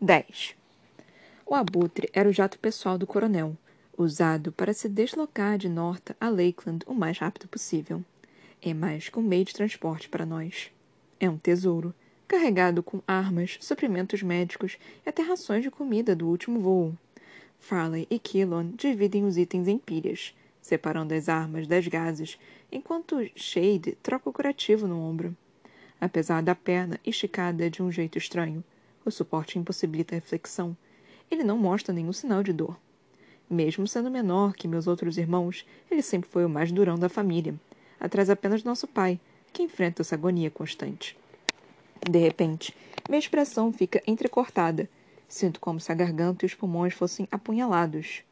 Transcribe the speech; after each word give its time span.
10. 0.00 0.54
O 1.46 1.54
abutre 1.54 2.10
era 2.12 2.28
o 2.28 2.32
jato 2.32 2.58
pessoal 2.58 2.98
do 2.98 3.06
coronel, 3.06 3.56
usado 3.96 4.52
para 4.52 4.74
se 4.74 4.90
deslocar 4.90 5.56
de 5.56 5.70
Norta 5.70 6.14
a 6.20 6.28
Lakeland 6.28 6.84
o 6.86 6.92
mais 6.92 7.18
rápido 7.18 7.48
possível. 7.48 8.04
É 8.60 8.74
mais 8.74 9.08
que 9.08 9.18
um 9.18 9.22
meio 9.22 9.46
de 9.46 9.54
transporte 9.54 10.06
para 10.10 10.26
nós. 10.26 10.70
É 11.18 11.30
um 11.30 11.38
tesouro, 11.38 11.94
carregado 12.28 12.82
com 12.82 13.00
armas, 13.08 13.56
suprimentos 13.58 14.22
médicos 14.22 14.76
e 15.04 15.08
até 15.08 15.22
rações 15.22 15.62
de 15.62 15.70
comida 15.70 16.14
do 16.14 16.28
último 16.28 16.60
voo. 16.60 16.94
Farley 17.58 18.06
e 18.10 18.18
Killon 18.18 18.72
dividem 18.76 19.24
os 19.24 19.38
itens 19.38 19.66
em 19.66 19.78
pilhas, 19.78 20.34
separando 20.60 21.14
as 21.14 21.26
armas 21.26 21.66
das 21.66 21.88
gases, 21.88 22.38
enquanto 22.70 23.16
Shade 23.34 23.96
troca 24.02 24.28
o 24.28 24.32
curativo 24.32 24.86
no 24.86 25.00
ombro. 25.00 25.34
Apesar 25.98 26.42
da 26.42 26.54
perna 26.54 27.00
esticada 27.02 27.70
de 27.70 27.82
um 27.82 27.90
jeito 27.90 28.18
estranho, 28.18 28.62
o 29.08 29.12
suporte 29.12 29.58
impossibilita 29.58 30.14
a 30.14 30.18
reflexão. 30.18 30.76
Ele 31.30 31.44
não 31.44 31.58
mostra 31.58 31.94
nenhum 31.94 32.12
sinal 32.12 32.42
de 32.42 32.52
dor. 32.52 32.76
Mesmo 33.48 33.86
sendo 33.86 34.10
menor 34.10 34.54
que 34.54 34.66
meus 34.66 34.86
outros 34.86 35.18
irmãos, 35.18 35.64
ele 35.90 36.02
sempre 36.02 36.28
foi 36.28 36.44
o 36.44 36.48
mais 36.48 36.72
durão 36.72 36.98
da 36.98 37.08
família, 37.08 37.54
atrás 38.00 38.28
apenas 38.28 38.64
nosso 38.64 38.86
pai, 38.86 39.20
que 39.52 39.62
enfrenta 39.62 40.02
essa 40.02 40.14
agonia 40.14 40.50
constante. 40.50 41.16
De 42.08 42.18
repente, 42.18 42.74
minha 43.08 43.18
expressão 43.18 43.72
fica 43.72 44.02
entrecortada. 44.06 44.88
Sinto 45.28 45.60
como 45.60 45.80
se 45.80 45.90
a 45.90 45.94
garganta 45.94 46.44
e 46.44 46.46
os 46.46 46.54
pulmões 46.54 46.94
fossem 46.94 47.26
apunhalados. 47.30 48.22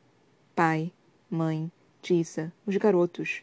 Pai, 0.55 0.93
mãe, 1.31 1.71
Tissa, 2.03 2.53
os 2.67 2.77
garotos. 2.77 3.43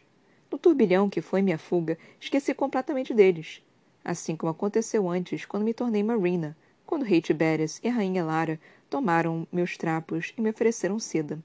No 0.50 0.58
turbilhão 0.58 1.10
que 1.10 1.20
foi 1.20 1.42
minha 1.42 1.58
fuga, 1.58 1.98
esqueci 2.20 2.54
completamente 2.54 3.12
deles. 3.12 3.62
Assim 4.04 4.36
como 4.36 4.50
aconteceu 4.50 5.08
antes, 5.08 5.44
quando 5.44 5.64
me 5.64 5.74
tornei 5.74 6.02
Marina, 6.02 6.56
quando 6.92 7.06
Hate 7.06 7.32
Beres 7.32 7.80
e 7.82 7.88
a 7.88 7.90
Rainha 7.90 8.22
Lara 8.22 8.60
tomaram 8.90 9.48
meus 9.50 9.78
trapos 9.78 10.34
e 10.36 10.42
me 10.42 10.50
ofereceram 10.50 10.98
seda. 10.98 11.42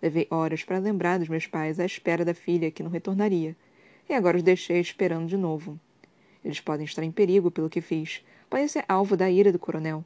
Levei 0.00 0.26
horas 0.30 0.64
para 0.64 0.78
lembrar 0.78 1.18
dos 1.18 1.28
meus 1.28 1.46
pais 1.46 1.78
à 1.78 1.84
espera 1.84 2.24
da 2.24 2.32
filha 2.32 2.70
que 2.70 2.82
não 2.82 2.90
retornaria, 2.90 3.54
e 4.08 4.14
agora 4.14 4.38
os 4.38 4.42
deixei 4.42 4.80
esperando 4.80 5.26
de 5.26 5.36
novo. 5.36 5.78
Eles 6.42 6.58
podem 6.58 6.86
estar 6.86 7.02
em 7.02 7.12
perigo 7.12 7.50
pelo 7.50 7.68
que 7.68 7.82
fiz, 7.82 8.24
podem 8.48 8.66
ser 8.66 8.82
alvo 8.88 9.14
da 9.14 9.30
ira 9.30 9.52
do 9.52 9.58
coronel. 9.58 10.02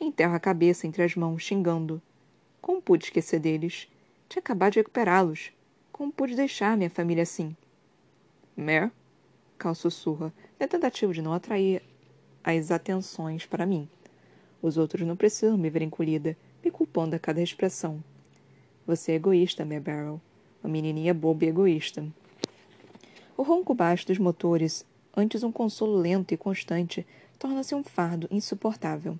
Enterro 0.00 0.36
a 0.36 0.38
cabeça 0.38 0.86
entre 0.86 1.02
as 1.02 1.16
mãos, 1.16 1.42
xingando. 1.42 2.00
Como 2.60 2.80
pude 2.80 3.06
esquecer 3.06 3.40
deles? 3.40 3.90
Tinha 4.28 4.38
acabado 4.38 4.74
de 4.74 4.78
recuperá-los. 4.78 5.50
Como 5.90 6.12
pude 6.12 6.36
deixar 6.36 6.76
minha 6.76 6.88
família 6.88 7.24
assim? 7.24 7.56
Mer? 8.56 8.92
Cal 9.58 9.74
sussurra, 9.74 10.32
na 10.60 10.68
tentativa 10.68 11.12
de 11.12 11.20
não 11.20 11.32
atrair 11.32 11.82
as 12.44 12.70
atenções 12.70 13.44
para 13.44 13.66
mim. 13.66 13.88
Os 14.62 14.78
outros 14.78 15.04
não 15.04 15.16
precisam 15.16 15.58
me 15.58 15.68
ver 15.68 15.82
encolhida, 15.82 16.36
me 16.64 16.70
culpando 16.70 17.16
a 17.16 17.18
cada 17.18 17.42
expressão. 17.42 18.02
Você 18.86 19.10
é 19.10 19.14
egoísta, 19.16 19.64
Mary 19.64 19.80
Barrel. 19.80 20.20
Uma 20.62 20.72
menininha 20.72 21.12
boba 21.12 21.44
e 21.44 21.48
egoísta. 21.48 22.06
O 23.36 23.42
ronco 23.42 23.74
baixo 23.74 24.06
dos 24.06 24.18
motores, 24.18 24.86
antes 25.16 25.42
um 25.42 25.50
consolo 25.50 25.96
lento 25.96 26.32
e 26.32 26.36
constante, 26.36 27.04
torna-se 27.40 27.74
um 27.74 27.82
fardo 27.82 28.28
insuportável. 28.30 29.18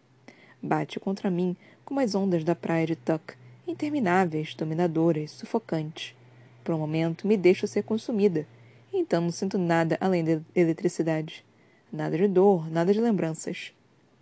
Bate 0.62 1.00
contra 1.00 1.28
mim 1.28 1.56
como 1.84 1.98
as 1.98 2.14
ondas 2.14 2.44
da 2.44 2.54
praia 2.54 2.86
de 2.86 2.94
Tuck, 2.94 3.34
intermináveis, 3.66 4.54
dominadoras, 4.54 5.32
sufocantes. 5.32 6.14
Por 6.62 6.72
um 6.72 6.78
momento 6.78 7.26
me 7.26 7.36
deixo 7.36 7.66
ser 7.66 7.82
consumida, 7.82 8.46
então 8.92 9.20
não 9.20 9.32
sinto 9.32 9.58
nada 9.58 9.98
além 10.00 10.22
da 10.22 10.40
eletricidade. 10.54 11.44
Nada 11.92 12.16
de 12.16 12.28
dor, 12.28 12.70
nada 12.70 12.92
de 12.92 13.00
lembranças. 13.00 13.72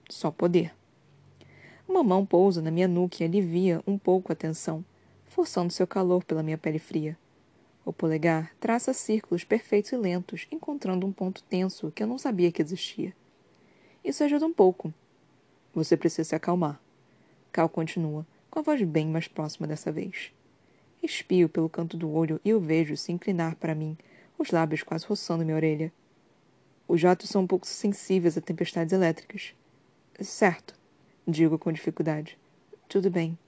Só 0.09 0.31
poder. 0.31 0.80
Uma 1.91 2.05
mão 2.05 2.25
pousa 2.25 2.63
na 2.63 2.71
minha 2.71 2.87
nuca 2.87 3.17
e 3.21 3.27
alivia 3.27 3.83
um 3.85 3.99
pouco 3.99 4.31
a 4.31 4.37
tensão, 4.37 4.85
forçando 5.27 5.73
seu 5.73 5.89
calor 5.89 6.23
pela 6.23 6.41
minha 6.41 6.57
pele 6.57 6.79
fria. 6.79 7.19
O 7.85 7.93
polegar 7.93 8.55
traça 8.61 8.93
círculos 8.93 9.43
perfeitos 9.43 9.91
e 9.91 9.97
lentos, 9.97 10.47
encontrando 10.53 11.05
um 11.05 11.11
ponto 11.11 11.43
tenso 11.43 11.91
que 11.91 12.01
eu 12.01 12.07
não 12.07 12.17
sabia 12.17 12.53
que 12.53 12.63
existia. 12.63 13.13
Isso 14.05 14.23
ajuda 14.23 14.47
um 14.47 14.53
pouco. 14.53 14.95
Você 15.75 15.97
precisa 15.97 16.23
se 16.23 16.35
acalmar. 16.37 16.81
Cal 17.51 17.69
continua, 17.69 18.25
com 18.49 18.61
a 18.61 18.63
voz 18.63 18.81
bem 18.85 19.09
mais 19.09 19.27
próxima 19.27 19.67
dessa 19.67 19.91
vez. 19.91 20.33
Espio 21.03 21.49
pelo 21.49 21.69
canto 21.69 21.97
do 21.97 22.09
olho 22.13 22.41
e 22.45 22.55
o 22.55 22.61
vejo 22.61 22.97
se 22.97 23.11
inclinar 23.11 23.57
para 23.57 23.75
mim, 23.75 23.99
os 24.39 24.53
lábios 24.53 24.85
quase 24.85 25.05
roçando 25.07 25.45
minha 25.45 25.57
orelha. 25.57 25.93
Os 26.87 27.01
jatos 27.01 27.29
são 27.29 27.43
um 27.43 27.49
pouco 27.49 27.67
sensíveis 27.67 28.39
a 28.39 28.41
tempestades 28.41 28.93
elétricas. 28.93 29.57
Certo, 30.21 30.79
Digo 31.27 31.59
com 31.59 31.71
dificuldade. 31.71 32.39
Tudo 32.89 33.11
bem. 33.11 33.39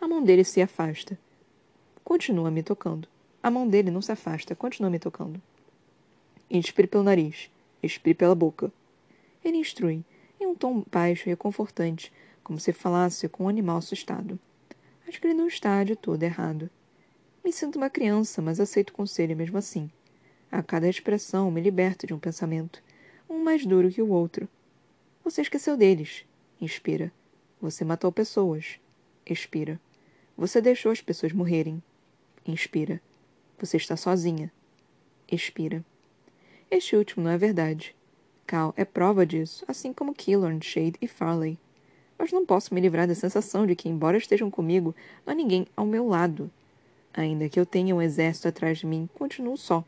A 0.00 0.06
mão 0.06 0.22
dele 0.22 0.44
se 0.44 0.60
afasta. 0.60 1.18
Continua 2.04 2.50
me 2.50 2.62
tocando. 2.62 3.08
A 3.42 3.50
mão 3.50 3.66
dele 3.66 3.90
não 3.90 4.02
se 4.02 4.12
afasta, 4.12 4.54
continua 4.54 4.90
me 4.90 4.98
tocando. 4.98 5.40
Inspire 6.50 6.86
pelo 6.86 7.04
nariz. 7.04 7.50
Expire 7.82 8.14
pela 8.14 8.34
boca. 8.34 8.72
Ele 9.44 9.56
instrui, 9.56 10.04
em 10.40 10.46
um 10.46 10.54
tom 10.54 10.84
baixo 10.90 11.28
e 11.28 11.30
reconfortante, 11.30 12.12
como 12.42 12.58
se 12.58 12.72
falasse 12.72 13.28
com 13.28 13.44
um 13.44 13.48
animal 13.48 13.78
assustado. 13.78 14.38
Acho 15.06 15.20
que 15.20 15.26
ele 15.26 15.34
não 15.34 15.46
está 15.46 15.82
de 15.84 15.96
todo 15.96 16.22
errado. 16.22 16.68
Me 17.44 17.52
sinto 17.52 17.76
uma 17.76 17.88
criança, 17.88 18.42
mas 18.42 18.60
aceito 18.60 18.90
o 18.90 18.94
conselho 18.94 19.36
mesmo 19.36 19.56
assim. 19.56 19.90
A 20.50 20.62
cada 20.62 20.88
expressão 20.88 21.50
me 21.50 21.60
liberto 21.60 22.06
de 22.06 22.12
um 22.12 22.18
pensamento, 22.18 22.82
um 23.28 23.42
mais 23.42 23.64
duro 23.64 23.90
que 23.90 24.02
o 24.02 24.10
outro. 24.10 24.48
Você 25.24 25.42
esqueceu 25.42 25.76
deles. 25.76 26.24
Inspira. 26.60 27.12
Você 27.60 27.84
matou 27.84 28.10
pessoas. 28.10 28.80
Expira. 29.24 29.80
Você 30.36 30.60
deixou 30.60 30.90
as 30.90 31.00
pessoas 31.00 31.32
morrerem. 31.32 31.80
Inspira. 32.44 33.00
Você 33.60 33.76
está 33.76 33.96
sozinha. 33.96 34.50
Expira. 35.30 35.84
Este 36.68 36.96
último 36.96 37.24
não 37.24 37.30
é 37.30 37.38
verdade. 37.38 37.94
Cal 38.44 38.74
é 38.76 38.84
prova 38.84 39.24
disso, 39.24 39.64
assim 39.68 39.92
como 39.92 40.12
Killorn, 40.12 40.60
Shade 40.60 40.96
e 41.00 41.06
Farley. 41.06 41.58
Mas 42.18 42.32
não 42.32 42.44
posso 42.44 42.74
me 42.74 42.80
livrar 42.80 43.06
da 43.06 43.14
sensação 43.14 43.64
de 43.64 43.76
que, 43.76 43.88
embora 43.88 44.16
estejam 44.16 44.50
comigo, 44.50 44.96
não 45.24 45.32
há 45.32 45.36
ninguém 45.36 45.64
ao 45.76 45.86
meu 45.86 46.08
lado. 46.08 46.50
Ainda 47.14 47.48
que 47.48 47.60
eu 47.60 47.66
tenha 47.66 47.94
um 47.94 48.02
exército 48.02 48.48
atrás 48.48 48.78
de 48.78 48.86
mim, 48.86 49.08
continuo 49.14 49.56
só. 49.56 49.84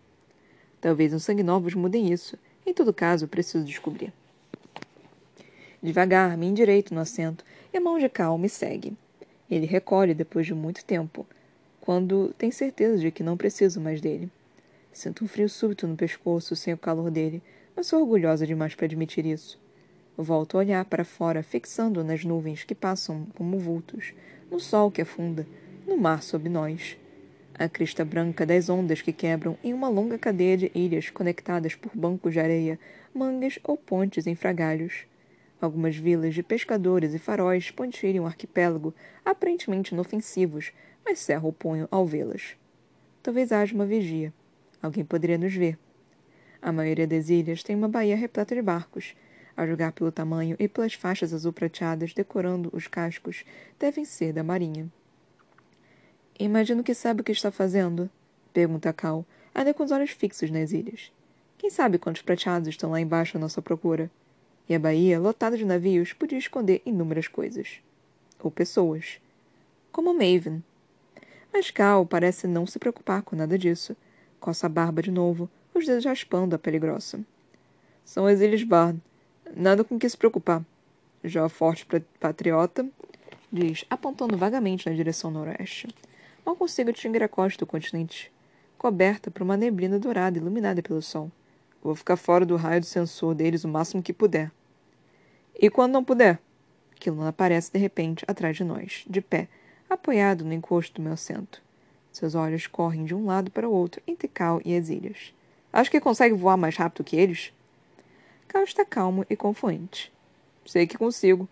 Talvez 0.80 1.12
os 1.12 1.24
sanguinovos 1.24 1.74
mudem 1.74 2.12
isso. 2.12 2.38
Em 2.64 2.72
todo 2.72 2.94
caso, 2.94 3.26
preciso 3.26 3.64
descobrir. 3.64 4.12
Devagar, 5.82 6.36
me 6.36 6.46
endireito 6.46 6.92
no 6.94 7.00
assento 7.00 7.42
e 7.72 7.78
a 7.78 7.80
mão 7.80 7.98
de 7.98 8.08
Cal 8.08 8.36
me 8.36 8.48
segue. 8.48 8.94
Ele 9.50 9.64
recolhe 9.64 10.12
depois 10.12 10.46
de 10.46 10.52
muito 10.52 10.84
tempo, 10.84 11.26
quando 11.80 12.34
tem 12.36 12.50
certeza 12.50 12.98
de 12.98 13.10
que 13.10 13.22
não 13.22 13.36
preciso 13.36 13.80
mais 13.80 14.00
dele. 14.00 14.30
Sinto 14.92 15.24
um 15.24 15.28
frio 15.28 15.48
súbito 15.48 15.86
no 15.86 15.96
pescoço 15.96 16.54
sem 16.54 16.74
o 16.74 16.78
calor 16.78 17.10
dele, 17.10 17.42
mas 17.74 17.86
sou 17.86 18.00
orgulhosa 18.00 18.46
demais 18.46 18.74
para 18.74 18.84
admitir 18.84 19.24
isso. 19.24 19.58
Volto 20.16 20.56
a 20.56 20.60
olhar 20.60 20.84
para 20.84 21.04
fora, 21.04 21.42
fixando 21.42 22.04
nas 22.04 22.24
nuvens 22.24 22.62
que 22.62 22.74
passam 22.74 23.26
como 23.34 23.58
vultos, 23.58 24.12
no 24.50 24.60
sol 24.60 24.90
que 24.90 25.00
afunda, 25.00 25.46
no 25.86 25.96
mar 25.96 26.22
sob 26.22 26.48
nós. 26.48 26.98
A 27.54 27.68
crista 27.68 28.04
branca 28.04 28.44
das 28.44 28.68
ondas 28.68 29.00
que 29.00 29.12
quebram 29.12 29.56
em 29.64 29.72
uma 29.72 29.88
longa 29.88 30.18
cadeia 30.18 30.58
de 30.58 30.70
ilhas 30.74 31.08
conectadas 31.08 31.74
por 31.74 31.92
bancos 31.94 32.34
de 32.34 32.40
areia, 32.40 32.78
mangas 33.14 33.58
ou 33.64 33.78
pontes 33.78 34.26
em 34.26 34.34
fragalhos. 34.34 35.06
Algumas 35.60 35.94
vilas 35.94 36.34
de 36.34 36.42
pescadores 36.42 37.12
e 37.12 37.18
faróis 37.18 37.70
pontilham 37.70 38.24
o 38.24 38.26
arquipélago, 38.26 38.94
aparentemente 39.24 39.92
inofensivos, 39.92 40.72
mas 41.04 41.18
cerram 41.18 41.48
o 41.48 41.52
punho 41.52 41.86
ao 41.90 42.06
vê-las. 42.06 42.56
Talvez 43.22 43.52
haja 43.52 43.74
uma 43.74 43.84
vigia. 43.84 44.32
Alguém 44.82 45.04
poderia 45.04 45.36
nos 45.36 45.54
ver. 45.54 45.78
A 46.62 46.72
maioria 46.72 47.06
das 47.06 47.28
ilhas 47.28 47.62
tem 47.62 47.76
uma 47.76 47.88
baía 47.88 48.16
repleta 48.16 48.54
de 48.54 48.62
barcos. 48.62 49.14
A 49.54 49.66
julgar 49.66 49.92
pelo 49.92 50.10
tamanho 50.10 50.56
e 50.58 50.66
pelas 50.66 50.94
faixas 50.94 51.34
azul 51.34 51.52
prateadas 51.52 52.14
decorando 52.14 52.70
os 52.72 52.86
cascos, 52.86 53.44
devem 53.78 54.06
ser 54.06 54.32
da 54.32 54.42
marinha. 54.42 54.90
Imagino 56.38 56.82
que 56.82 56.94
sabe 56.94 57.20
o 57.20 57.24
que 57.24 57.32
está 57.32 57.50
fazendo, 57.50 58.08
pergunta 58.54 58.90
Cal, 58.94 59.26
ainda 59.54 59.74
com 59.74 59.84
os 59.84 59.90
olhos 59.90 60.10
fixos 60.10 60.50
nas 60.50 60.72
ilhas. 60.72 61.12
Quem 61.58 61.68
sabe 61.68 61.98
quantos 61.98 62.22
prateados 62.22 62.68
estão 62.68 62.90
lá 62.90 63.00
embaixo 63.00 63.36
à 63.36 63.40
nossa 63.40 63.60
procura? 63.60 64.10
E 64.70 64.74
a 64.74 64.78
baía, 64.78 65.18
lotada 65.18 65.56
de 65.56 65.64
navios, 65.64 66.12
podia 66.12 66.38
esconder 66.38 66.80
inúmeras 66.86 67.26
coisas. 67.26 67.80
Ou 68.38 68.52
pessoas. 68.52 69.20
Como 69.90 70.14
Maven. 70.14 70.62
Mas 71.52 71.72
Cal 71.72 72.06
parece 72.06 72.46
não 72.46 72.64
se 72.68 72.78
preocupar 72.78 73.22
com 73.22 73.34
nada 73.34 73.58
disso. 73.58 73.96
Coça 74.38 74.66
a 74.66 74.68
barba 74.68 75.02
de 75.02 75.10
novo, 75.10 75.50
os 75.74 75.84
dedos 75.84 76.04
raspando 76.04 76.54
a 76.54 76.58
pele 76.58 76.78
grossa. 76.78 77.18
São 78.04 78.26
as 78.26 78.40
Ilhas 78.40 78.62
Barn. 78.62 79.00
Nada 79.56 79.82
com 79.82 79.98
que 79.98 80.08
se 80.08 80.16
preocupar. 80.16 80.64
Já 81.24 81.48
forte 81.48 81.84
patriota, 82.20 82.88
diz, 83.50 83.84
apontando 83.90 84.36
vagamente 84.36 84.88
na 84.88 84.94
direção 84.94 85.32
noroeste. 85.32 85.88
Mal 86.46 86.54
consigo 86.54 86.92
distinguir 86.92 87.24
a 87.24 87.28
costa 87.28 87.58
do 87.58 87.66
continente, 87.66 88.30
coberta 88.78 89.32
por 89.32 89.42
uma 89.42 89.56
neblina 89.56 89.98
dourada 89.98 90.38
iluminada 90.38 90.80
pelo 90.80 91.02
sol. 91.02 91.28
Vou 91.82 91.96
ficar 91.96 92.16
fora 92.16 92.46
do 92.46 92.54
raio 92.54 92.80
do 92.80 92.86
sensor 92.86 93.34
deles 93.34 93.64
o 93.64 93.68
máximo 93.68 94.00
que 94.00 94.12
puder. 94.12 94.52
E 95.62 95.68
quando 95.68 95.92
não 95.92 96.02
puder? 96.02 96.38
Quillan 96.98 97.28
aparece 97.28 97.70
de 97.70 97.78
repente 97.78 98.24
atrás 98.26 98.56
de 98.56 98.64
nós, 98.64 99.04
de 99.06 99.20
pé, 99.20 99.46
apoiado 99.90 100.42
no 100.42 100.54
encosto 100.54 100.94
do 100.94 101.02
meu 101.02 101.12
assento. 101.12 101.60
Seus 102.10 102.34
olhos 102.34 102.66
correm 102.66 103.04
de 103.04 103.14
um 103.14 103.26
lado 103.26 103.50
para 103.50 103.68
o 103.68 103.72
outro 103.72 104.00
entre 104.06 104.26
Cal 104.26 104.62
e 104.64 104.74
as 104.74 104.88
ilhas. 104.88 105.34
Acho 105.70 105.90
que 105.90 106.00
consegue 106.00 106.34
voar 106.34 106.56
mais 106.56 106.78
rápido 106.78 107.04
que 107.04 107.14
eles? 107.14 107.52
Cal 108.48 108.64
está 108.64 108.86
calmo 108.86 109.26
e 109.28 109.36
confluente. 109.36 110.10
Sei 110.64 110.86
que 110.86 110.96
consigo. 110.96 111.46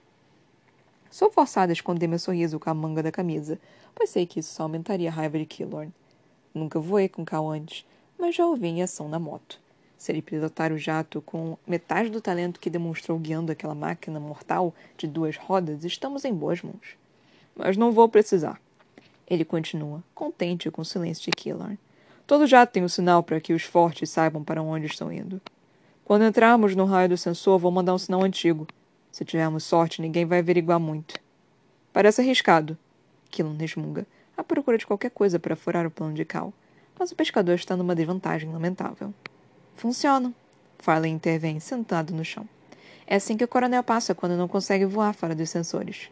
Sou 1.10 1.30
forçada 1.30 1.70
a 1.70 1.74
esconder 1.74 2.06
meu 2.06 2.18
sorriso 2.18 2.58
com 2.58 2.70
a 2.70 2.74
manga 2.74 3.02
da 3.02 3.12
camisa, 3.12 3.60
pois 3.94 4.08
sei 4.08 4.24
que 4.24 4.40
isso 4.40 4.54
só 4.54 4.62
aumentaria 4.62 5.10
a 5.10 5.12
raiva 5.12 5.38
de 5.38 5.44
Killorn. 5.44 5.92
Nunca 6.54 6.80
voei 6.80 7.10
com 7.10 7.26
Cal 7.26 7.46
antes, 7.50 7.86
mas 8.18 8.34
já 8.34 8.46
o 8.46 8.56
vi 8.56 8.68
em 8.68 8.82
ação 8.82 9.06
na 9.06 9.18
moto. 9.18 9.60
Se 9.98 10.12
ele 10.12 10.22
pilotar 10.22 10.72
o 10.72 10.78
jato 10.78 11.20
com 11.20 11.58
metade 11.66 12.08
do 12.08 12.20
talento 12.20 12.60
que 12.60 12.70
demonstrou 12.70 13.18
guiando 13.18 13.50
aquela 13.50 13.74
máquina 13.74 14.20
mortal 14.20 14.72
de 14.96 15.08
duas 15.08 15.36
rodas, 15.36 15.84
estamos 15.84 16.24
em 16.24 16.32
boas 16.32 16.62
mãos. 16.62 16.96
Mas 17.56 17.76
não 17.76 17.90
vou 17.90 18.08
precisar. 18.08 18.60
Ele 19.26 19.44
continua, 19.44 20.02
contente 20.14 20.70
com 20.70 20.82
o 20.82 20.84
silêncio 20.84 21.24
de 21.24 21.32
Killorn. 21.32 21.76
Todo 22.28 22.46
jato 22.46 22.72
tem 22.72 22.84
um 22.84 22.88
sinal 22.88 23.24
para 23.24 23.40
que 23.40 23.52
os 23.52 23.64
fortes 23.64 24.08
saibam 24.08 24.44
para 24.44 24.62
onde 24.62 24.86
estão 24.86 25.12
indo. 25.12 25.40
Quando 26.04 26.24
entrarmos 26.24 26.76
no 26.76 26.84
raio 26.84 27.08
do 27.08 27.16
sensor, 27.16 27.58
vou 27.58 27.72
mandar 27.72 27.92
um 27.92 27.98
sinal 27.98 28.22
antigo. 28.22 28.68
Se 29.10 29.24
tivermos 29.24 29.64
sorte, 29.64 30.00
ninguém 30.00 30.24
vai 30.24 30.38
averiguar 30.38 30.78
muito. 30.78 31.18
Parece 31.92 32.20
arriscado. 32.20 32.78
Killon 33.30 33.56
resmunga, 33.56 34.06
à 34.36 34.44
procura 34.44 34.78
de 34.78 34.86
qualquer 34.86 35.10
coisa 35.10 35.40
para 35.40 35.56
furar 35.56 35.84
o 35.84 35.90
plano 35.90 36.14
de 36.14 36.24
Cal. 36.24 36.52
Mas 36.98 37.10
o 37.10 37.16
pescador 37.16 37.54
está 37.54 37.76
numa 37.76 37.94
desvantagem 37.94 38.50
lamentável. 38.50 39.12
Funcionam. 39.78 40.34
Farley 40.80 41.12
intervém, 41.12 41.60
sentado 41.60 42.12
no 42.12 42.24
chão. 42.24 42.48
É 43.06 43.14
assim 43.14 43.36
que 43.36 43.44
o 43.44 43.48
coronel 43.48 43.84
passa 43.84 44.12
quando 44.12 44.36
não 44.36 44.48
consegue 44.48 44.84
voar 44.84 45.14
fora 45.14 45.36
dos 45.36 45.50
sensores. 45.50 46.10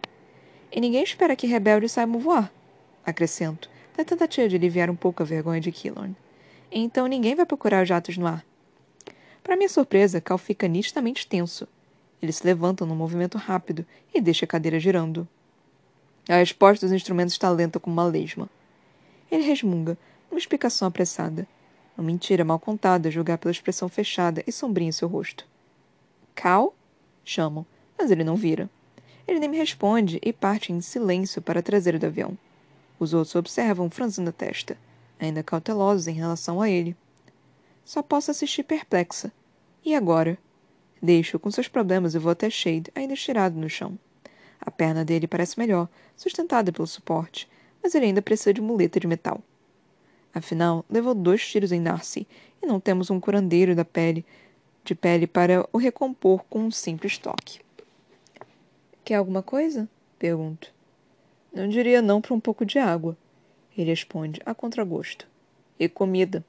E 0.70 0.80
ninguém 0.80 1.02
espera 1.02 1.34
que 1.34 1.48
rebeldes 1.48 1.90
saibam 1.90 2.20
voar. 2.20 2.52
Acrescento, 3.04 3.68
na 3.98 4.04
tentativa 4.04 4.48
de 4.48 4.54
aliviar 4.54 4.88
um 4.88 4.94
pouco 4.94 5.20
a 5.20 5.26
vergonha 5.26 5.60
de 5.60 5.72
Killorn. 5.72 6.14
Então 6.70 7.08
ninguém 7.08 7.34
vai 7.34 7.44
procurar 7.44 7.82
os 7.82 7.88
jatos 7.88 8.16
no 8.16 8.28
ar. 8.28 8.46
Para 9.42 9.56
minha 9.56 9.68
surpresa, 9.68 10.20
Cal 10.20 10.38
fica 10.38 10.68
nitidamente 10.68 11.26
tenso. 11.26 11.66
Ele 12.22 12.30
se 12.30 12.46
levanta 12.46 12.86
num 12.86 12.94
movimento 12.94 13.36
rápido 13.36 13.84
e 14.14 14.20
deixa 14.20 14.44
a 14.44 14.48
cadeira 14.48 14.78
girando. 14.78 15.26
A 16.28 16.36
resposta 16.36 16.86
dos 16.86 16.94
instrumentos 16.94 17.34
está 17.34 17.50
lenta 17.50 17.80
como 17.80 17.94
uma 17.94 18.04
lesma. 18.04 18.48
Ele 19.28 19.42
resmunga, 19.42 19.98
uma 20.30 20.38
explicação 20.38 20.86
apressada. 20.86 21.48
Uma 21.96 22.06
mentira 22.06 22.44
mal 22.44 22.58
contada, 22.58 23.10
julgar 23.10 23.38
pela 23.38 23.52
expressão 23.52 23.88
fechada 23.88 24.44
e 24.46 24.52
sombria 24.52 24.86
em 24.86 24.92
seu 24.92 25.08
rosto. 25.08 25.46
Cal? 26.34 26.74
Chamam, 27.24 27.64
mas 27.98 28.10
ele 28.10 28.22
não 28.22 28.36
vira. 28.36 28.68
Ele 29.26 29.40
nem 29.40 29.48
me 29.48 29.56
responde 29.56 30.20
e 30.22 30.32
parte 30.32 30.72
em 30.72 30.80
silêncio 30.80 31.40
para 31.40 31.60
a 31.60 31.62
traseira 31.62 31.98
do 31.98 32.06
avião. 32.06 32.36
Os 32.98 33.14
outros 33.14 33.34
observam, 33.34 33.90
franzindo 33.90 34.30
a 34.30 34.32
testa, 34.32 34.76
ainda 35.18 35.42
cautelosos 35.42 36.06
em 36.06 36.12
relação 36.12 36.60
a 36.60 36.68
ele. 36.68 36.94
Só 37.84 38.02
posso 38.02 38.30
assistir 38.30 38.62
perplexa. 38.62 39.32
E 39.84 39.94
agora? 39.94 40.38
Deixo 41.02 41.38
com 41.38 41.50
seus 41.50 41.68
problemas 41.68 42.14
e 42.14 42.18
vou 42.18 42.32
até 42.32 42.50
Shade, 42.50 42.90
ainda 42.94 43.14
estirado 43.14 43.58
no 43.58 43.68
chão. 43.68 43.98
A 44.60 44.70
perna 44.70 45.04
dele 45.04 45.26
parece 45.26 45.58
melhor, 45.58 45.88
sustentada 46.16 46.72
pelo 46.72 46.86
suporte, 46.86 47.48
mas 47.82 47.94
ele 47.94 48.06
ainda 48.06 48.22
precisa 48.22 48.52
de 48.52 48.60
muleta 48.60 48.98
de 48.98 49.06
metal. 49.06 49.42
Afinal, 50.36 50.84
levou 50.90 51.14
dois 51.14 51.48
tiros 51.48 51.72
em 51.72 51.82
Darcy 51.82 52.28
e 52.62 52.66
não 52.66 52.78
temos 52.78 53.08
um 53.08 53.18
curandeiro 53.18 53.74
da 53.74 53.86
pele 53.86 54.22
de 54.84 54.94
pele 54.94 55.26
para 55.26 55.66
o 55.72 55.78
recompor 55.78 56.44
com 56.44 56.58
um 56.58 56.70
simples 56.70 57.16
toque. 57.16 57.60
Quer 59.02 59.14
alguma 59.14 59.42
coisa? 59.42 59.88
Pergunto. 60.18 60.70
Não 61.54 61.66
diria 61.66 62.02
não 62.02 62.20
para 62.20 62.34
um 62.34 62.38
pouco 62.38 62.66
de 62.66 62.78
água. 62.78 63.16
Ele 63.78 63.88
responde, 63.88 64.42
a 64.44 64.54
contragosto. 64.54 65.26
E 65.80 65.88
comida. 65.88 66.44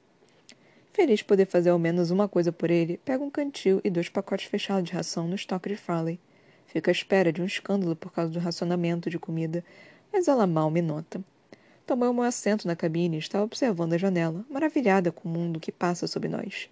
Feliz 0.92 1.20
de 1.20 1.24
poder 1.24 1.46
fazer 1.46 1.70
ao 1.70 1.78
menos 1.78 2.10
uma 2.10 2.28
coisa 2.28 2.52
por 2.52 2.70
ele, 2.70 3.00
pega 3.02 3.24
um 3.24 3.30
cantil 3.30 3.80
e 3.82 3.88
dois 3.88 4.10
pacotes 4.10 4.48
fechados 4.48 4.84
de 4.84 4.92
ração 4.92 5.26
no 5.26 5.34
estoque 5.34 5.70
de 5.70 5.76
Farley. 5.76 6.20
Fica 6.66 6.90
à 6.90 6.92
espera 6.92 7.32
de 7.32 7.40
um 7.40 7.46
escândalo 7.46 7.96
por 7.96 8.12
causa 8.12 8.30
do 8.30 8.38
racionamento 8.38 9.08
de 9.08 9.18
comida, 9.18 9.64
mas 10.12 10.28
ela 10.28 10.46
mal 10.46 10.70
me 10.70 10.82
nota. 10.82 11.24
Tomou 11.88 12.12
meu 12.12 12.22
assento 12.22 12.68
na 12.68 12.76
cabine 12.76 13.16
e 13.16 13.18
estava 13.18 13.46
observando 13.46 13.94
a 13.94 13.96
janela, 13.96 14.44
maravilhada 14.50 15.10
com 15.10 15.26
o 15.26 15.32
mundo 15.32 15.58
que 15.58 15.72
passa 15.72 16.06
sob 16.06 16.28
nós. 16.28 16.68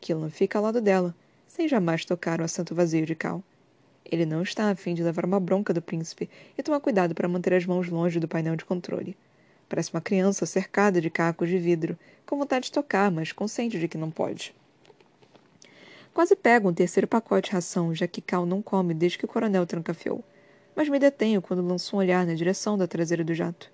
Killan 0.00 0.30
fica 0.30 0.56
ao 0.56 0.64
lado 0.64 0.80
dela, 0.80 1.14
sem 1.46 1.68
jamais 1.68 2.06
tocar 2.06 2.40
o 2.40 2.44
assento 2.44 2.74
vazio 2.74 3.04
de 3.04 3.14
Cal. 3.14 3.44
Ele 4.10 4.24
não 4.24 4.40
está 4.40 4.70
a 4.70 4.74
fim 4.74 4.94
de 4.94 5.02
levar 5.02 5.26
uma 5.26 5.38
bronca 5.38 5.74
do 5.74 5.82
príncipe 5.82 6.30
e 6.56 6.62
toma 6.62 6.80
cuidado 6.80 7.14
para 7.14 7.28
manter 7.28 7.52
as 7.52 7.66
mãos 7.66 7.90
longe 7.90 8.18
do 8.18 8.26
painel 8.26 8.56
de 8.56 8.64
controle. 8.64 9.14
Parece 9.68 9.92
uma 9.92 10.00
criança 10.00 10.46
cercada 10.46 10.98
de 10.98 11.10
cacos 11.10 11.50
de 11.50 11.58
vidro, 11.58 11.98
com 12.24 12.38
vontade 12.38 12.64
de 12.64 12.72
tocar, 12.72 13.10
mas 13.10 13.32
consciente 13.32 13.78
de 13.78 13.86
que 13.86 13.98
não 13.98 14.10
pode. 14.10 14.54
Quase 16.14 16.34
pego 16.34 16.70
um 16.70 16.74
terceiro 16.74 17.06
pacote 17.06 17.50
de 17.50 17.54
ração, 17.54 17.94
já 17.94 18.06
que 18.06 18.22
Cal 18.22 18.46
não 18.46 18.62
come 18.62 18.94
desde 18.94 19.18
que 19.18 19.26
o 19.26 19.28
coronel 19.28 19.66
trancafiou. 19.66 20.24
Mas 20.74 20.88
me 20.88 20.98
detenho 20.98 21.42
quando 21.42 21.62
lanço 21.62 21.94
um 21.94 21.98
olhar 21.98 22.24
na 22.24 22.32
direção 22.32 22.78
da 22.78 22.86
traseira 22.86 23.22
do 23.22 23.34
jato. 23.34 23.73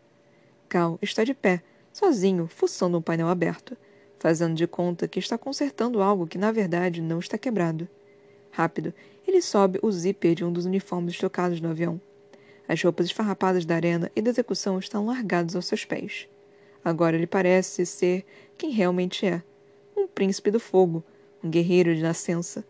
Cal 0.70 1.00
está 1.02 1.24
de 1.24 1.34
pé, 1.34 1.60
sozinho, 1.92 2.46
fuçando 2.46 2.96
um 2.96 3.02
painel 3.02 3.26
aberto, 3.26 3.76
fazendo 4.20 4.54
de 4.54 4.68
conta 4.68 5.08
que 5.08 5.18
está 5.18 5.36
consertando 5.36 6.00
algo 6.00 6.28
que 6.28 6.38
na 6.38 6.52
verdade 6.52 7.02
não 7.02 7.18
está 7.18 7.36
quebrado. 7.36 7.88
Rápido, 8.52 8.94
ele 9.26 9.42
sobe 9.42 9.80
o 9.82 9.90
zíper 9.90 10.36
de 10.36 10.44
um 10.44 10.52
dos 10.52 10.66
uniformes 10.66 11.14
estocados 11.14 11.60
no 11.60 11.70
avião. 11.70 12.00
As 12.68 12.80
roupas 12.80 13.06
esfarrapadas 13.06 13.64
da 13.64 13.74
arena 13.74 14.12
e 14.14 14.22
da 14.22 14.30
execução 14.30 14.78
estão 14.78 15.04
largadas 15.04 15.56
aos 15.56 15.66
seus 15.66 15.84
pés. 15.84 16.28
Agora 16.84 17.16
ele 17.16 17.26
parece 17.26 17.84
ser 17.84 18.24
quem 18.56 18.70
realmente 18.70 19.26
é: 19.26 19.42
um 19.96 20.06
príncipe 20.06 20.52
do 20.52 20.60
fogo, 20.60 21.02
um 21.42 21.50
guerreiro 21.50 21.92
de 21.96 22.00
nascença. 22.00 22.64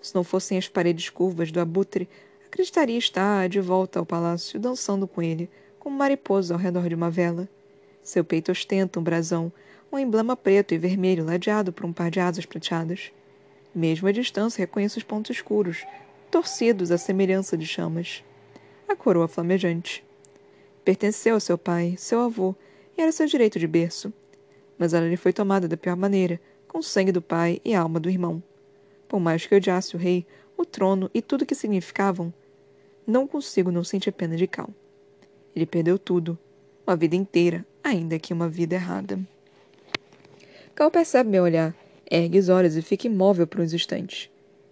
Se 0.00 0.14
não 0.14 0.24
fossem 0.24 0.56
as 0.56 0.68
paredes 0.68 1.10
curvas 1.10 1.52
do 1.52 1.60
abutre, 1.60 2.08
acreditaria 2.46 2.98
estar 2.98 3.46
de 3.46 3.60
volta 3.60 3.98
ao 3.98 4.06
palácio 4.06 4.58
dançando 4.58 5.06
com 5.06 5.20
ele, 5.20 5.50
como 5.82 5.96
mariposa 5.96 6.54
ao 6.54 6.60
redor 6.60 6.88
de 6.88 6.94
uma 6.94 7.10
vela. 7.10 7.48
Seu 8.04 8.24
peito 8.24 8.52
ostenta 8.52 9.00
um 9.00 9.02
brasão, 9.02 9.52
um 9.90 9.98
emblema 9.98 10.36
preto 10.36 10.72
e 10.72 10.78
vermelho 10.78 11.24
ladeado 11.24 11.72
por 11.72 11.84
um 11.84 11.92
par 11.92 12.08
de 12.08 12.20
asas 12.20 12.46
prateadas. 12.46 13.10
Mesmo 13.74 14.06
à 14.06 14.12
distância 14.12 14.60
reconheço 14.60 15.00
os 15.00 15.02
pontos 15.02 15.34
escuros, 15.34 15.84
torcidos 16.30 16.92
à 16.92 16.98
semelhança 16.98 17.56
de 17.56 17.66
chamas. 17.66 18.22
A 18.88 18.94
coroa 18.94 19.26
flamejante. 19.26 20.04
Pertenceu 20.84 21.34
ao 21.34 21.40
seu 21.40 21.58
pai, 21.58 21.96
seu 21.98 22.20
avô, 22.20 22.54
e 22.96 23.02
era 23.02 23.10
seu 23.10 23.26
direito 23.26 23.58
de 23.58 23.66
berço. 23.66 24.12
Mas 24.78 24.94
ela 24.94 25.08
lhe 25.08 25.16
foi 25.16 25.32
tomada 25.32 25.66
da 25.66 25.76
pior 25.76 25.96
maneira, 25.96 26.40
com 26.68 26.78
o 26.78 26.82
sangue 26.82 27.10
do 27.10 27.20
pai 27.20 27.60
e 27.64 27.74
a 27.74 27.80
alma 27.80 27.98
do 27.98 28.08
irmão. 28.08 28.40
Por 29.08 29.18
mais 29.18 29.46
que 29.46 29.54
odiasse 29.56 29.96
o 29.96 29.98
rei, 29.98 30.24
o 30.56 30.64
trono 30.64 31.10
e 31.12 31.20
tudo 31.20 31.42
o 31.42 31.46
que 31.46 31.56
significavam, 31.56 32.32
não 33.04 33.26
consigo 33.26 33.72
não 33.72 33.82
sentir 33.82 34.12
pena 34.12 34.36
de 34.36 34.46
Cal. 34.46 34.70
Ele 35.54 35.66
perdeu 35.66 35.98
tudo. 35.98 36.38
Uma 36.86 36.96
vida 36.96 37.14
inteira, 37.14 37.64
ainda 37.82 38.18
que 38.18 38.32
uma 38.32 38.48
vida 38.48 38.74
errada. 38.74 39.20
Cal 40.74 40.90
percebe 40.90 41.30
meu 41.30 41.44
olhar, 41.44 41.74
ergue 42.10 42.38
os 42.38 42.48
olhos 42.48 42.76
e 42.76 42.82
fica 42.82 43.06
imóvel 43.06 43.46
por 43.46 43.60
uns 43.60 43.72
instantes. 43.72 44.30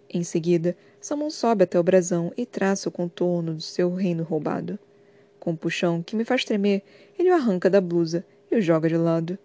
Em 0.09 0.23
seguida, 0.23 0.75
sua 0.99 1.15
mão 1.15 1.29
sobe 1.29 1.63
até 1.63 1.79
o 1.79 1.83
brasão 1.83 2.33
e 2.35 2.45
traça 2.45 2.89
o 2.89 2.91
contorno 2.91 3.53
do 3.53 3.61
seu 3.61 3.93
reino 3.93 4.23
roubado. 4.23 4.77
Com 5.39 5.51
um 5.51 5.55
puxão 5.55 6.03
que 6.03 6.15
me 6.15 6.25
faz 6.25 6.43
tremer, 6.43 6.83
ele 7.17 7.31
o 7.31 7.33
arranca 7.33 7.69
da 7.69 7.79
blusa 7.79 8.25
e 8.51 8.55
o 8.55 8.61
joga 8.61 8.89
de 8.89 8.97
lado. 8.97 9.39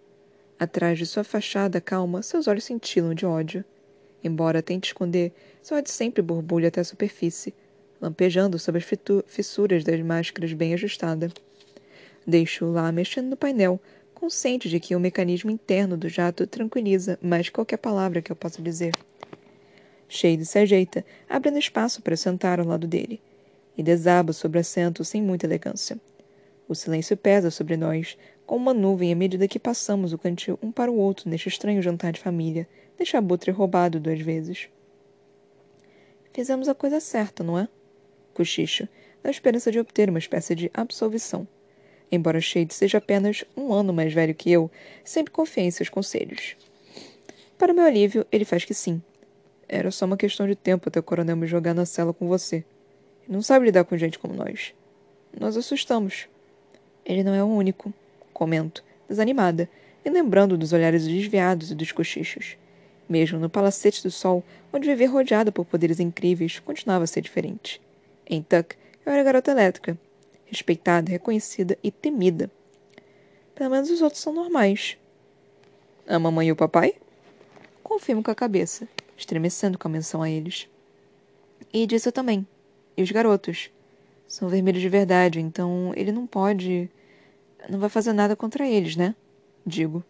Atrás 0.59 0.97
de 0.97 1.05
sua 1.05 1.23
fachada 1.23 1.79
calma, 1.79 2.21
seus 2.21 2.47
olhos 2.47 2.63
cintilam 2.65 3.13
de 3.13 3.25
ódio. 3.25 3.63
Embora 4.23 4.61
tente 4.61 4.89
esconder, 4.89 5.31
seu 5.61 5.77
ódio 5.77 5.91
sempre 5.91 6.21
borbulha 6.21 6.67
até 6.67 6.81
a 6.81 6.83
superfície, 6.83 7.53
lampejando 8.01 8.59
sob 8.59 8.77
as 8.77 8.85
fissuras 9.27 9.83
das 9.83 9.99
máscaras 10.01 10.53
bem 10.53 10.73
ajustada. 10.73 11.31
Deixo-o 12.25 12.71
lá 12.71 12.91
mexendo 12.91 13.29
no 13.29 13.37
painel, 13.37 13.79
consciente 14.13 14.69
de 14.69 14.79
que 14.79 14.95
o 14.95 14.99
mecanismo 14.99 15.51
interno 15.51 15.95
do 15.95 16.09
jato 16.09 16.47
tranquiliza 16.47 17.19
mais 17.21 17.47
que 17.47 17.53
qualquer 17.53 17.77
palavra 17.77 18.21
que 18.21 18.31
eu 18.31 18.35
possa 18.35 18.61
dizer. 18.61 18.93
Shade 20.09 20.45
se 20.45 20.57
ajeita, 20.59 21.05
abrindo 21.29 21.59
espaço 21.59 22.01
para 22.01 22.15
sentar 22.15 22.59
ao 22.59 22.65
lado 22.65 22.87
dele, 22.87 23.21
e 23.77 23.83
desaba 23.83 24.33
sobre 24.33 24.57
o 24.57 24.61
assento 24.61 25.03
sem 25.03 25.21
muita 25.21 25.45
elegância. 25.45 25.99
O 26.67 26.75
silêncio 26.75 27.15
pesa 27.15 27.51
sobre 27.51 27.77
nós, 27.77 28.17
como 28.45 28.63
uma 28.63 28.73
nuvem 28.73 29.11
à 29.11 29.15
medida 29.15 29.47
que 29.47 29.59
passamos 29.59 30.13
o 30.13 30.17
cantil 30.17 30.57
um 30.61 30.71
para 30.71 30.91
o 30.91 30.97
outro 30.97 31.29
neste 31.29 31.49
estranho 31.49 31.81
jantar 31.81 32.11
de 32.11 32.19
família, 32.19 32.67
deste 32.97 33.15
abutre 33.15 33.51
roubado 33.51 33.99
duas 33.99 34.19
vezes. 34.19 34.67
Fizemos 36.33 36.67
a 36.67 36.75
coisa 36.75 36.99
certa, 36.99 37.43
não 37.43 37.57
é? 37.57 37.67
Cochicho, 38.37 38.87
na 39.23 39.31
esperança 39.31 39.71
de 39.71 39.79
obter 39.79 40.09
uma 40.09 40.19
espécie 40.19 40.53
de 40.53 40.69
absolvição. 40.73 41.47
Embora 42.11 42.39
Shade 42.39 42.73
seja 42.73 42.99
apenas 42.99 43.43
um 43.55 43.73
ano 43.73 43.91
mais 43.91 44.13
velho 44.13 44.35
que 44.35 44.51
eu, 44.51 44.69
sempre 45.03 45.33
confiei 45.33 45.65
em 45.65 45.71
seus 45.71 45.89
conselhos. 45.89 46.55
Para 47.57 47.73
meu 47.73 47.83
alívio, 47.83 48.25
ele 48.31 48.45
faz 48.45 48.63
que 48.63 48.73
sim. 48.73 49.01
Era 49.67 49.89
só 49.89 50.05
uma 50.05 50.15
questão 50.15 50.47
de 50.47 50.55
tempo 50.55 50.87
até 50.87 50.99
o 50.99 51.03
coronel 51.03 51.35
me 51.35 51.47
jogar 51.47 51.73
na 51.73 51.85
cela 51.85 52.13
com 52.13 52.27
você. 52.27 52.57
Ele 53.25 53.35
não 53.35 53.41
sabe 53.41 53.65
lidar 53.65 53.83
com 53.83 53.97
gente 53.97 54.19
como 54.19 54.35
nós. 54.35 54.73
Nós 55.37 55.57
assustamos. 55.57 56.27
Ele 57.03 57.23
não 57.23 57.33
é 57.33 57.43
o 57.43 57.47
único, 57.47 57.91
comento, 58.31 58.83
desanimada, 59.09 59.67
e 60.05 60.09
lembrando 60.09 60.57
dos 60.57 60.71
olhares 60.71 61.05
desviados 61.05 61.71
e 61.71 61.75
dos 61.75 61.91
cochichos. 61.91 62.55
Mesmo 63.09 63.39
no 63.39 63.49
palacete 63.49 64.03
do 64.03 64.11
sol, 64.11 64.43
onde 64.71 64.87
viver 64.87 65.07
rodeada 65.07 65.51
por 65.51 65.65
poderes 65.65 65.99
incríveis 65.99 66.59
continuava 66.59 67.03
a 67.03 67.07
ser 67.07 67.21
diferente. 67.21 67.81
Em 68.29 68.41
Tuck, 68.41 68.75
eu 69.05 69.13
era 69.13 69.23
garota 69.23 69.51
elétrica, 69.51 69.97
respeitada, 70.45 71.09
reconhecida 71.09 71.77
e 71.81 71.89
temida. 71.89 72.51
Pelo 73.55 73.69
menos 73.69 73.89
os 73.89 74.01
outros 74.01 74.21
são 74.21 74.33
normais. 74.33 74.97
A 76.05 76.19
mamãe 76.19 76.49
e 76.49 76.51
o 76.51 76.55
papai? 76.55 76.95
Confirmo 77.81 78.21
com 78.21 78.29
a 78.29 78.35
cabeça, 78.35 78.85
estremecendo 79.15 79.77
com 79.77 79.87
a 79.87 79.91
menção 79.91 80.21
a 80.21 80.29
eles. 80.29 80.67
E 81.71 81.87
disse 81.87 82.09
eu 82.09 82.11
também. 82.11 82.45
E 82.97 83.01
os 83.01 83.11
garotos? 83.11 83.71
São 84.27 84.49
vermelhos 84.49 84.81
de 84.81 84.89
verdade, 84.89 85.39
então 85.39 85.93
ele 85.95 86.11
não 86.11 86.27
pode. 86.27 86.89
Não 87.69 87.79
vai 87.79 87.89
fazer 87.89 88.11
nada 88.11 88.35
contra 88.35 88.67
eles, 88.67 88.97
né? 88.97 89.15
Digo. 89.65 90.03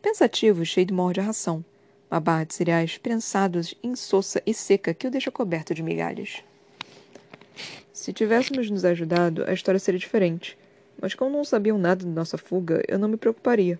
Pensativo, 0.00 0.64
cheio 0.64 0.86
de 0.86 0.94
morde 0.94 1.18
a 1.18 1.24
ração. 1.24 1.64
Uma 2.08 2.20
barra 2.20 2.44
de 2.44 2.54
cereais 2.54 2.96
prensados, 2.98 3.74
insossa 3.82 4.40
e 4.46 4.54
seca 4.54 4.94
que 4.94 5.08
o 5.08 5.10
deixa 5.10 5.32
coberto 5.32 5.74
de 5.74 5.82
migalhas. 5.82 6.44
Se 7.92 8.12
tivéssemos 8.12 8.70
nos 8.70 8.84
ajudado, 8.84 9.44
a 9.46 9.52
história 9.52 9.78
seria 9.78 9.98
diferente. 9.98 10.58
Mas 11.00 11.14
como 11.14 11.36
não 11.36 11.44
sabiam 11.44 11.78
nada 11.78 12.04
de 12.04 12.10
nossa 12.10 12.38
fuga, 12.38 12.82
eu 12.88 12.98
não 12.98 13.08
me 13.08 13.16
preocuparia. 13.16 13.78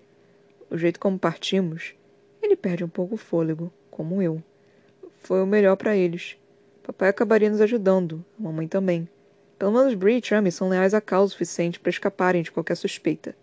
O 0.69 0.77
jeito 0.77 0.99
como 0.99 1.17
partimos, 1.17 1.93
ele 2.41 2.55
perde 2.55 2.83
um 2.83 2.89
pouco 2.89 3.15
o 3.15 3.17
fôlego, 3.17 3.71
como 3.89 4.21
eu. 4.21 4.41
Foi 5.21 5.41
o 5.41 5.47
melhor 5.47 5.75
para 5.75 5.95
eles. 5.95 6.37
Papai 6.83 7.09
acabaria 7.09 7.49
nos 7.49 7.61
ajudando, 7.61 8.23
a 8.39 8.43
mamãe 8.43 8.67
também. 8.67 9.07
Pelo 9.57 9.71
menos 9.71 9.93
Bree 9.95 10.19
e 10.19 10.25
Chummy 10.25 10.51
são 10.51 10.69
leais 10.69 10.93
à 10.93 11.01
causa 11.01 11.29
o 11.29 11.31
suficiente 11.31 11.79
para 11.79 11.89
escaparem 11.89 12.43
de 12.43 12.51
qualquer 12.51 12.75
suspeita. 12.75 13.35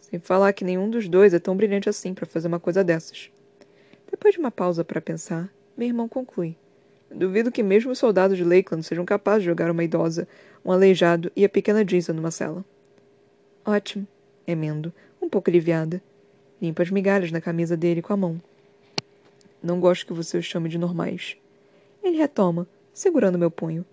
Sem 0.00 0.20
falar 0.20 0.52
que 0.52 0.64
nenhum 0.64 0.90
dos 0.90 1.08
dois 1.08 1.32
é 1.32 1.38
tão 1.38 1.56
brilhante 1.56 1.88
assim 1.88 2.12
para 2.12 2.26
fazer 2.26 2.48
uma 2.48 2.60
coisa 2.60 2.84
dessas. 2.84 3.30
Depois 4.10 4.34
de 4.34 4.40
uma 4.40 4.50
pausa 4.50 4.84
para 4.84 5.00
pensar, 5.00 5.50
meu 5.76 5.88
irmão 5.88 6.08
conclui. 6.08 6.56
Duvido 7.14 7.52
que 7.52 7.62
mesmo 7.62 7.92
os 7.92 7.98
soldados 7.98 8.36
de 8.36 8.42
Lakeland 8.42 8.84
sejam 8.84 9.04
capazes 9.04 9.42
de 9.42 9.46
jogar 9.46 9.70
uma 9.70 9.84
idosa, 9.84 10.26
um 10.64 10.72
aleijado 10.72 11.30
e 11.36 11.44
a 11.44 11.48
pequena 11.48 11.86
Giza 11.86 12.12
numa 12.12 12.32
cela. 12.32 12.64
Ótimo, 13.64 14.04
emendo, 14.44 14.92
um 15.22 15.28
pouco 15.28 15.48
aliviada. 15.48 16.02
Limpa 16.60 16.82
as 16.82 16.90
migalhas 16.90 17.30
na 17.30 17.40
camisa 17.40 17.76
dele 17.76 18.02
com 18.02 18.12
a 18.12 18.16
mão. 18.16 18.42
Não 19.62 19.78
gosto 19.78 20.06
que 20.06 20.12
você 20.12 20.36
os 20.36 20.44
chame 20.44 20.68
de 20.68 20.76
normais. 20.76 21.36
Ele 22.02 22.16
retoma, 22.16 22.66
segurando 22.92 23.38
meu 23.38 23.50
punho. 23.50 23.86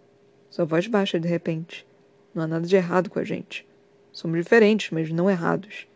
Sua 0.49 0.65
voz 0.65 0.87
baixa 0.87 1.19
de 1.19 1.27
repente. 1.27 1.85
Não 2.33 2.41
há 2.41 2.47
nada 2.47 2.65
de 2.65 2.75
errado 2.75 3.07
com 3.07 3.19
a 3.19 3.23
gente. 3.23 3.67
Somos 4.11 4.39
diferentes, 4.39 4.89
mas 4.89 5.11
não 5.11 5.29
errados. 5.29 5.87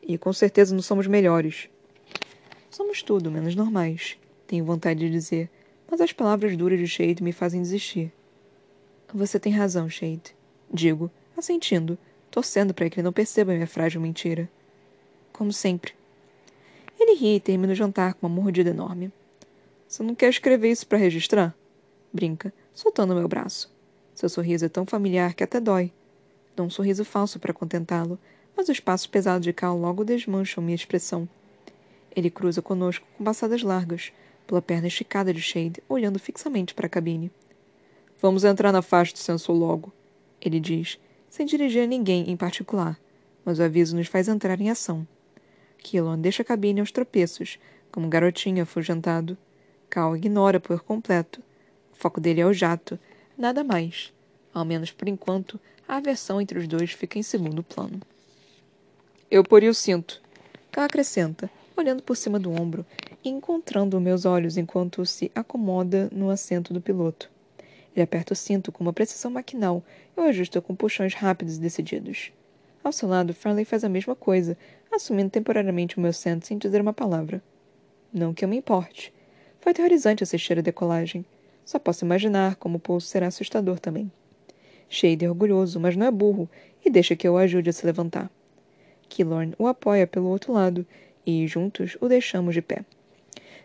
E 0.00 0.16
com 0.16 0.32
certeza 0.32 0.72
não 0.72 0.82
somos 0.82 1.08
melhores. 1.08 1.68
Somos 2.70 3.02
tudo 3.02 3.28
menos 3.28 3.56
normais, 3.56 4.16
tenho 4.46 4.64
vontade 4.64 5.00
de 5.00 5.10
dizer, 5.10 5.50
mas 5.90 6.00
as 6.00 6.12
palavras 6.12 6.56
duras 6.56 6.78
de 6.78 6.86
Shade 6.86 7.22
me 7.22 7.32
fazem 7.32 7.60
desistir. 7.60 8.12
Você 9.12 9.40
tem 9.40 9.52
razão, 9.52 9.90
Shade. 9.90 10.36
Digo, 10.72 11.10
assentindo, 11.36 11.98
torcendo 12.30 12.72
para 12.72 12.88
que 12.88 13.00
ele 13.00 13.04
não 13.04 13.12
perceba 13.12 13.52
minha 13.52 13.66
frágil 13.66 14.00
mentira. 14.00 14.48
Como 15.32 15.52
sempre. 15.52 15.94
Ele 16.98 17.14
ri 17.16 17.36
e 17.36 17.40
termina 17.40 17.72
o 17.72 17.76
jantar 17.76 18.14
com 18.14 18.26
uma 18.26 18.34
mordida 18.34 18.70
enorme. 18.70 19.10
Você 19.88 20.02
não 20.02 20.14
quer 20.14 20.28
escrever 20.28 20.70
isso 20.70 20.86
para 20.86 20.98
registrar? 20.98 21.54
Brinca, 22.12 22.52
soltando 22.72 23.14
meu 23.14 23.26
braço. 23.26 23.74
Seu 24.14 24.28
sorriso 24.28 24.66
é 24.66 24.68
tão 24.68 24.86
familiar 24.86 25.34
que 25.34 25.42
até 25.42 25.58
dói. 25.58 25.92
Dou 26.54 26.66
um 26.66 26.70
sorriso 26.70 27.04
falso 27.04 27.40
para 27.40 27.54
contentá-lo, 27.54 28.18
mas 28.56 28.68
os 28.68 28.78
passos 28.78 29.06
pesados 29.06 29.42
de 29.42 29.52
Cal 29.52 29.76
logo 29.76 30.04
desmancham 30.04 30.62
minha 30.62 30.76
expressão. 30.76 31.28
Ele 32.14 32.30
cruza 32.30 32.60
conosco 32.60 33.06
com 33.16 33.24
passadas 33.24 33.62
largas, 33.62 34.12
pela 34.50 34.60
perna 34.60 34.88
esticada 34.88 35.32
de 35.32 35.40
Shade, 35.40 35.80
olhando 35.88 36.18
fixamente 36.18 36.74
para 36.74 36.86
a 36.86 36.90
cabine. 36.90 37.30
Vamos 38.20 38.42
entrar 38.42 38.72
na 38.72 38.82
faixa 38.82 39.12
de 39.12 39.20
sensor 39.20 39.54
logo, 39.56 39.92
ele 40.40 40.58
diz, 40.58 40.98
sem 41.28 41.46
dirigir 41.46 41.84
a 41.84 41.86
ninguém 41.86 42.28
em 42.28 42.36
particular, 42.36 42.98
mas 43.44 43.60
o 43.60 43.62
aviso 43.62 43.94
nos 43.94 44.08
faz 44.08 44.26
entrar 44.26 44.60
em 44.60 44.68
ação. 44.68 45.06
Killon 45.78 46.20
deixa 46.20 46.42
a 46.42 46.44
cabine 46.44 46.80
aos 46.80 46.90
tropeços, 46.90 47.60
como 47.92 48.06
um 48.06 48.10
garotinho 48.10 48.60
afugentado. 48.60 49.38
Cal 49.88 50.16
ignora 50.16 50.58
por 50.58 50.80
completo. 50.80 51.40
O 51.92 51.96
foco 51.96 52.20
dele 52.20 52.40
é 52.40 52.46
o 52.46 52.52
jato, 52.52 52.98
nada 53.38 53.62
mais. 53.62 54.12
Ao 54.52 54.64
menos 54.64 54.90
por 54.90 55.06
enquanto, 55.06 55.60
a 55.86 55.98
aversão 55.98 56.40
entre 56.40 56.58
os 56.58 56.66
dois 56.66 56.90
fica 56.90 57.20
em 57.20 57.22
segundo 57.22 57.62
plano. 57.62 58.00
Eu 59.30 59.44
poria 59.44 59.70
o 59.70 59.74
cinto. 59.74 60.20
Cal 60.72 60.82
acrescenta, 60.82 61.48
olhando 61.76 62.02
por 62.02 62.16
cima 62.16 62.38
do 62.38 62.50
ombro 62.50 62.84
encontrando 63.28 64.00
meus 64.00 64.24
olhos 64.24 64.56
enquanto 64.56 65.04
se 65.04 65.30
acomoda 65.34 66.08
no 66.10 66.30
assento 66.30 66.72
do 66.72 66.80
piloto. 66.80 67.30
Ele 67.94 68.02
aperta 68.02 68.32
o 68.32 68.36
cinto 68.36 68.70
com 68.72 68.82
uma 68.82 68.92
precisão 68.92 69.30
maquinal 69.30 69.82
e 70.16 70.20
o 70.20 70.24
ajusta 70.24 70.60
com 70.60 70.74
puxões 70.74 71.14
rápidos 71.14 71.56
e 71.56 71.60
decididos. 71.60 72.32
Ao 72.82 72.92
seu 72.92 73.08
lado, 73.08 73.34
Farley 73.34 73.64
faz 73.64 73.84
a 73.84 73.88
mesma 73.88 74.14
coisa, 74.14 74.56
assumindo 74.90 75.30
temporariamente 75.30 75.98
o 75.98 76.00
meu 76.00 76.12
centro 76.12 76.46
sem 76.46 76.56
dizer 76.56 76.80
uma 76.80 76.92
palavra. 76.92 77.42
Não 78.12 78.32
que 78.32 78.44
eu 78.44 78.48
me 78.48 78.56
importe. 78.56 79.12
Foi 79.60 79.72
aterrorizante 79.72 80.22
assistir 80.22 80.58
a 80.58 80.62
decolagem. 80.62 81.24
Só 81.64 81.78
posso 81.78 82.04
imaginar 82.04 82.56
como 82.56 82.78
o 82.78 82.80
pulso 82.80 83.06
será 83.06 83.26
assustador 83.26 83.78
também. 83.78 84.10
Shade 84.88 85.24
é 85.24 85.28
orgulhoso, 85.28 85.78
mas 85.78 85.94
não 85.94 86.06
é 86.06 86.10
burro, 86.10 86.48
e 86.84 86.90
deixa 86.90 87.14
que 87.14 87.28
eu 87.28 87.34
o 87.34 87.38
ajude 87.38 87.70
a 87.70 87.72
se 87.72 87.86
levantar. 87.86 88.30
Killorn 89.08 89.54
o 89.58 89.66
apoia 89.66 90.06
pelo 90.06 90.28
outro 90.28 90.52
lado, 90.52 90.86
e, 91.24 91.46
juntos, 91.46 91.96
o 92.00 92.08
deixamos 92.08 92.54
de 92.54 92.62
pé. 92.62 92.84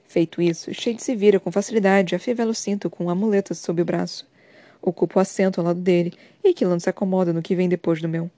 Feito 0.08 0.42
isso, 0.42 0.74
Shade 0.74 1.02
se 1.02 1.16
vira 1.16 1.40
com 1.40 1.52
facilidade 1.52 2.14
e 2.14 2.16
afivela 2.16 2.52
o 2.52 2.56
cinto 2.56 2.90
com 2.90 3.06
um 3.06 3.10
amuleto 3.10 3.54
sob 3.54 3.82
o 3.82 3.86
braço. 3.86 4.28
Ocupa 4.82 5.20
o 5.20 5.22
assento 5.22 5.60
ao 5.60 5.66
lado 5.66 5.80
dele, 5.80 6.14
e 6.44 6.54
Killorn 6.54 6.80
se 6.80 6.90
acomoda 6.90 7.34
no 7.34 7.42
que 7.42 7.56
vem 7.56 7.68
depois 7.68 8.02
do 8.02 8.08
meu. 8.08 8.30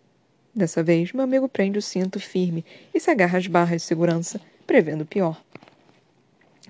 Dessa 0.55 0.81
vez, 0.81 1.11
meu 1.11 1.23
amigo 1.23 1.47
prende 1.47 1.77
o 1.77 1.81
cinto 1.81 2.19
firme 2.19 2.65
e 2.93 2.99
se 2.99 3.11
agarra 3.11 3.37
às 3.37 3.47
barras 3.47 3.81
de 3.81 3.87
segurança, 3.87 4.41
prevendo 4.65 5.01
o 5.01 5.05
pior. 5.05 5.39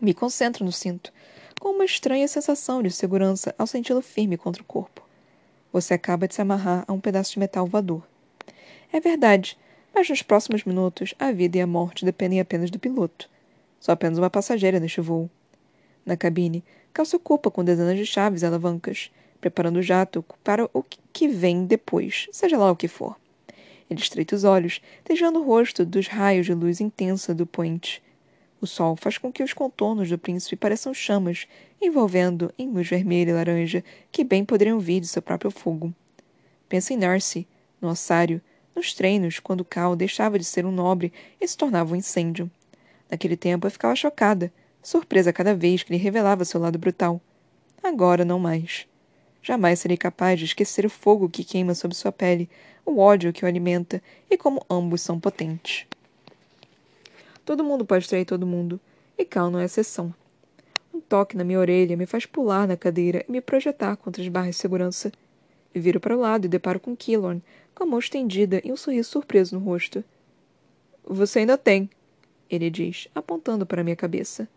Me 0.01 0.13
concentro 0.13 0.65
no 0.65 0.71
cinto, 0.71 1.13
com 1.59 1.69
uma 1.69 1.85
estranha 1.85 2.27
sensação 2.27 2.83
de 2.83 2.91
segurança 2.91 3.55
ao 3.57 3.65
senti-lo 3.65 4.01
firme 4.01 4.37
contra 4.37 4.61
o 4.61 4.65
corpo. 4.65 5.01
Você 5.71 5.93
acaba 5.93 6.27
de 6.27 6.35
se 6.35 6.41
amarrar 6.41 6.83
a 6.87 6.93
um 6.93 6.99
pedaço 6.99 7.33
de 7.33 7.39
metal 7.39 7.65
voador. 7.65 8.05
É 8.91 8.99
verdade, 8.99 9.57
mas 9.93 10.09
nos 10.09 10.21
próximos 10.21 10.63
minutos 10.63 11.13
a 11.17 11.31
vida 11.31 11.57
e 11.57 11.61
a 11.61 11.67
morte 11.67 12.03
dependem 12.03 12.39
apenas 12.39 12.69
do 12.69 12.79
piloto. 12.79 13.29
Sou 13.79 13.93
apenas 13.93 14.17
uma 14.17 14.29
passageira 14.29 14.79
neste 14.79 15.01
voo. 15.01 15.29
Na 16.05 16.15
cabine, 16.15 16.63
Cal 16.93 17.05
se 17.05 17.15
ocupa 17.15 17.51
com 17.51 17.63
dezenas 17.63 17.97
de 17.97 18.05
chaves 18.05 18.41
e 18.41 18.45
alavancas, 18.45 19.11
preparando 19.39 19.77
o 19.77 19.81
jato 19.81 20.23
para 20.43 20.69
o 20.73 20.83
que 21.13 21.27
vem 21.27 21.65
depois, 21.65 22.27
seja 22.31 22.57
lá 22.57 22.71
o 22.71 22.75
que 22.75 22.87
for. 22.87 23.15
Ele 23.89 23.99
estreita 23.99 24.35
os 24.35 24.43
olhos, 24.43 24.81
tejando 25.03 25.39
o 25.39 25.43
rosto 25.43 25.85
dos 25.85 26.07
raios 26.07 26.45
de 26.45 26.53
luz 26.53 26.81
intensa 26.81 27.33
do 27.33 27.45
poente. 27.45 28.01
O 28.59 28.65
sol 28.65 28.95
faz 28.95 29.17
com 29.17 29.31
que 29.31 29.43
os 29.43 29.53
contornos 29.53 30.09
do 30.09 30.17
príncipe 30.17 30.55
pareçam 30.55 30.93
chamas, 30.93 31.47
envolvendo 31.81 32.51
em 32.57 32.69
luz 32.69 32.87
vermelha 32.87 33.29
e 33.29 33.33
laranja 33.33 33.83
que 34.11 34.23
bem 34.23 34.43
poderiam 34.43 34.79
vir 34.79 34.99
de 34.99 35.07
seu 35.07 35.21
próprio 35.21 35.51
fogo. 35.51 35.93
Pensa 36.67 36.93
em 36.93 36.97
Narcy, 36.97 37.47
no 37.79 37.89
ossário, 37.89 38.41
nos 38.75 38.93
treinos, 38.93 39.39
quando 39.39 39.63
Cal 39.63 39.95
deixava 39.95 40.37
de 40.37 40.45
ser 40.45 40.65
um 40.65 40.71
nobre 40.71 41.13
e 41.39 41.47
se 41.47 41.55
tornava 41.55 41.93
um 41.93 41.95
incêndio. 41.95 42.49
Naquele 43.09 43.37
tempo 43.37 43.67
eu 43.67 43.71
ficava 43.71 43.95
chocada, 43.95 44.51
surpresa 44.81 45.33
cada 45.33 45.55
vez 45.55 45.83
que 45.83 45.91
ele 45.91 46.01
revelava 46.01 46.45
seu 46.45 46.59
lado 46.59 46.77
brutal. 46.77 47.21
Agora 47.83 48.25
não 48.25 48.39
mais. 48.39 48.87
Jamais 49.41 49.79
serei 49.79 49.97
capaz 49.97 50.39
de 50.39 50.45
esquecer 50.45 50.85
o 50.85 50.89
fogo 50.89 51.29
que 51.29 51.43
queima 51.43 51.73
sob 51.73 51.95
sua 51.95 52.11
pele, 52.11 52.49
o 52.85 52.99
ódio 52.99 53.31
que 53.31 53.45
o 53.45 53.47
alimenta 53.47 54.01
e 54.29 54.37
como 54.37 54.65
ambos 54.69 55.01
são 55.01 55.19
potentes. 55.19 55.85
Todo 57.45 57.63
mundo 57.63 57.85
pode 57.85 58.07
trair 58.09 58.25
todo 58.25 58.45
mundo, 58.45 58.79
e 59.17 59.23
Cal 59.23 59.49
não 59.49 59.59
é 59.59 59.65
exceção. 59.65 60.13
Um 60.93 60.99
toque 60.99 61.37
na 61.37 61.43
minha 61.43 61.59
orelha 61.59 61.95
me 61.95 62.05
faz 62.05 62.25
pular 62.25 62.67
na 62.67 62.75
cadeira 62.75 63.23
e 63.27 63.31
me 63.31 63.39
projetar 63.39 63.95
contra 63.95 64.21
as 64.21 64.27
barras 64.27 64.55
de 64.55 64.61
segurança. 64.61 65.11
Viro 65.73 65.99
para 65.99 66.15
o 66.15 66.19
lado 66.19 66.45
e 66.45 66.49
deparo 66.49 66.79
com 66.79 66.95
Killorn, 66.95 67.41
com 67.73 67.83
a 67.83 67.87
mão 67.87 67.99
estendida 67.99 68.61
e 68.65 68.71
um 68.71 68.75
sorriso 68.75 69.11
surpreso 69.11 69.57
no 69.57 69.63
rosto. 69.63 70.03
Você 71.05 71.39
ainda 71.39 71.57
tem, 71.57 71.89
ele 72.49 72.69
diz, 72.69 73.07
apontando 73.13 73.65
para 73.65 73.83
minha 73.83 73.95
cabeça. 73.95 74.47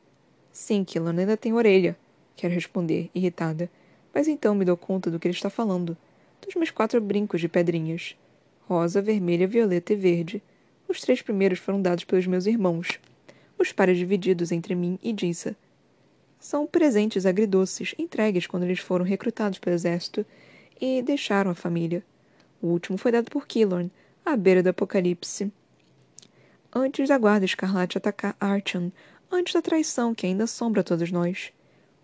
Sim, 0.52 0.84
Killorn 0.84 1.20
ainda 1.20 1.36
tem 1.36 1.52
orelha, 1.52 1.96
quero 2.36 2.54
responder, 2.54 3.10
irritada. 3.14 3.70
Mas 4.12 4.26
então 4.26 4.54
me 4.54 4.64
dou 4.64 4.76
conta 4.76 5.10
do 5.10 5.18
que 5.18 5.28
ele 5.28 5.34
está 5.34 5.48
falando 5.48 5.96
dos 6.44 6.54
meus 6.54 6.70
quatro 6.70 7.00
brincos 7.00 7.40
de 7.40 7.48
pedrinhas: 7.48 8.16
rosa, 8.66 9.00
vermelha, 9.00 9.46
violeta 9.46 9.92
e 9.92 9.96
verde. 9.96 10.42
Os 10.88 11.00
três 11.00 11.22
primeiros 11.22 11.58
foram 11.58 11.80
dados 11.80 12.04
pelos 12.04 12.26
meus 12.26 12.46
irmãos, 12.46 12.98
os 13.56 13.72
pares 13.72 13.96
divididos 13.96 14.50
entre 14.50 14.74
mim 14.74 14.98
e 15.02 15.12
Dissa. 15.12 15.56
São 16.40 16.66
presentes 16.66 17.26
agridoces 17.26 17.94
entregues 17.98 18.46
quando 18.46 18.64
eles 18.64 18.80
foram 18.80 19.04
recrutados 19.04 19.58
pelo 19.58 19.76
exército 19.76 20.26
e 20.80 21.02
deixaram 21.02 21.50
a 21.50 21.54
família. 21.54 22.02
O 22.60 22.68
último 22.68 22.98
foi 22.98 23.12
dado 23.12 23.30
por 23.30 23.46
Killorn, 23.46 23.90
à 24.24 24.36
beira 24.36 24.62
do 24.62 24.70
apocalipse. 24.70 25.52
Antes 26.72 27.08
da 27.08 27.18
guarda 27.18 27.44
escarlate 27.44 27.98
atacar 27.98 28.36
Archon, 28.38 28.92
antes 29.28 29.52
da 29.52 29.60
traição 29.60 30.14
que 30.14 30.24
ainda 30.24 30.44
assombra 30.44 30.84
todos 30.84 31.10
nós. 31.10 31.52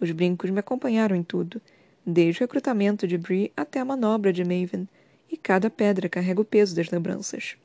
Os 0.00 0.10
brincos 0.10 0.50
me 0.50 0.58
acompanharam 0.58 1.14
em 1.14 1.22
tudo, 1.22 1.62
desde 2.04 2.40
o 2.40 2.44
recrutamento 2.44 3.06
de 3.06 3.16
Bree 3.16 3.52
até 3.56 3.78
a 3.78 3.84
manobra 3.84 4.32
de 4.32 4.42
Maven, 4.42 4.88
e 5.30 5.36
cada 5.36 5.70
pedra 5.70 6.08
carrega 6.08 6.40
o 6.40 6.44
peso 6.44 6.74
das 6.74 6.90
lembranças. 6.90 7.56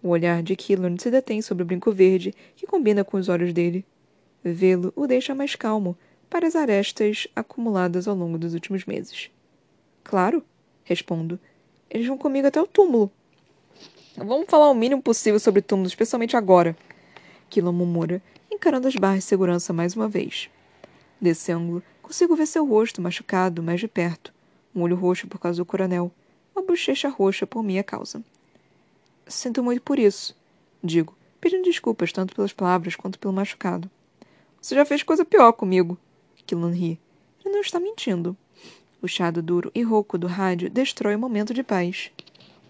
O 0.00 0.08
olhar 0.08 0.40
de 0.40 0.54
Killorn 0.54 0.96
se 1.00 1.10
detém 1.10 1.42
sobre 1.42 1.64
o 1.64 1.66
brinco 1.66 1.90
verde, 1.90 2.32
que 2.54 2.66
combina 2.66 3.04
com 3.04 3.16
os 3.16 3.28
olhos 3.28 3.52
dele. 3.52 3.84
Vê-lo 4.42 4.92
o 4.94 5.08
deixa 5.08 5.34
mais 5.34 5.56
calmo 5.56 5.98
para 6.28 6.46
as 6.46 6.54
arestas 6.54 7.26
acumuladas 7.34 8.06
ao 8.06 8.14
longo 8.14 8.38
dos 8.38 8.54
últimos 8.54 8.84
meses. 8.86 9.30
Claro, 10.04 10.44
respondo. 10.84 11.40
Eles 11.90 12.06
vão 12.06 12.16
comigo 12.16 12.46
até 12.46 12.62
o 12.62 12.68
túmulo. 12.68 13.10
Vamos 14.16 14.46
falar 14.48 14.70
o 14.70 14.74
mínimo 14.74 15.00
possível 15.00 15.38
sobre 15.38 15.62
túmulos, 15.62 15.92
especialmente 15.92 16.36
agora. 16.36 16.76
Killorn 17.48 17.76
murmura, 17.76 18.20
encarando 18.50 18.88
as 18.88 18.96
barras 18.96 19.20
de 19.20 19.24
segurança 19.24 19.72
mais 19.72 19.94
uma 19.94 20.08
vez. 20.08 20.50
Desse 21.20 21.52
ângulo, 21.52 21.82
consigo 22.02 22.34
ver 22.34 22.46
seu 22.46 22.66
rosto 22.66 23.00
machucado 23.00 23.62
mais 23.62 23.78
de 23.78 23.86
perto, 23.86 24.32
um 24.74 24.82
olho 24.82 24.96
roxo 24.96 25.28
por 25.28 25.38
causa 25.38 25.58
do 25.58 25.64
coronel, 25.64 26.10
uma 26.54 26.64
bochecha 26.64 27.08
roxa 27.08 27.46
por 27.46 27.62
minha 27.62 27.84
causa. 27.84 28.22
Sinto 29.26 29.62
muito 29.62 29.82
por 29.82 29.98
isso, 29.98 30.36
digo, 30.82 31.14
pedindo 31.40 31.64
desculpas 31.64 32.12
tanto 32.12 32.34
pelas 32.34 32.52
palavras 32.52 32.96
quanto 32.96 33.18
pelo 33.18 33.32
machucado. 33.32 33.88
Você 34.60 34.74
já 34.74 34.84
fez 34.84 35.02
coisa 35.02 35.24
pior 35.24 35.52
comigo. 35.52 35.96
Killan 36.46 36.72
ri. 36.72 36.98
Ele 37.44 37.54
não 37.54 37.60
está 37.60 37.78
mentindo. 37.78 38.36
O 39.00 39.08
chado 39.08 39.40
duro 39.40 39.70
e 39.74 39.82
rouco 39.82 40.18
do 40.18 40.26
rádio 40.26 40.68
destrói 40.68 41.14
o 41.14 41.18
momento 41.18 41.54
de 41.54 41.62
paz. 41.62 42.10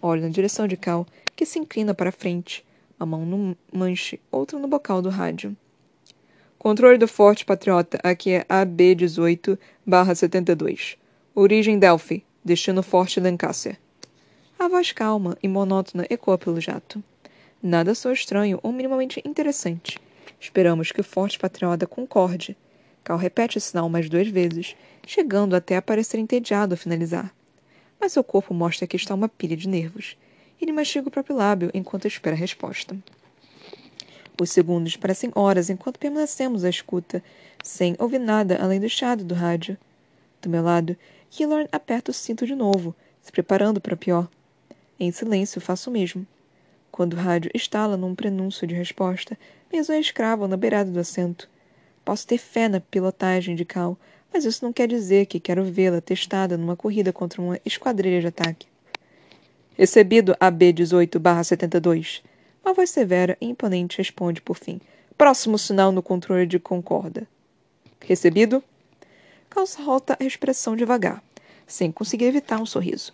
Olho 0.01 0.21
na 0.21 0.29
direção 0.29 0.67
de 0.67 0.77
Cal, 0.77 1.05
que 1.41 1.45
se 1.47 1.57
inclina 1.57 1.95
para 1.95 2.11
frente, 2.11 2.63
a 2.99 3.05
mão 3.05 3.25
no 3.25 3.57
manche, 3.73 4.19
outra 4.31 4.59
no 4.59 4.67
bocal 4.67 5.01
do 5.01 5.09
rádio. 5.09 5.57
Controle 6.59 6.99
do 6.99 7.07
Forte 7.07 7.43
Patriota, 7.43 7.97
aqui 8.03 8.29
é 8.29 8.43
AB18-72. 8.43 10.97
Origem 11.33 11.79
Delphi, 11.79 12.23
destino 12.45 12.83
Forte 12.83 13.19
Lancaster. 13.19 13.79
A 14.59 14.67
voz 14.67 14.91
calma 14.91 15.35
e 15.41 15.47
monótona 15.47 16.05
ecoa 16.11 16.37
pelo 16.37 16.61
jato. 16.61 17.03
Nada 17.59 17.95
sou 17.95 18.11
estranho 18.11 18.59
ou 18.61 18.71
minimamente 18.71 19.19
interessante. 19.25 19.97
Esperamos 20.39 20.91
que 20.91 21.01
o 21.01 21.03
forte 21.03 21.39
patriota 21.39 21.87
concorde. 21.87 22.55
Cal 23.03 23.17
repete 23.17 23.57
o 23.57 23.61
sinal 23.61 23.89
mais 23.89 24.07
duas 24.07 24.27
vezes, 24.27 24.75
chegando 25.07 25.55
até 25.55 25.75
a 25.75 25.81
parecer 25.81 26.19
entediado 26.19 26.75
ao 26.75 26.77
finalizar. 26.77 27.33
Mas 27.99 28.13
seu 28.13 28.23
corpo 28.23 28.53
mostra 28.53 28.85
que 28.85 28.95
está 28.95 29.15
uma 29.15 29.27
pilha 29.27 29.57
de 29.57 29.67
nervos. 29.67 30.15
Ele 30.61 30.71
mastiga 30.71 31.07
o 31.07 31.11
próprio 31.11 31.35
lábio 31.35 31.71
enquanto 31.73 32.07
espera 32.07 32.35
a 32.35 32.39
resposta. 32.39 32.95
Os 34.39 34.51
segundos 34.51 34.95
parecem 34.95 35.31
horas 35.35 35.69
enquanto 35.69 35.99
permanecemos 35.99 36.63
à 36.63 36.69
escuta, 36.69 37.23
sem 37.63 37.95
ouvir 37.97 38.19
nada 38.19 38.61
além 38.61 38.79
do 38.79 38.87
chiado 38.87 39.23
do 39.23 39.33
rádio. 39.33 39.77
Do 40.39 40.49
meu 40.49 40.63
lado, 40.63 40.95
Killorn 41.29 41.67
aperta 41.71 42.11
o 42.11 42.13
cinto 42.13 42.45
de 42.45 42.55
novo, 42.55 42.95
se 43.21 43.31
preparando 43.31 43.81
para 43.81 43.97
pior. 43.97 44.29
Em 44.99 45.11
silêncio, 45.11 45.59
faço 45.59 45.89
o 45.89 45.93
mesmo. 45.93 46.25
Quando 46.91 47.13
o 47.13 47.17
rádio 47.17 47.49
estala 47.55 47.97
num 47.97 48.13
prenúncio 48.13 48.67
de 48.67 48.75
resposta, 48.75 49.37
minhas 49.71 49.89
unhas 49.89 50.11
cravam 50.11 50.47
na 50.47 50.57
beirada 50.57 50.91
do 50.91 50.99
assento. 50.99 51.49
Posso 52.05 52.27
ter 52.27 52.37
fé 52.37 52.67
na 52.67 52.79
pilotagem 52.79 53.55
de 53.55 53.65
Cal, 53.65 53.97
mas 54.31 54.45
isso 54.45 54.63
não 54.63 54.73
quer 54.73 54.87
dizer 54.87 55.25
que 55.25 55.39
quero 55.39 55.63
vê-la 55.63 56.01
testada 56.01 56.57
numa 56.57 56.75
corrida 56.75 57.11
contra 57.11 57.41
uma 57.41 57.59
esquadrilha 57.65 58.21
de 58.21 58.27
ataque. 58.27 58.70
Recebido 59.81 60.35
AB-18-72. 60.39 62.21
Uma 62.63 62.71
voz 62.71 62.91
severa 62.91 63.35
e 63.41 63.47
imponente 63.47 63.97
responde 63.97 64.39
por 64.39 64.55
fim. 64.55 64.79
Próximo 65.17 65.57
sinal 65.57 65.91
no 65.91 66.03
controle 66.03 66.45
de 66.45 66.59
Concorda. 66.59 67.27
Recebido? 67.99 68.63
Cal 69.49 69.65
solta 69.65 70.15
a 70.19 70.23
expressão 70.23 70.75
devagar, 70.75 71.23
sem 71.65 71.91
conseguir 71.91 72.25
evitar 72.25 72.61
um 72.61 72.65
sorriso. 72.67 73.11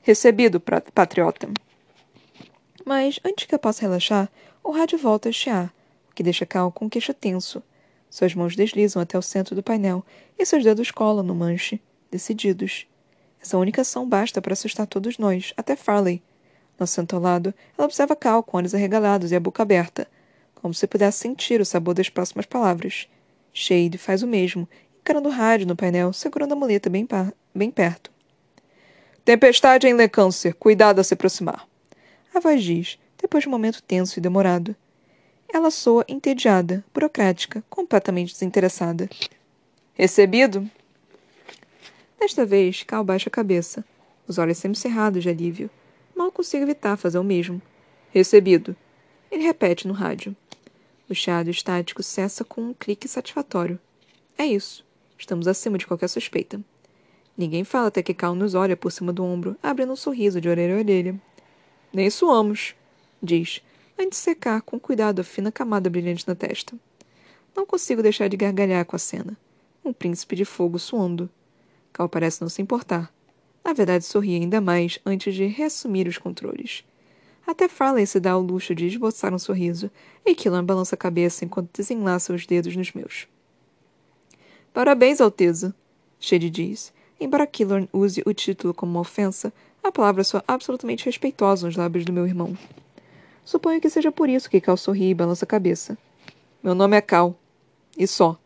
Recebido, 0.00 0.60
patriota. 0.60 1.48
Mas, 2.84 3.18
antes 3.24 3.46
que 3.46 3.54
eu 3.56 3.58
possa 3.58 3.82
relaxar, 3.82 4.30
o 4.62 4.70
rádio 4.70 4.98
volta 4.98 5.28
a 5.28 5.32
chiar, 5.32 5.74
o 6.08 6.14
que 6.14 6.22
deixa 6.22 6.46
Cal 6.46 6.70
com 6.70 6.86
o 6.86 6.88
queixo 6.88 7.12
tenso. 7.12 7.60
Suas 8.08 8.32
mãos 8.32 8.54
deslizam 8.54 9.02
até 9.02 9.18
o 9.18 9.22
centro 9.22 9.56
do 9.56 9.62
painel 9.62 10.04
e 10.38 10.46
seus 10.46 10.62
dedos 10.62 10.92
colam 10.92 11.24
no 11.24 11.34
manche, 11.34 11.80
decididos. 12.12 12.86
Essa 13.46 13.58
única 13.58 13.82
ação 13.82 14.08
basta 14.08 14.42
para 14.42 14.54
assustar 14.54 14.88
todos 14.88 15.18
nós, 15.18 15.54
até 15.56 15.76
Farley. 15.76 16.20
No 16.76 16.84
ao 17.12 17.20
lado, 17.20 17.54
ela 17.78 17.86
observa 17.86 18.16
Cal 18.16 18.42
com 18.42 18.56
olhos 18.56 18.74
arregalados 18.74 19.30
e 19.30 19.36
a 19.36 19.40
boca 19.40 19.62
aberta, 19.62 20.08
como 20.56 20.74
se 20.74 20.84
pudesse 20.84 21.18
sentir 21.18 21.60
o 21.60 21.64
sabor 21.64 21.94
das 21.94 22.08
próximas 22.08 22.44
palavras. 22.44 23.06
Shade 23.52 23.98
faz 23.98 24.24
o 24.24 24.26
mesmo, 24.26 24.68
encarando 25.00 25.28
o 25.28 25.32
rádio 25.32 25.64
no 25.64 25.76
painel, 25.76 26.12
segurando 26.12 26.54
a 26.54 26.56
muleta 26.56 26.90
bem, 26.90 27.06
bem 27.54 27.70
perto. 27.70 28.10
Tempestade 29.24 29.86
em 29.86 29.94
Lecâncer. 29.94 30.52
Cuidado 30.52 30.98
a 30.98 31.04
se 31.04 31.14
aproximar. 31.14 31.68
A 32.34 32.40
voz 32.40 32.64
diz, 32.64 32.98
depois 33.16 33.42
de 33.42 33.48
um 33.48 33.52
momento 33.52 33.80
tenso 33.80 34.18
e 34.18 34.20
demorado. 34.20 34.74
Ela 35.54 35.70
soa 35.70 36.04
entediada, 36.08 36.84
burocrática, 36.92 37.62
completamente 37.70 38.32
desinteressada. 38.32 39.08
Recebido? 39.94 40.68
Desta 42.18 42.46
vez, 42.46 42.82
Cal 42.82 43.04
baixa 43.04 43.28
a 43.28 43.32
cabeça, 43.32 43.84
os 44.26 44.38
olhos 44.38 44.58
semicerrados 44.58 45.22
de 45.22 45.28
alívio. 45.28 45.70
Mal 46.14 46.32
consigo 46.32 46.64
evitar 46.64 46.96
fazer 46.96 47.18
o 47.18 47.24
mesmo. 47.24 47.60
Recebido. 48.10 48.74
Ele 49.30 49.42
repete 49.42 49.86
no 49.86 49.92
rádio. 49.92 50.34
O 51.08 51.14
chiado 51.14 51.50
estático 51.50 52.02
cessa 52.02 52.44
com 52.44 52.62
um 52.62 52.74
clique 52.74 53.06
satisfatório. 53.06 53.78
É 54.36 54.44
isso. 54.46 54.84
Estamos 55.18 55.46
acima 55.46 55.78
de 55.78 55.86
qualquer 55.86 56.08
suspeita. 56.08 56.60
Ninguém 57.36 57.64
fala 57.64 57.88
até 57.88 58.02
que 58.02 58.14
Cal 58.14 58.34
nos 58.34 58.54
olha 58.54 58.76
por 58.76 58.90
cima 58.90 59.12
do 59.12 59.22
ombro, 59.22 59.56
abrindo 59.62 59.92
um 59.92 59.96
sorriso 59.96 60.40
de 60.40 60.48
orelha 60.48 60.74
a 60.74 60.78
orelha. 60.78 61.20
Nem 61.92 62.08
suamos, 62.08 62.74
diz, 63.22 63.62
antes 63.98 64.18
de 64.18 64.24
secar 64.24 64.62
com 64.62 64.80
cuidado 64.80 65.20
a 65.20 65.24
fina 65.24 65.52
camada 65.52 65.90
brilhante 65.90 66.26
na 66.26 66.34
testa. 66.34 66.74
Não 67.54 67.66
consigo 67.66 68.02
deixar 68.02 68.28
de 68.28 68.36
gargalhar 68.36 68.84
com 68.84 68.96
a 68.96 68.98
cena. 68.98 69.36
Um 69.84 69.92
príncipe 69.92 70.34
de 70.34 70.44
fogo 70.44 70.78
suando. 70.78 71.30
Cal 71.96 72.10
parece 72.10 72.42
não 72.42 72.48
se 72.50 72.60
importar. 72.60 73.10
Na 73.64 73.72
verdade, 73.72 74.04
sorri 74.04 74.34
ainda 74.34 74.60
mais 74.60 74.98
antes 75.06 75.34
de 75.34 75.46
reassumir 75.46 76.06
os 76.06 76.18
controles. 76.18 76.84
Até 77.46 77.68
Farley 77.68 78.06
se 78.06 78.20
dá 78.20 78.32
ao 78.32 78.42
luxo 78.42 78.74
de 78.74 78.86
esboçar 78.86 79.32
um 79.32 79.38
sorriso, 79.38 79.90
e 80.22 80.34
Killan 80.34 80.62
balança 80.62 80.94
a 80.94 80.98
cabeça 80.98 81.42
enquanto 81.42 81.74
desenlaça 81.74 82.34
os 82.34 82.44
dedos 82.44 82.76
nos 82.76 82.92
meus. 82.92 83.26
Parabéns, 84.74 85.22
Alteza, 85.22 85.74
Shade 86.20 86.50
diz, 86.50 86.92
Embora 87.18 87.46
Killorn 87.46 87.88
use 87.94 88.22
o 88.26 88.34
título 88.34 88.74
como 88.74 88.92
uma 88.92 89.00
ofensa, 89.00 89.50
a 89.82 89.90
palavra 89.90 90.22
soa 90.22 90.44
absolutamente 90.46 91.06
respeitosa 91.06 91.66
nos 91.66 91.76
lábios 91.76 92.04
do 92.04 92.12
meu 92.12 92.26
irmão. 92.26 92.54
Suponho 93.42 93.80
que 93.80 93.88
seja 93.88 94.12
por 94.12 94.28
isso 94.28 94.50
que 94.50 94.60
Cal 94.60 94.76
sorri 94.76 95.08
e 95.08 95.14
balança 95.14 95.46
a 95.46 95.48
cabeça. 95.48 95.96
Meu 96.62 96.74
nome 96.74 96.94
é 96.94 97.00
Cal. 97.00 97.34
E 97.96 98.06
só. 98.06 98.38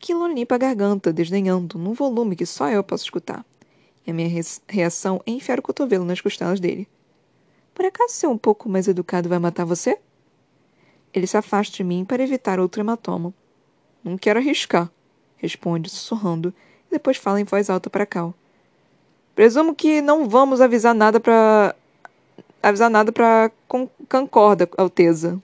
Killorn 0.00 0.34
limpa 0.34 0.54
a 0.54 0.58
garganta, 0.58 1.12
desdenhando, 1.12 1.78
num 1.78 1.92
volume 1.92 2.36
que 2.36 2.46
só 2.46 2.68
eu 2.68 2.84
posso 2.84 3.04
escutar. 3.04 3.44
E 4.06 4.10
a 4.10 4.14
minha 4.14 4.42
reação 4.68 5.20
é 5.26 5.30
enfiar 5.32 5.58
o 5.58 5.62
cotovelo 5.62 6.04
nas 6.04 6.20
costelas 6.20 6.60
dele. 6.60 6.88
Por 7.74 7.84
acaso 7.84 8.14
ser 8.14 8.26
um 8.26 8.38
pouco 8.38 8.68
mais 8.68 8.88
educado 8.88 9.28
vai 9.28 9.38
matar 9.38 9.64
você? 9.64 9.98
Ele 11.12 11.26
se 11.26 11.36
afasta 11.36 11.76
de 11.76 11.84
mim 11.84 12.04
para 12.04 12.22
evitar 12.22 12.60
outro 12.60 12.80
hematoma. 12.80 13.34
Não 14.04 14.16
quero 14.16 14.38
arriscar, 14.38 14.90
responde, 15.36 15.90
sussurrando, 15.90 16.54
depois 16.90 17.16
fala 17.16 17.40
em 17.40 17.44
voz 17.44 17.68
alta 17.68 17.90
para 17.90 18.06
Cal. 18.06 18.34
Presumo 19.34 19.74
que 19.74 20.00
não 20.00 20.28
vamos 20.28 20.60
avisar 20.60 20.94
nada 20.94 21.18
para 21.18 21.74
avisar 22.62 22.88
nada 22.88 23.12
para 23.12 23.50
Concorda, 24.08 24.68
Alteza. 24.78 25.42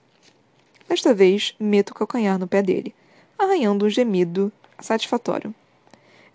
Desta 0.87 1.13
vez, 1.13 1.55
meto 1.59 1.91
o 1.91 1.93
calcanhar 1.93 2.39
no 2.39 2.47
pé 2.47 2.61
dele, 2.61 2.93
arranhando 3.37 3.85
um 3.85 3.89
gemido 3.89 4.51
satisfatório. 4.79 5.53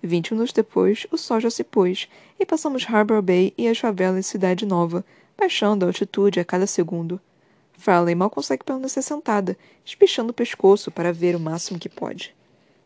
Vinte 0.03 0.33
minutos 0.33 0.53
depois, 0.53 1.07
o 1.11 1.19
sol 1.19 1.41
já 1.41 1.51
se 1.51 1.65
pôs 1.65 2.09
e 2.39 2.47
passamos 2.47 2.85
Harbor 2.89 3.21
Bay 3.21 3.53
e 3.59 3.67
as 3.67 3.79
favelas 3.79 4.25
de 4.25 4.31
Cidade 4.31 4.65
Nova, 4.65 5.05
baixando 5.37 5.85
a 5.85 5.89
altitude 5.89 6.39
a 6.39 6.45
cada 6.45 6.67
segundo. 6.67 7.21
Farley 7.77 8.15
mal 8.15 8.31
consegue 8.31 8.65
permanecer 8.65 9.03
sentada, 9.03 9.57
espichando 9.85 10.31
o 10.31 10.35
pescoço 10.35 10.91
para 10.91 11.13
ver 11.13 11.37
o 11.37 11.41
máximo 11.41 11.79
que 11.79 11.89
pode. 11.89 12.35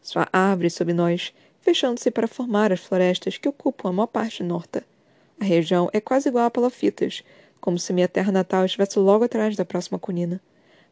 Sua 0.02 0.28
árvore 0.32 0.70
sob 0.70 0.92
nós 0.92 1.32
fechando-se 1.60 2.10
para 2.10 2.26
formar 2.26 2.72
as 2.72 2.80
florestas 2.80 3.38
que 3.38 3.48
ocupam 3.48 3.88
a 3.88 3.92
maior 3.92 4.06
parte 4.06 4.42
norte. 4.42 4.82
A 5.40 5.44
região 5.44 5.88
é 5.92 6.00
quase 6.00 6.28
igual 6.28 6.44
a 6.44 6.50
Palafitas, 6.50 7.22
como 7.60 7.78
se 7.78 7.92
minha 7.92 8.08
terra 8.08 8.32
natal 8.32 8.64
estivesse 8.64 8.98
logo 8.98 9.24
atrás 9.24 9.56
da 9.56 9.64
próxima 9.64 9.98
colina. 9.98 10.40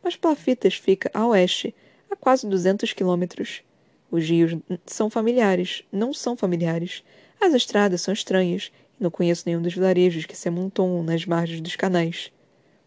Mas 0.02 0.16
Palafitas 0.16 0.74
fica 0.74 1.10
a 1.12 1.26
oeste, 1.26 1.74
a 2.10 2.16
quase 2.16 2.46
200 2.46 2.92
quilômetros. 2.92 3.62
Os 4.10 4.28
rios 4.28 4.56
são 4.84 5.08
familiares, 5.08 5.84
não 5.92 6.12
são 6.12 6.36
familiares. 6.36 7.04
As 7.40 7.54
estradas 7.54 8.02
são 8.02 8.12
estranhas 8.12 8.72
Não 8.98 9.10
conheço 9.10 9.44
nenhum 9.46 9.62
dos 9.62 9.72
vilarejos 9.72 10.26
que 10.26 10.36
se 10.36 10.48
amontoam 10.48 11.02
nas 11.02 11.24
margens 11.24 11.60
dos 11.60 11.76
canais. 11.76 12.30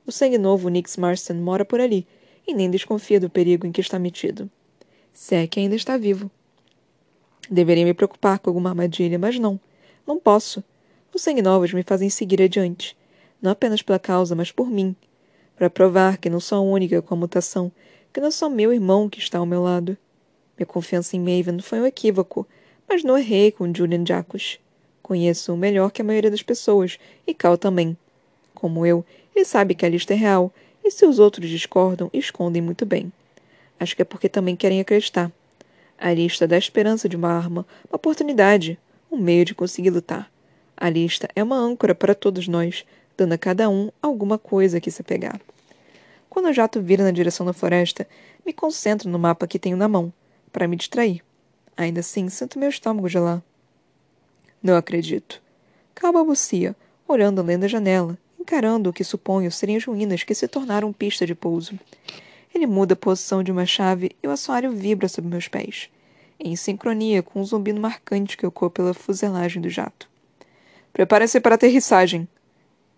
O 0.05 0.11
sangue 0.11 0.37
novo 0.37 0.69
Nix 0.69 0.97
Marston 0.97 1.35
mora 1.35 1.65
por 1.65 1.79
ali 1.79 2.05
e 2.45 2.53
nem 2.53 2.69
desconfia 2.69 3.19
do 3.19 3.29
perigo 3.29 3.65
em 3.65 3.71
que 3.71 3.81
está 3.81 3.97
metido. 3.97 4.49
Se 5.13 5.35
é 5.35 5.47
que 5.47 5.59
ainda 5.59 5.75
está 5.75 5.97
vivo. 5.97 6.29
Deveria 7.49 7.85
me 7.85 7.93
preocupar 7.93 8.39
com 8.39 8.49
alguma 8.49 8.69
armadilha, 8.69 9.17
mas 9.17 9.39
não. 9.39 9.59
Não 10.05 10.19
posso. 10.19 10.63
Os 11.13 11.21
sangue 11.21 11.41
novos 11.41 11.73
me 11.73 11.83
fazem 11.83 12.09
seguir 12.09 12.41
adiante. 12.41 12.97
Não 13.41 13.51
apenas 13.51 13.81
pela 13.81 13.99
causa, 13.99 14.35
mas 14.35 14.51
por 14.51 14.69
mim. 14.69 14.95
Para 15.55 15.69
provar 15.69 16.17
que 16.17 16.29
não 16.29 16.39
sou 16.39 16.57
a 16.57 16.61
única 16.61 17.01
com 17.01 17.13
a 17.13 17.17
mutação, 17.17 17.71
que 18.13 18.21
não 18.21 18.29
sou 18.29 18.47
meu 18.47 18.71
irmão 18.71 19.09
que 19.09 19.17
está 19.17 19.39
ao 19.39 19.45
meu 19.45 19.63
lado. 19.63 19.97
Minha 20.55 20.67
confiança 20.67 21.15
em 21.15 21.19
Maven 21.19 21.59
foi 21.59 21.81
um 21.81 21.85
equívoco, 21.85 22.47
mas 22.87 23.03
não 23.03 23.17
errei 23.17 23.51
com 23.51 23.73
Julian 23.73 24.05
Jacos. 24.05 24.59
Conheço-o 25.01 25.57
melhor 25.57 25.91
que 25.91 26.03
a 26.03 26.05
maioria 26.05 26.29
das 26.29 26.43
pessoas, 26.43 26.99
e 27.25 27.33
Cal 27.33 27.57
também. 27.57 27.97
Como 28.53 28.85
eu, 28.85 29.03
ele 29.35 29.43
sabe 29.43 29.73
que 29.73 29.83
a 29.83 29.89
lista 29.89 30.13
é 30.13 30.15
real, 30.15 30.53
e 30.83 30.91
se 30.91 31.07
os 31.07 31.17
outros 31.17 31.49
discordam, 31.49 32.09
escondem 32.13 32.61
muito 32.61 32.85
bem. 32.85 33.11
Acho 33.79 33.95
que 33.95 34.03
é 34.03 34.05
porque 34.05 34.29
também 34.29 34.55
querem 34.55 34.79
acreditar. 34.79 35.31
A 35.97 36.13
lista 36.13 36.47
dá 36.47 36.57
esperança 36.57 37.09
de 37.09 37.15
uma 37.15 37.29
arma, 37.29 37.65
uma 37.89 37.95
oportunidade, 37.95 38.77
um 39.11 39.17
meio 39.17 39.43
de 39.43 39.55
conseguir 39.55 39.89
lutar. 39.89 40.31
A 40.77 40.89
lista 40.89 41.27
é 41.35 41.41
uma 41.41 41.57
âncora 41.57 41.95
para 41.95 42.13
todos 42.13 42.47
nós, 42.47 42.85
dando 43.17 43.33
a 43.33 43.37
cada 43.37 43.69
um 43.69 43.89
alguma 44.01 44.37
coisa 44.37 44.79
que 44.79 44.91
se 44.91 45.01
pegar. 45.01 45.39
Quando 46.33 46.47
o 46.47 46.53
jato 46.53 46.81
vira 46.81 47.03
na 47.03 47.11
direção 47.11 47.45
da 47.45 47.53
floresta, 47.53 48.07
me 48.43 48.51
concentro 48.51 49.07
no 49.07 49.19
mapa 49.19 49.45
que 49.45 49.59
tenho 49.59 49.77
na 49.77 49.87
mão, 49.87 50.11
para 50.51 50.67
me 50.67 50.75
distrair. 50.75 51.23
Ainda 51.77 51.99
assim, 51.99 52.27
sinto 52.27 52.57
meu 52.57 52.69
estômago 52.69 53.07
gelar. 53.07 53.39
Não 54.59 54.75
acredito. 54.75 55.39
Cal 55.93 56.11
balbucia, 56.11 56.75
olhando 57.07 57.39
além 57.39 57.59
da 57.59 57.67
janela, 57.67 58.17
encarando 58.39 58.89
o 58.89 58.93
que 58.93 59.03
suponho 59.03 59.51
serem 59.51 59.77
as 59.77 59.85
ruínas 59.85 60.23
que 60.23 60.33
se 60.33 60.47
tornaram 60.47 60.91
pista 60.91 61.23
de 61.23 61.35
pouso. 61.35 61.79
Ele 62.51 62.65
muda 62.65 62.93
a 62.93 62.97
posição 62.97 63.43
de 63.43 63.51
uma 63.51 63.67
chave 63.67 64.09
e 64.23 64.27
o 64.27 64.31
assoalho 64.31 64.71
vibra 64.71 65.07
sob 65.07 65.27
meus 65.27 65.47
pés, 65.47 65.87
em 66.39 66.55
sincronia 66.55 67.21
com 67.21 67.41
o 67.41 67.45
zumbido 67.45 67.79
marcante 67.79 68.35
que 68.35 68.47
ocorre 68.47 68.71
pela 68.71 68.95
fuselagem 68.95 69.61
do 69.61 69.69
jato. 69.69 70.09
Prepare-se 70.91 71.39
para 71.39 71.53
a 71.53 71.57
aterrissagem. 71.57 72.27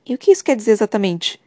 E 0.05 0.15
o 0.15 0.17
que 0.17 0.31
isso 0.31 0.41
quer 0.43 0.55
dizer 0.55 0.71
exatamente? 0.71 1.37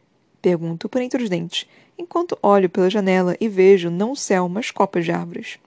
Pergunto 0.41 0.87
por 0.87 1.01
entre 1.01 1.21
os 1.21 1.29
dentes, 1.29 1.67
enquanto 1.97 2.37
olho 2.41 2.69
pela 2.69 2.89
janela 2.89 3.35
e 3.39 3.49
vejo 3.49 3.89
não 3.89 4.13
o 4.13 4.15
céu, 4.15 4.47
mas 4.47 4.71
copas 4.71 5.03
de 5.03 5.11
árvores. 5.11 5.59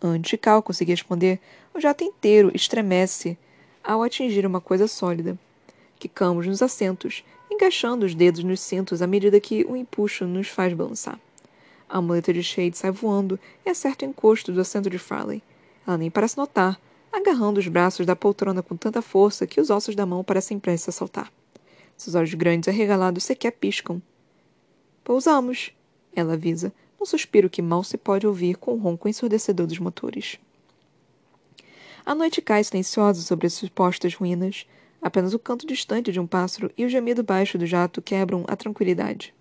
Antes 0.00 0.30
de 0.30 0.36
Cal 0.36 0.62
conseguir 0.62 0.92
responder, 0.92 1.40
o 1.72 1.80
jato 1.80 2.04
inteiro 2.04 2.50
estremece 2.54 3.38
ao 3.82 4.02
atingir 4.02 4.44
uma 4.44 4.60
coisa 4.60 4.86
sólida. 4.86 5.38
Quicamos 5.98 6.46
nos 6.46 6.60
assentos, 6.60 7.24
encaixando 7.50 8.04
os 8.04 8.14
dedos 8.14 8.44
nos 8.44 8.60
cintos 8.60 9.00
à 9.00 9.06
medida 9.06 9.40
que 9.40 9.64
o 9.64 9.76
empuxo 9.76 10.26
nos 10.26 10.48
faz 10.48 10.74
balançar. 10.74 11.18
A 11.88 12.00
muleta 12.00 12.32
de 12.32 12.42
Shade 12.42 12.76
sai 12.76 12.90
voando 12.90 13.38
e 13.64 13.70
acerta 13.70 14.04
o 14.04 14.08
encosto 14.08 14.52
do 14.52 14.60
assento 14.60 14.90
de 14.90 14.98
Farley. 14.98 15.42
Ela 15.86 15.98
nem 15.98 16.10
parece 16.10 16.36
notar, 16.36 16.78
agarrando 17.12 17.60
os 17.60 17.68
braços 17.68 18.04
da 18.04 18.16
poltrona 18.16 18.62
com 18.62 18.76
tanta 18.76 19.02
força 19.02 19.46
que 19.46 19.60
os 19.60 19.70
ossos 19.70 19.94
da 19.94 20.06
mão 20.06 20.24
parecem 20.24 20.58
prestes 20.58 20.88
a 20.88 20.92
saltar. 20.92 21.30
Seus 22.02 22.16
olhos 22.16 22.34
grandes 22.34 22.68
arregalados 22.68 23.22
sequer 23.22 23.52
piscam. 23.52 24.02
Pousamos, 25.04 25.70
ela 26.16 26.32
avisa, 26.32 26.72
um 27.00 27.06
suspiro 27.06 27.48
que 27.48 27.62
mal 27.62 27.84
se 27.84 27.96
pode 27.96 28.26
ouvir 28.26 28.56
com 28.56 28.72
o 28.72 28.76
ronco 28.76 29.08
ensurdecedor 29.08 29.68
dos 29.68 29.78
motores. 29.78 30.36
A 32.04 32.12
noite 32.12 32.42
cai 32.42 32.64
silenciosa 32.64 33.22
sobre 33.22 33.46
as 33.46 33.52
supostas 33.52 34.16
ruínas. 34.16 34.66
Apenas 35.00 35.32
o 35.32 35.38
canto 35.38 35.64
distante 35.64 36.10
de 36.10 36.18
um 36.18 36.26
pássaro 36.26 36.72
e 36.76 36.84
o 36.84 36.88
gemido 36.88 37.22
baixo 37.22 37.56
do 37.56 37.66
jato 37.66 38.02
quebram 38.02 38.44
a 38.48 38.56
tranquilidade. 38.56 39.32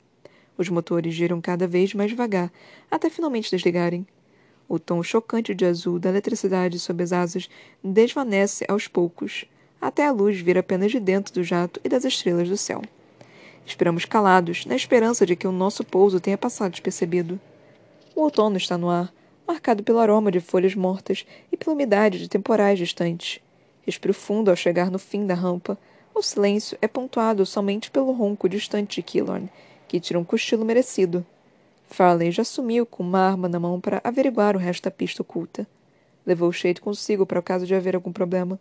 Os 0.55 0.69
motores 0.69 1.15
giram 1.15 1.41
cada 1.41 1.65
vez 1.65 1.95
mais 1.95 2.11
devagar, 2.11 2.53
até 2.91 3.09
finalmente 3.09 3.49
desligarem. 3.49 4.05
O 4.69 4.77
tom 4.77 5.01
chocante 5.01 5.55
de 5.55 5.65
azul 5.65 5.97
da 5.97 6.09
eletricidade 6.09 6.79
sob 6.79 7.01
as 7.01 7.11
asas 7.11 7.49
desvanece 7.83 8.63
aos 8.67 8.87
poucos, 8.87 9.47
até 9.81 10.05
a 10.05 10.11
luz 10.11 10.39
vir 10.39 10.57
apenas 10.57 10.91
de 10.91 10.99
dentro 10.99 11.33
do 11.33 11.43
jato 11.43 11.81
e 11.83 11.89
das 11.89 12.05
estrelas 12.05 12.47
do 12.47 12.55
céu. 12.55 12.81
Esperamos 13.65 14.05
calados, 14.05 14.65
na 14.65 14.75
esperança 14.75 15.25
de 15.25 15.35
que 15.35 15.47
o 15.47 15.51
nosso 15.51 15.83
pouso 15.83 16.19
tenha 16.19 16.37
passado 16.37 16.71
despercebido. 16.71 17.39
O 18.15 18.21
outono 18.21 18.57
está 18.57 18.77
no 18.77 18.89
ar, 18.89 19.11
marcado 19.47 19.83
pelo 19.83 19.99
aroma 19.99 20.31
de 20.31 20.39
folhas 20.39 20.75
mortas 20.75 21.25
e 21.51 21.57
pela 21.57 21.73
umidade 21.73 22.19
de 22.19 22.29
temporais 22.29 22.77
distantes. 22.77 23.39
Respiro 23.83 24.13
fundo 24.13 24.49
ao 24.49 24.55
chegar 24.55 24.91
no 24.91 24.99
fim 24.99 25.25
da 25.25 25.33
rampa. 25.33 25.77
O 26.13 26.21
silêncio 26.21 26.77
é 26.81 26.87
pontuado 26.87 27.45
somente 27.45 27.89
pelo 27.89 28.11
ronco 28.11 28.47
distante 28.47 28.95
de 28.95 29.03
Killorn, 29.03 29.49
que 29.87 29.99
tira 29.99 30.19
um 30.19 30.23
cochilo 30.23 30.65
merecido. 30.65 31.25
Farley 31.87 32.31
já 32.31 32.43
sumiu 32.43 32.85
com 32.85 33.03
uma 33.03 33.19
arma 33.19 33.49
na 33.49 33.59
mão 33.59 33.79
para 33.79 34.01
averiguar 34.03 34.55
o 34.55 34.59
resto 34.59 34.83
da 34.83 34.91
pista 34.91 35.21
oculta. 35.21 35.67
Levou 36.25 36.49
o 36.49 36.53
Shade 36.53 36.79
consigo 36.79 37.25
para 37.25 37.39
o 37.39 37.43
caso 37.43 37.65
de 37.65 37.75
haver 37.75 37.95
algum 37.95 38.11
problema. 38.11 38.59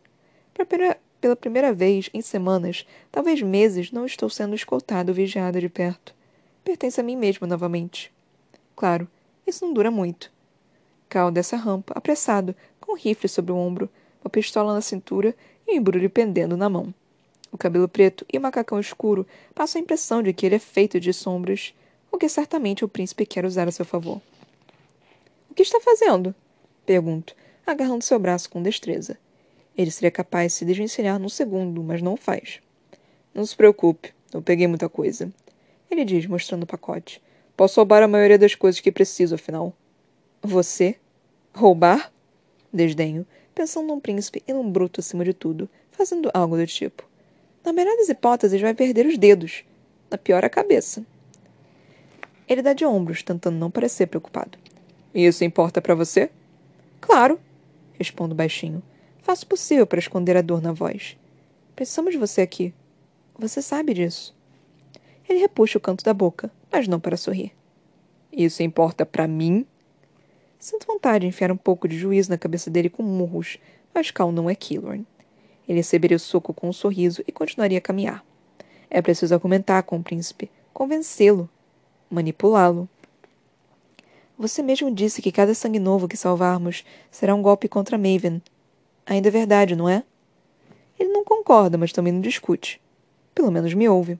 Pela, 0.55 0.97
pela 1.21 1.37
primeira 1.37 1.73
vez 1.73 2.09
em 2.15 2.23
semanas, 2.23 2.87
talvez 3.13 3.43
meses, 3.43 3.93
não 3.93 4.07
estou 4.07 4.31
sendo 4.31 4.55
escoltado 4.55 5.11
ou 5.11 5.15
vigiada 5.15 5.61
de 5.61 5.69
perto. 5.69 6.15
Pertence 6.65 7.01
a 7.01 7.05
mim 7.05 7.17
mesma 7.17 7.47
novamente. 7.47 8.13
Claro, 8.75 9.07
isso 9.47 9.65
não 9.65 9.75
dura 9.75 9.91
muito. 9.91 10.33
Cal 11.09 11.31
dessa 11.31 11.57
rampa, 11.57 11.93
apressado, 11.97 12.55
com 12.81 12.93
um 12.93 12.97
rifle 12.97 13.29
sobre 13.29 13.53
o 13.53 13.57
ombro, 13.57 13.89
uma 14.25 14.31
pistola 14.31 14.73
na 14.73 14.81
cintura 14.81 15.35
e 15.67 15.73
um 15.73 15.77
embrulho 15.77 16.09
pendendo 16.09 16.57
na 16.57 16.69
mão. 16.69 16.95
O 17.53 17.59
cabelo 17.59 17.89
preto 17.89 18.25
e 18.33 18.39
o 18.39 18.41
macacão 18.41 18.79
escuro 18.79 19.27
passam 19.55 19.81
a 19.81 19.83
impressão 19.83 20.23
de 20.23 20.33
que 20.33 20.47
ele 20.47 20.55
é 20.55 20.59
feito 20.59 21.01
de 21.01 21.13
sombras, 21.13 21.75
o 22.11 22.17
que 22.17 22.29
certamente 22.29 22.85
o 22.85 22.89
príncipe 22.89 23.27
quer 23.27 23.45
usar 23.45 23.69
a 23.69 23.73
seu 23.73 23.85
favor. 23.85 24.21
O 25.51 25.55
que 25.55 25.63
está 25.63 25.81
fazendo? 25.81 26.35
Pergunto, 26.87 27.35
agarrando 27.67 28.05
seu 28.05 28.19
braço 28.19 28.49
com 28.49 28.63
destreza. 28.63 29.19
Ele 29.81 29.91
seria 29.91 30.11
capaz 30.11 30.53
de 30.53 30.59
se 30.59 30.65
desvencilhar 30.67 31.19
num 31.19 31.31
segundo, 31.31 31.83
mas 31.83 32.03
não 32.03 32.13
o 32.13 32.17
faz. 32.19 32.61
Não 33.33 33.47
se 33.47 33.57
preocupe, 33.57 34.13
eu 34.31 34.43
peguei 34.43 34.67
muita 34.67 34.91
coisa. 34.91 35.33
Ele 35.91 36.05
diz, 36.05 36.27
mostrando 36.27 36.65
o 36.65 36.67
pacote. 36.67 37.19
Posso 37.57 37.81
roubar 37.81 38.03
a 38.03 38.07
maioria 38.07 38.37
das 38.37 38.55
coisas 38.55 38.79
que 38.79 38.93
preciso, 38.93 39.37
afinal. 39.37 39.73
Você? 40.43 40.97
Roubar? 41.55 42.13
Desdenho, 42.71 43.27
pensando 43.55 43.87
num 43.87 43.99
príncipe 43.99 44.43
e 44.47 44.53
num 44.53 44.71
bruto 44.71 45.01
acima 45.01 45.25
de 45.25 45.33
tudo, 45.33 45.67
fazendo 45.91 46.31
algo 46.35 46.59
do 46.59 46.67
tipo. 46.67 47.09
Na 47.65 47.73
melhor 47.73 47.97
das 47.97 48.11
hipóteses, 48.11 48.61
vai 48.61 48.75
perder 48.75 49.07
os 49.07 49.17
dedos. 49.17 49.65
Na 50.11 50.19
pior, 50.19 50.45
a 50.45 50.51
cabeça. 50.51 51.03
Ele 52.47 52.61
dá 52.61 52.75
de 52.75 52.85
ombros, 52.85 53.23
tentando 53.23 53.57
não 53.57 53.71
parecer 53.71 54.09
preocupado. 54.09 54.59
Isso 55.15 55.43
importa 55.43 55.81
para 55.81 55.95
você? 55.95 56.29
Claro, 57.01 57.41
respondo 57.99 58.35
baixinho. 58.35 58.83
Faço 59.23 59.45
o 59.45 59.49
possível 59.49 59.87
para 59.87 59.99
esconder 59.99 60.37
a 60.37 60.43
dor 60.43 60.63
na 60.63 60.73
voz. 60.73 61.17
Precisamos 61.77 62.13
de 62.13 62.19
você 62.19 62.41
aqui. 62.41 62.75
Você 63.39 63.63
sabe 63.63 63.95
disso. 63.95 64.35
Ele 65.29 65.39
repuxa 65.39 65.79
o 65.79 65.81
canto 65.81 66.05
da 66.05 66.13
boca, 66.13 66.51
mas 66.71 66.89
não 66.89 66.99
para 66.99 67.17
sorrir. 67.17 67.53
Isso 68.33 68.63
importa 68.63 69.05
para 69.05 69.27
mim? 69.27 69.67
Sinto 70.59 70.87
vontade 70.87 71.21
de 71.21 71.29
enfiar 71.29 71.51
um 71.51 71.57
pouco 71.57 71.89
de 71.89 71.97
juízo 71.99 72.31
na 72.31 72.39
cabeça 72.39 72.71
dele 72.71 72.91
com 72.91 73.03
murros, 73.03 73.59
mas 73.95 74.11
Cal 74.11 74.31
não 74.31 74.49
é 74.49 74.55
Killorn. 74.55 75.07
Ele 75.69 75.79
receberia 75.79 76.17
o 76.17 76.21
soco 76.21 76.53
com 76.53 76.69
um 76.69 76.73
sorriso 76.73 77.23
e 77.27 77.33
continuaria 77.33 77.79
a 77.79 77.81
caminhar. 77.81 78.25
É 78.91 79.01
preciso 79.01 79.33
argumentar 79.33 79.83
com 79.85 79.97
o 79.97 80.03
príncipe, 80.03 80.51
convencê-lo, 80.73 81.49
manipulá-lo. 82.11 82.89
Você 84.37 84.63
mesmo 84.63 84.91
disse 84.91 85.23
que 85.23 85.31
cada 85.31 85.55
sangue 85.55 85.79
novo 85.79 86.09
que 86.09 86.17
salvarmos 86.17 86.85
será 87.11 87.35
um 87.35 87.43
golpe 87.43 87.69
contra 87.69 87.97
Maven. 87.97 88.43
Ainda 89.11 89.27
é 89.27 89.33
verdade, 89.33 89.75
não 89.75 89.89
é? 89.89 90.05
Ele 90.97 91.11
não 91.11 91.25
concorda, 91.25 91.77
mas 91.77 91.93
também 91.93 92.13
não 92.13 92.21
discute. 92.21 92.81
Pelo 93.35 93.51
menos 93.51 93.75
me 93.75 93.89
ouve. 93.89 94.17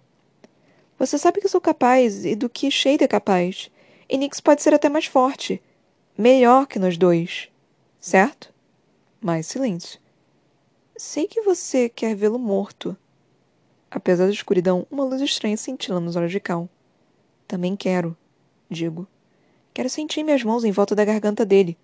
Você 0.99 1.17
sabe 1.17 1.41
que 1.41 1.49
sou 1.49 1.61
capaz 1.61 2.25
e 2.25 2.35
do 2.35 2.49
que 2.49 2.73
Shade 2.73 3.05
é 3.05 3.07
capaz. 3.07 3.71
E 4.09 4.19
Nix 4.19 4.41
pode 4.41 4.63
ser 4.63 4.75
até 4.75 4.89
mais 4.89 5.07
forte 5.07 5.63
melhor 6.19 6.67
que 6.67 6.81
nós 6.81 6.99
dois, 6.99 7.49
certo? 8.01 8.53
Mais 9.21 9.47
silêncio. 9.47 10.01
Sei 10.97 11.29
que 11.29 11.41
você 11.41 11.89
quer 11.89 12.17
vê-lo 12.17 12.39
morto. 12.39 12.97
Apesar 13.89 14.27
da 14.27 14.33
escuridão, 14.33 14.85
uma 14.91 15.05
luz 15.05 15.23
estranha 15.23 15.57
cintila 15.57 16.01
nos 16.01 16.17
olhos 16.17 16.33
de 16.33 16.41
Cal. 16.41 16.69
Também 17.47 17.77
quero, 17.77 18.17
digo. 18.69 19.07
Quero 19.73 19.89
sentir 19.89 20.25
minhas 20.25 20.43
mãos 20.43 20.65
em 20.65 20.73
volta 20.73 20.97
da 20.97 21.05
garganta 21.05 21.47
dele. 21.47 21.79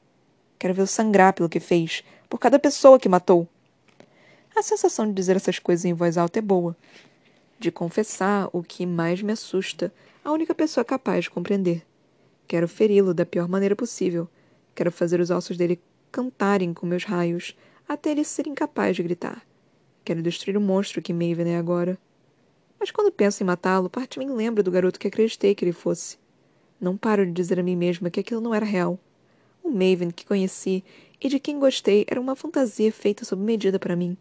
Quero 0.59 0.75
vê-lo 0.75 0.89
sangrar 0.89 1.33
pelo 1.33 1.49
que 1.49 1.61
fez, 1.61 2.03
por 2.29 2.39
cada 2.39 2.59
pessoa 2.59 2.99
que 2.99 3.09
matou. 3.09 3.49
A 4.55 4.63
sensação 4.63 5.07
de 5.07 5.13
dizer 5.13 5.37
essas 5.37 5.59
coisas 5.59 5.85
em 5.85 5.93
voz 5.93 6.17
alta 6.17 6.39
é 6.39 6.43
boa. 6.43 6.77
De 7.59 7.71
confessar 7.71 8.49
o 8.53 8.63
que 8.63 8.87
mais 8.87 9.23
me 9.23 9.33
assusta, 9.33 9.93
a 10.25 10.33
única 10.33 10.55
pessoa 10.55 10.85
capaz 10.85 11.25
de 11.25 11.31
compreender. 11.31 11.85
Quero 12.49 12.69
feri-lo 12.69 13.13
da 13.13 13.27
pior 13.27 13.49
maneira 13.49 13.77
possível. 13.77 14.29
Quero 14.75 14.91
fazer 14.91 15.21
os 15.21 15.31
ossos 15.31 15.57
dele 15.57 15.81
cantarem 16.11 16.73
com 16.73 16.87
meus 16.87 17.05
raios, 17.05 17.57
até 17.89 18.11
ele 18.11 18.25
ser 18.25 18.47
incapaz 18.47 18.97
de 18.97 19.03
gritar. 19.03 19.43
Quero 20.05 20.23
destruir 20.23 20.57
o 20.57 20.61
monstro 20.61 21.03
que 21.03 21.13
Maven 21.13 21.51
é 21.53 21.57
agora. 21.57 21.99
Mas 22.79 22.91
quando 22.91 23.13
penso 23.13 23.43
em 23.43 23.47
matá-lo, 23.47 23.91
parte 23.91 24.19
mim 24.19 24.31
lembra 24.31 24.63
do 24.63 24.71
garoto 24.71 24.99
que 24.99 25.09
acreditei 25.09 25.55
que 25.55 25.65
ele 25.65 25.73
fosse. 25.73 26.19
Não 26.81 26.97
paro 26.97 27.27
de 27.27 27.33
dizer 27.33 27.59
a 27.59 27.63
mim 27.63 27.77
mesma 27.77 28.11
que 28.11 28.21
aquilo 28.21 28.41
não 28.41 28.55
era 28.55 28.65
real. 28.65 28.99
O 29.63 29.71
Maven 29.71 30.11
que 30.11 30.25
conheci 30.25 30.85
e 31.21 31.29
de 31.29 31.39
quem 31.39 31.59
gostei 31.59 32.05
era 32.09 32.21
uma 32.21 32.37
fantasia 32.37 32.93
feita 32.93 33.25
sob 33.25 33.43
medida 33.43 33.79
para 33.79 33.97
mim. 33.97 34.17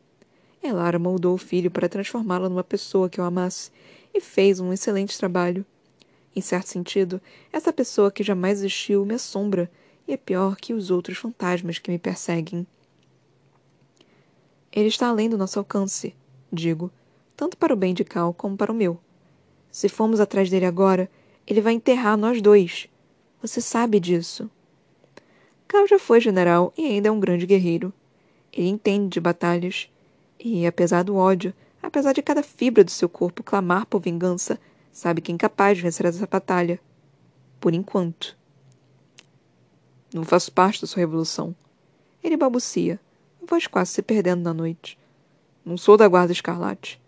Elara 0.63 0.97
moldou 0.97 1.35
o 1.35 1.37
filho 1.37 1.69
para 1.69 1.89
transformá-lo 1.89 2.49
numa 2.49 2.63
pessoa 2.63 3.09
que 3.09 3.19
eu 3.19 3.23
amasse 3.23 3.71
e 4.13 4.19
fez 4.19 4.59
um 4.59 4.73
excelente 4.73 5.17
trabalho. 5.17 5.65
Em 6.35 6.41
certo 6.41 6.67
sentido, 6.67 7.21
essa 7.51 7.71
pessoa 7.71 8.11
que 8.11 8.23
jamais 8.23 8.59
existiu 8.59 9.05
me 9.05 9.15
assombra 9.15 9.69
e 10.07 10.13
é 10.13 10.17
pior 10.17 10.55
que 10.55 10.73
os 10.73 10.91
outros 10.91 11.17
fantasmas 11.17 11.77
que 11.77 11.91
me 11.91 11.99
perseguem. 11.99 12.65
Ele 14.71 14.87
está 14.87 15.07
além 15.07 15.29
do 15.29 15.37
nosso 15.37 15.57
alcance, 15.59 16.13
digo, 16.51 16.91
tanto 17.35 17.57
para 17.57 17.73
o 17.73 17.77
bem 17.77 17.93
de 17.93 18.03
Cal 18.03 18.33
como 18.33 18.57
para 18.57 18.71
o 18.71 18.75
meu. 18.75 18.99
Se 19.71 19.87
formos 19.87 20.19
atrás 20.19 20.49
dele 20.49 20.65
agora, 20.65 21.09
ele 21.47 21.61
vai 21.61 21.73
enterrar 21.73 22.17
nós 22.17 22.41
dois. 22.41 22.87
Você 23.41 23.61
sabe 23.61 23.99
disso. 23.99 24.49
Cal 25.67 25.87
já 25.87 25.99
foi 25.99 26.19
general 26.19 26.73
e 26.77 26.85
ainda 26.85 27.09
é 27.09 27.11
um 27.11 27.19
grande 27.19 27.45
guerreiro. 27.45 27.93
Ele 28.51 28.69
entende 28.69 29.09
de 29.09 29.19
batalhas. 29.19 29.89
E, 30.39 30.65
apesar 30.65 31.03
do 31.03 31.15
ódio, 31.15 31.53
apesar 31.81 32.13
de 32.13 32.21
cada 32.21 32.43
fibra 32.43 32.83
do 32.83 32.91
seu 32.91 33.09
corpo 33.09 33.43
clamar 33.43 33.85
por 33.85 34.01
vingança, 34.01 34.59
sabe 34.91 35.21
que 35.21 35.31
é 35.31 35.35
incapaz 35.35 35.77
de 35.77 35.83
vencer 35.83 36.05
essa 36.05 36.27
batalha. 36.27 36.79
Por 37.59 37.73
enquanto. 37.73 38.37
Não 40.13 40.23
faço 40.23 40.51
parte 40.51 40.81
da 40.81 40.87
sua 40.87 40.99
revolução. 40.99 41.55
Ele 42.23 42.37
balbucia, 42.37 42.99
voz 43.45 43.67
quase 43.67 43.91
se 43.91 44.01
perdendo 44.01 44.43
na 44.43 44.53
noite. 44.53 44.97
Não 45.63 45.77
sou 45.77 45.97
da 45.97 46.07
Guarda 46.07 46.31
Escarlate. 46.31 47.01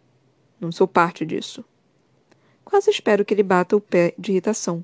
Não 0.59 0.71
sou 0.71 0.87
parte 0.87 1.25
disso. 1.25 1.63
Quase 2.65 2.89
espero 2.89 3.23
que 3.23 3.33
ele 3.33 3.43
bata 3.43 3.75
o 3.75 3.81
pé 3.81 4.13
de 4.17 4.31
irritação. 4.31 4.83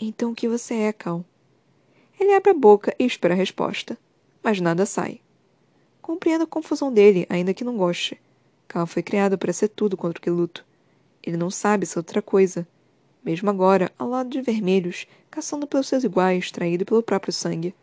Então 0.00 0.30
o 0.30 0.34
que 0.34 0.48
você 0.48 0.74
é, 0.74 0.92
Cal? 0.92 1.24
Ele 2.18 2.34
abre 2.34 2.50
a 2.50 2.54
boca 2.54 2.94
e 2.98 3.04
espera 3.04 3.34
a 3.34 3.36
resposta, 3.36 3.96
mas 4.42 4.60
nada 4.60 4.84
sai. 4.84 5.20
Compreendo 6.02 6.44
a 6.44 6.46
confusão 6.46 6.92
dele, 6.92 7.26
ainda 7.28 7.54
que 7.54 7.64
não 7.64 7.76
goste. 7.76 8.20
Cal 8.66 8.86
foi 8.86 9.02
criado 9.02 9.38
para 9.38 9.52
ser 9.52 9.68
tudo 9.68 9.96
contra 9.96 10.18
o 10.18 10.22
que 10.22 10.30
luto. 10.30 10.64
Ele 11.22 11.36
não 11.36 11.50
sabe 11.50 11.86
ser 11.86 11.98
outra 11.98 12.20
coisa. 12.20 12.66
Mesmo 13.24 13.50
agora, 13.50 13.92
ao 13.98 14.08
lado 14.08 14.30
de 14.30 14.40
vermelhos, 14.40 15.06
caçando 15.30 15.66
pelos 15.66 15.86
seus 15.86 16.04
iguais, 16.04 16.50
traído 16.50 16.84
pelo 16.84 17.02
próprio 17.02 17.32
sangue. 17.32 17.74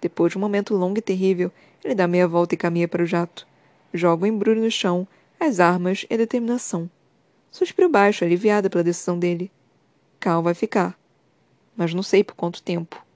Depois 0.00 0.32
de 0.32 0.38
um 0.38 0.40
momento 0.40 0.74
longo 0.74 0.98
e 0.98 1.02
terrível, 1.02 1.52
ele 1.84 1.94
dá 1.94 2.08
meia 2.08 2.26
volta 2.26 2.54
e 2.54 2.58
caminha 2.58 2.88
para 2.88 3.02
o 3.02 3.06
jato. 3.06 3.46
Joga 3.92 4.24
o 4.24 4.26
embrulho 4.26 4.62
no 4.62 4.70
chão, 4.70 5.06
as 5.38 5.60
armas 5.60 6.04
e 6.08 6.14
a 6.14 6.16
determinação. 6.16 6.90
Suspiro 7.50 7.88
baixo, 7.88 8.24
aliviada 8.24 8.68
pela 8.68 8.84
decisão 8.84 9.18
dele. 9.18 9.50
Cal 10.18 10.42
vai 10.42 10.54
ficar. 10.54 10.98
Mas 11.76 11.94
não 11.94 12.02
sei 12.02 12.24
por 12.24 12.34
quanto 12.34 12.62
tempo. 12.62 13.07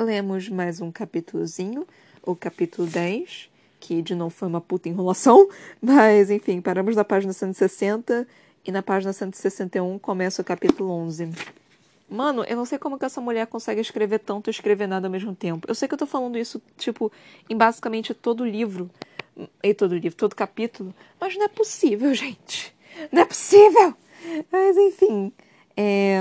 Lemos 0.00 0.48
mais 0.48 0.80
um 0.80 0.90
capítulozinho, 0.90 1.86
o 2.22 2.34
capítulo 2.34 2.88
10, 2.88 3.50
que 3.78 4.02
de 4.02 4.14
novo 4.14 4.30
foi 4.30 4.48
uma 4.48 4.60
puta 4.60 4.88
enrolação, 4.88 5.48
mas 5.80 6.30
enfim, 6.30 6.60
paramos 6.60 6.96
na 6.96 7.04
página 7.04 7.32
160 7.32 8.26
e 8.64 8.72
na 8.72 8.82
página 8.82 9.12
161 9.12 9.98
começa 9.98 10.42
o 10.42 10.44
capítulo 10.44 10.90
11. 10.90 11.30
Mano, 12.08 12.42
eu 12.44 12.56
não 12.56 12.64
sei 12.64 12.76
como 12.76 12.98
que 12.98 13.04
essa 13.04 13.20
mulher 13.20 13.46
consegue 13.46 13.80
escrever 13.80 14.18
tanto 14.18 14.48
e 14.48 14.50
escrever 14.50 14.88
nada 14.88 15.06
ao 15.06 15.10
mesmo 15.12 15.34
tempo. 15.34 15.68
Eu 15.68 15.74
sei 15.74 15.86
que 15.86 15.94
eu 15.94 15.98
tô 15.98 16.06
falando 16.06 16.36
isso, 16.36 16.60
tipo, 16.76 17.12
em 17.48 17.56
basicamente 17.56 18.12
todo 18.12 18.44
livro. 18.44 18.90
E 19.62 19.72
todo 19.72 19.94
livro, 19.94 20.18
todo 20.18 20.34
capítulo. 20.34 20.92
Mas 21.20 21.36
não 21.36 21.44
é 21.44 21.48
possível, 21.48 22.12
gente. 22.14 22.74
Não 23.12 23.22
é 23.22 23.24
possível! 23.24 23.94
Mas 24.50 24.76
enfim. 24.76 25.32
É... 25.76 26.20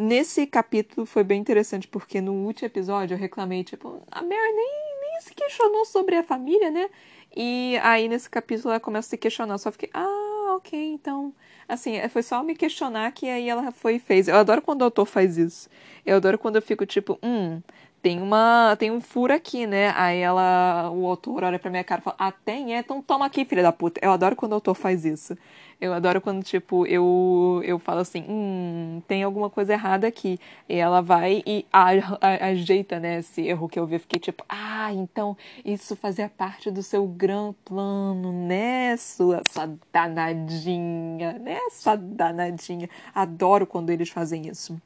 Nesse 0.00 0.46
capítulo 0.46 1.04
foi 1.04 1.24
bem 1.24 1.40
interessante, 1.40 1.88
porque 1.88 2.20
no 2.20 2.32
último 2.32 2.66
episódio 2.68 3.16
eu 3.16 3.18
reclamei, 3.18 3.64
tipo, 3.64 4.00
a 4.12 4.22
Mary 4.22 4.52
nem, 4.54 5.00
nem 5.00 5.20
se 5.20 5.34
questionou 5.34 5.84
sobre 5.84 6.14
a 6.14 6.22
família, 6.22 6.70
né? 6.70 6.88
E 7.36 7.76
aí 7.82 8.08
nesse 8.08 8.30
capítulo 8.30 8.70
ela 8.70 8.78
começa 8.78 9.08
a 9.08 9.10
se 9.10 9.18
questionar. 9.18 9.58
Só 9.58 9.72
fiquei, 9.72 9.90
ah, 9.92 10.54
ok, 10.56 10.92
então. 10.92 11.34
Assim, 11.68 11.96
é, 11.96 12.08
foi 12.08 12.22
só 12.22 12.44
me 12.44 12.54
questionar 12.54 13.10
que 13.10 13.28
aí 13.28 13.48
ela 13.48 13.72
foi 13.72 13.96
e 13.96 13.98
fez. 13.98 14.28
Eu 14.28 14.36
adoro 14.36 14.62
quando 14.62 14.82
o 14.82 14.84
autor 14.84 15.04
faz 15.04 15.36
isso. 15.36 15.68
Eu 16.06 16.18
adoro 16.18 16.38
quando 16.38 16.54
eu 16.56 16.62
fico 16.62 16.86
tipo, 16.86 17.18
hum, 17.20 17.60
tem 18.02 18.20
uma 18.20 18.76
tem 18.78 18.90
um 18.90 19.00
furo 19.00 19.32
aqui, 19.32 19.66
né? 19.66 19.92
Aí 19.96 20.18
ela, 20.18 20.90
o 20.90 21.06
autor 21.06 21.44
olha 21.44 21.58
pra 21.58 21.70
minha 21.70 21.84
cara 21.84 22.00
e 22.00 22.04
fala, 22.04 22.16
ah, 22.18 22.32
tem? 22.32 22.74
É? 22.74 22.78
Então 22.78 23.02
toma 23.02 23.26
aqui, 23.26 23.44
filha 23.44 23.62
da 23.62 23.72
puta. 23.72 24.00
Eu 24.02 24.12
adoro 24.12 24.36
quando 24.36 24.52
o 24.52 24.54
autor 24.56 24.74
faz 24.74 25.04
isso. 25.04 25.36
Eu 25.80 25.92
adoro 25.92 26.20
quando, 26.20 26.42
tipo, 26.42 26.84
eu, 26.86 27.62
eu 27.64 27.78
falo 27.78 28.00
assim, 28.00 28.24
hum, 28.28 29.00
tem 29.06 29.22
alguma 29.22 29.48
coisa 29.48 29.72
errada 29.72 30.08
aqui. 30.08 30.38
E 30.68 30.74
ela 30.76 31.00
vai 31.00 31.42
e 31.46 31.64
a, 31.72 31.90
a, 32.20 32.46
ajeita, 32.46 32.98
né, 32.98 33.20
esse 33.20 33.42
erro 33.42 33.68
que 33.68 33.78
eu 33.78 33.86
vi. 33.86 33.94
Eu 33.96 34.00
fiquei 34.00 34.20
tipo, 34.20 34.44
ah, 34.48 34.92
então 34.92 35.36
isso 35.64 35.94
fazia 35.94 36.28
parte 36.28 36.70
do 36.70 36.82
seu 36.82 37.06
gran 37.06 37.52
plano, 37.64 38.32
né, 38.32 38.96
sua, 38.96 39.42
sua 39.48 39.70
danadinha, 39.92 41.34
né, 41.38 41.60
sua 41.70 41.96
danadinha. 41.96 42.88
Adoro 43.14 43.66
quando 43.66 43.90
eles 43.90 44.08
fazem 44.08 44.48
isso. 44.48 44.80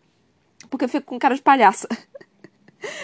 Porque 0.71 0.85
eu 0.85 0.89
fico 0.89 1.07
com 1.07 1.19
cara 1.19 1.35
de 1.35 1.43
palhaça. 1.43 1.89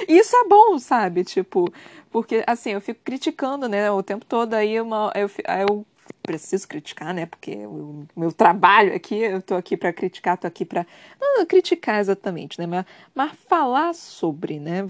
Isso 0.08 0.36
é 0.36 0.48
bom, 0.48 0.78
sabe? 0.78 1.24
Tipo, 1.24 1.72
porque 2.10 2.42
assim, 2.46 2.70
eu 2.70 2.80
fico 2.80 3.00
criticando, 3.04 3.68
né, 3.68 3.90
o 3.90 4.02
tempo 4.02 4.24
todo, 4.24 4.54
aí 4.54 4.80
uma, 4.80 5.12
eu, 5.14 5.30
eu 5.66 5.86
preciso 6.22 6.68
criticar, 6.68 7.14
né? 7.14 7.26
Porque 7.26 7.54
o 7.66 8.06
meu 8.16 8.30
trabalho 8.32 8.94
aqui, 8.94 9.16
eu 9.16 9.40
tô 9.40 9.54
aqui 9.54 9.76
para 9.76 9.92
criticar, 9.92 10.36
tô 10.36 10.46
aqui 10.46 10.64
para 10.64 10.86
não 11.20 11.46
criticar 11.46 12.00
exatamente, 12.00 12.58
né? 12.60 12.66
Mas, 12.66 12.84
mas 13.14 13.32
falar 13.48 13.94
sobre, 13.94 14.58
né? 14.58 14.84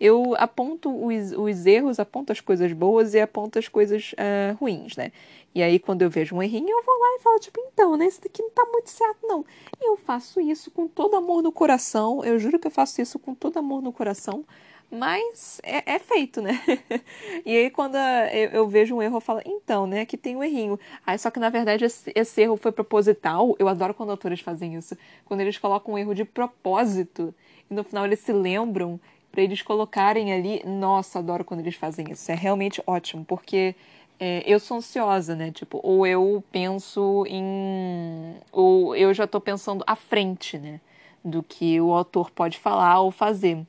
Eu 0.00 0.34
aponto 0.38 0.90
os, 1.06 1.32
os 1.32 1.66
erros, 1.66 1.98
aponto 1.98 2.32
as 2.32 2.40
coisas 2.40 2.72
boas 2.72 3.14
e 3.14 3.20
aponto 3.20 3.58
as 3.58 3.68
coisas 3.68 4.12
uh, 4.12 4.56
ruins, 4.58 4.96
né? 4.96 5.12
E 5.54 5.62
aí, 5.62 5.78
quando 5.78 6.02
eu 6.02 6.10
vejo 6.10 6.36
um 6.36 6.42
errinho, 6.42 6.68
eu 6.68 6.84
vou 6.84 6.98
lá 6.98 7.16
e 7.18 7.22
falo, 7.22 7.38
tipo, 7.38 7.60
então, 7.72 7.96
né? 7.96 8.06
Esse 8.06 8.20
daqui 8.20 8.42
não 8.42 8.50
tá 8.50 8.64
muito 8.70 8.90
certo, 8.90 9.26
não. 9.26 9.44
E 9.80 9.88
eu 9.88 9.96
faço 9.96 10.40
isso 10.40 10.70
com 10.70 10.86
todo 10.86 11.16
amor 11.16 11.42
no 11.42 11.50
coração. 11.50 12.24
Eu 12.24 12.38
juro 12.38 12.58
que 12.58 12.66
eu 12.66 12.70
faço 12.70 13.00
isso 13.00 13.18
com 13.18 13.34
todo 13.34 13.58
amor 13.58 13.82
no 13.82 13.92
coração. 13.92 14.44
Mas 14.90 15.60
é, 15.62 15.94
é 15.94 15.98
feito, 15.98 16.40
né? 16.40 16.62
e 17.44 17.56
aí, 17.56 17.70
quando 17.70 17.96
eu, 17.96 18.50
eu, 18.50 18.68
vejo 18.68 18.96
um 18.96 19.02
erro, 19.02 19.16
eu 19.16 19.20
falo, 19.20 19.42
então, 19.44 19.86
né? 19.86 20.02
Aqui 20.02 20.16
tem 20.16 20.34
um 20.34 20.42
errinho. 20.42 20.78
Aí, 21.06 21.18
só 21.18 21.30
que 21.30 21.38
na 21.38 21.50
verdade 21.50 21.84
esse, 21.84 22.10
esse 22.14 22.40
erro 22.40 22.56
foi 22.56 22.72
proposital. 22.72 23.54
Eu 23.58 23.68
adoro 23.68 23.92
quando 23.92 24.10
autores 24.10 24.40
fazem 24.40 24.74
isso. 24.76 24.96
Quando 25.26 25.40
eles 25.40 25.58
colocam 25.58 25.94
um 25.94 25.98
erro 25.98 26.14
de 26.14 26.24
propósito 26.24 27.34
e 27.70 27.74
no 27.74 27.84
final 27.84 28.06
eles 28.06 28.20
se 28.20 28.32
lembram 28.32 28.98
para 29.30 29.42
eles 29.42 29.60
colocarem 29.60 30.32
ali. 30.32 30.62
Nossa, 30.64 31.18
adoro 31.18 31.44
quando 31.44 31.60
eles 31.60 31.74
fazem 31.74 32.10
isso. 32.10 32.32
É 32.32 32.34
realmente 32.34 32.82
ótimo, 32.86 33.24
porque 33.26 33.74
é, 34.20 34.42
eu 34.46 34.58
sou 34.58 34.78
ansiosa, 34.78 35.36
né? 35.36 35.50
Tipo, 35.52 35.80
ou 35.82 36.06
eu 36.06 36.42
penso 36.50 37.24
em. 37.28 38.36
Ou 38.50 38.96
eu 38.96 39.14
já 39.14 39.26
tô 39.26 39.40
pensando 39.40 39.84
à 39.86 39.94
frente, 39.94 40.58
né? 40.58 40.80
Do 41.24 41.42
que 41.42 41.80
o 41.80 41.92
autor 41.92 42.30
pode 42.30 42.58
falar 42.58 43.00
ou 43.00 43.10
fazer. 43.10 43.64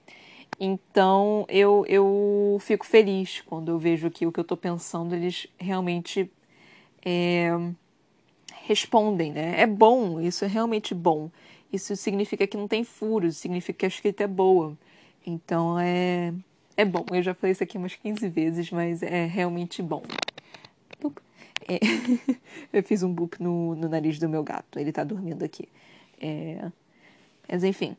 Então 0.60 1.46
eu, 1.48 1.86
eu 1.88 2.58
fico 2.62 2.86
feliz 2.86 3.42
quando 3.42 3.70
eu 3.70 3.80
vejo 3.80 4.10
que 4.10 4.26
o 4.26 4.32
que 4.32 4.40
eu 4.40 4.44
tô 4.44 4.58
pensando 4.58 5.16
eles 5.16 5.48
realmente 5.58 6.30
é, 7.06 7.52
respondem, 8.64 9.32
né? 9.32 9.62
É 9.62 9.68
bom, 9.68 10.20
isso 10.20 10.44
é 10.44 10.48
realmente 10.48 10.94
bom. 10.94 11.30
Isso 11.72 11.96
significa 11.96 12.48
que 12.48 12.58
não 12.58 12.68
tem 12.68 12.84
furos, 12.84 13.38
significa 13.38 13.80
que 13.80 13.86
a 13.86 13.88
escrita 13.90 14.24
é 14.24 14.28
boa. 14.28 14.78
Então 15.26 15.80
é, 15.80 16.34
é 16.76 16.84
bom. 16.84 17.06
Eu 17.12 17.22
já 17.22 17.34
falei 17.34 17.52
isso 17.52 17.64
aqui 17.64 17.78
umas 17.78 17.96
15 17.96 18.28
vezes, 18.30 18.72
mas 18.72 19.04
é 19.04 19.26
realmente 19.26 19.82
bom. 19.82 20.02
É. 21.68 21.80
eu 22.74 22.84
fiz 22.84 23.04
um 23.04 23.14
boop 23.14 23.42
no, 23.42 23.76
no 23.76 23.90
nariz 23.90 24.20
do 24.20 24.30
meu 24.30 24.44
gato. 24.44 24.80
Ele 24.80 24.92
tá 24.92 25.04
dormindo 25.04 25.44
aqui. 25.44 25.68
É... 26.22 26.72
Mas 27.48 27.64
enfim. 27.64 27.96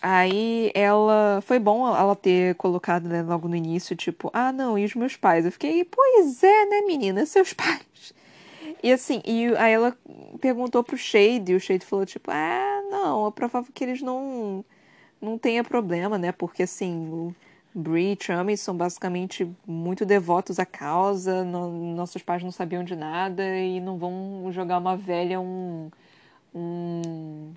Aí 0.00 0.70
ela. 0.74 1.40
Foi 1.42 1.58
bom 1.58 1.86
ela 1.86 2.14
ter 2.14 2.54
colocado 2.56 3.08
né, 3.08 3.22
logo 3.22 3.48
no 3.48 3.56
início, 3.56 3.96
tipo, 3.96 4.30
ah, 4.34 4.52
não, 4.52 4.78
e 4.78 4.84
os 4.84 4.94
meus 4.94 5.16
pais? 5.16 5.46
Eu 5.46 5.52
fiquei, 5.52 5.82
pois 5.84 6.42
é, 6.42 6.66
né, 6.66 6.82
menina? 6.82 7.24
Seus 7.26 7.54
pais. 7.54 8.12
E 8.82 8.92
assim, 8.92 9.22
e 9.24 9.46
aí 9.56 9.72
ela 9.72 9.96
perguntou 10.42 10.84
pro 10.84 10.96
Shade, 10.96 11.52
e 11.52 11.54
o 11.54 11.60
Shade 11.60 11.86
falou, 11.86 12.04
tipo, 12.04 12.30
ah, 12.30 12.82
não, 12.90 13.26
é 13.26 13.30
provável 13.30 13.72
que 13.72 13.82
eles 13.82 14.02
não. 14.02 14.64
Não 15.22 15.38
tenha 15.38 15.64
problema, 15.64 16.18
né? 16.18 16.32
Porque 16.32 16.64
assim, 16.64 17.34
Bree 17.74 18.12
e 18.12 18.24
Chummy 18.24 18.56
são 18.56 18.76
basicamente 18.76 19.50
muito 19.66 20.06
devotos 20.06 20.60
à 20.60 20.64
causa, 20.64 21.42
no, 21.42 21.94
nossos 21.96 22.22
pais 22.22 22.40
não 22.40 22.52
sabiam 22.52 22.84
de 22.84 22.94
nada 22.94 23.42
e 23.58 23.80
não 23.80 23.98
vão 23.98 24.48
jogar 24.52 24.78
uma 24.78 24.96
velha, 24.96 25.40
um, 25.40 25.90
um, 26.54 27.52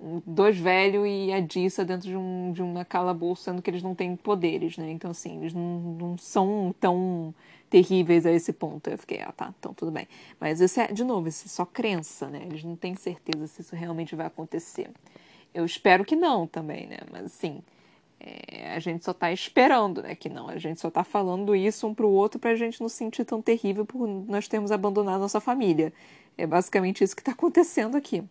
um 0.00 0.20
dois 0.26 0.58
velhos 0.58 1.06
e 1.06 1.32
a 1.32 1.38
Dissa 1.38 1.84
dentro 1.84 2.08
de, 2.08 2.16
um, 2.16 2.52
de 2.52 2.60
uma 2.60 2.84
calabouço, 2.84 3.44
sendo 3.44 3.62
que 3.62 3.70
eles 3.70 3.84
não 3.84 3.94
têm 3.94 4.16
poderes, 4.16 4.76
né? 4.78 4.90
Então, 4.90 5.12
assim, 5.12 5.38
eles 5.38 5.54
não, 5.54 5.78
não 5.78 6.18
são 6.18 6.74
tão 6.80 7.32
terríveis 7.70 8.26
a 8.26 8.32
esse 8.32 8.52
ponto. 8.52 8.90
Eu 8.90 8.98
fiquei, 8.98 9.20
ah, 9.20 9.30
tá, 9.32 9.54
então 9.56 9.72
tudo 9.72 9.92
bem. 9.92 10.08
Mas 10.40 10.60
isso 10.60 10.80
é, 10.80 10.88
de 10.88 11.04
novo, 11.04 11.28
isso 11.28 11.46
é 11.46 11.48
só 11.48 11.64
crença, 11.64 12.28
né? 12.28 12.42
Eles 12.46 12.64
não 12.64 12.74
têm 12.74 12.96
certeza 12.96 13.46
se 13.46 13.60
isso 13.62 13.76
realmente 13.76 14.16
vai 14.16 14.26
acontecer. 14.26 14.90
Eu 15.54 15.64
espero 15.64 16.04
que 16.04 16.16
não 16.16 16.48
também, 16.48 16.88
né? 16.88 16.98
Mas, 17.12 17.26
assim 17.26 17.62
é, 18.26 18.74
a 18.74 18.80
gente 18.80 19.04
só 19.04 19.12
está 19.12 19.30
esperando, 19.32 20.02
né? 20.02 20.16
Que 20.16 20.28
não, 20.28 20.48
a 20.48 20.58
gente 20.58 20.80
só 20.80 20.88
está 20.88 21.04
falando 21.04 21.54
isso 21.54 21.86
um 21.86 21.94
para 21.94 22.04
o 22.04 22.10
outro 22.10 22.40
para 22.40 22.50
a 22.50 22.56
gente 22.56 22.80
não 22.80 22.88
se 22.88 22.96
sentir 22.96 23.24
tão 23.24 23.40
terrível 23.40 23.86
por 23.86 24.04
nós 24.08 24.48
termos 24.48 24.72
abandonado 24.72 25.20
nossa 25.20 25.38
família. 25.38 25.92
É 26.36 26.44
basicamente 26.44 27.04
isso 27.04 27.14
que 27.14 27.22
está 27.22 27.30
acontecendo 27.30 27.96
aqui. 27.96 28.24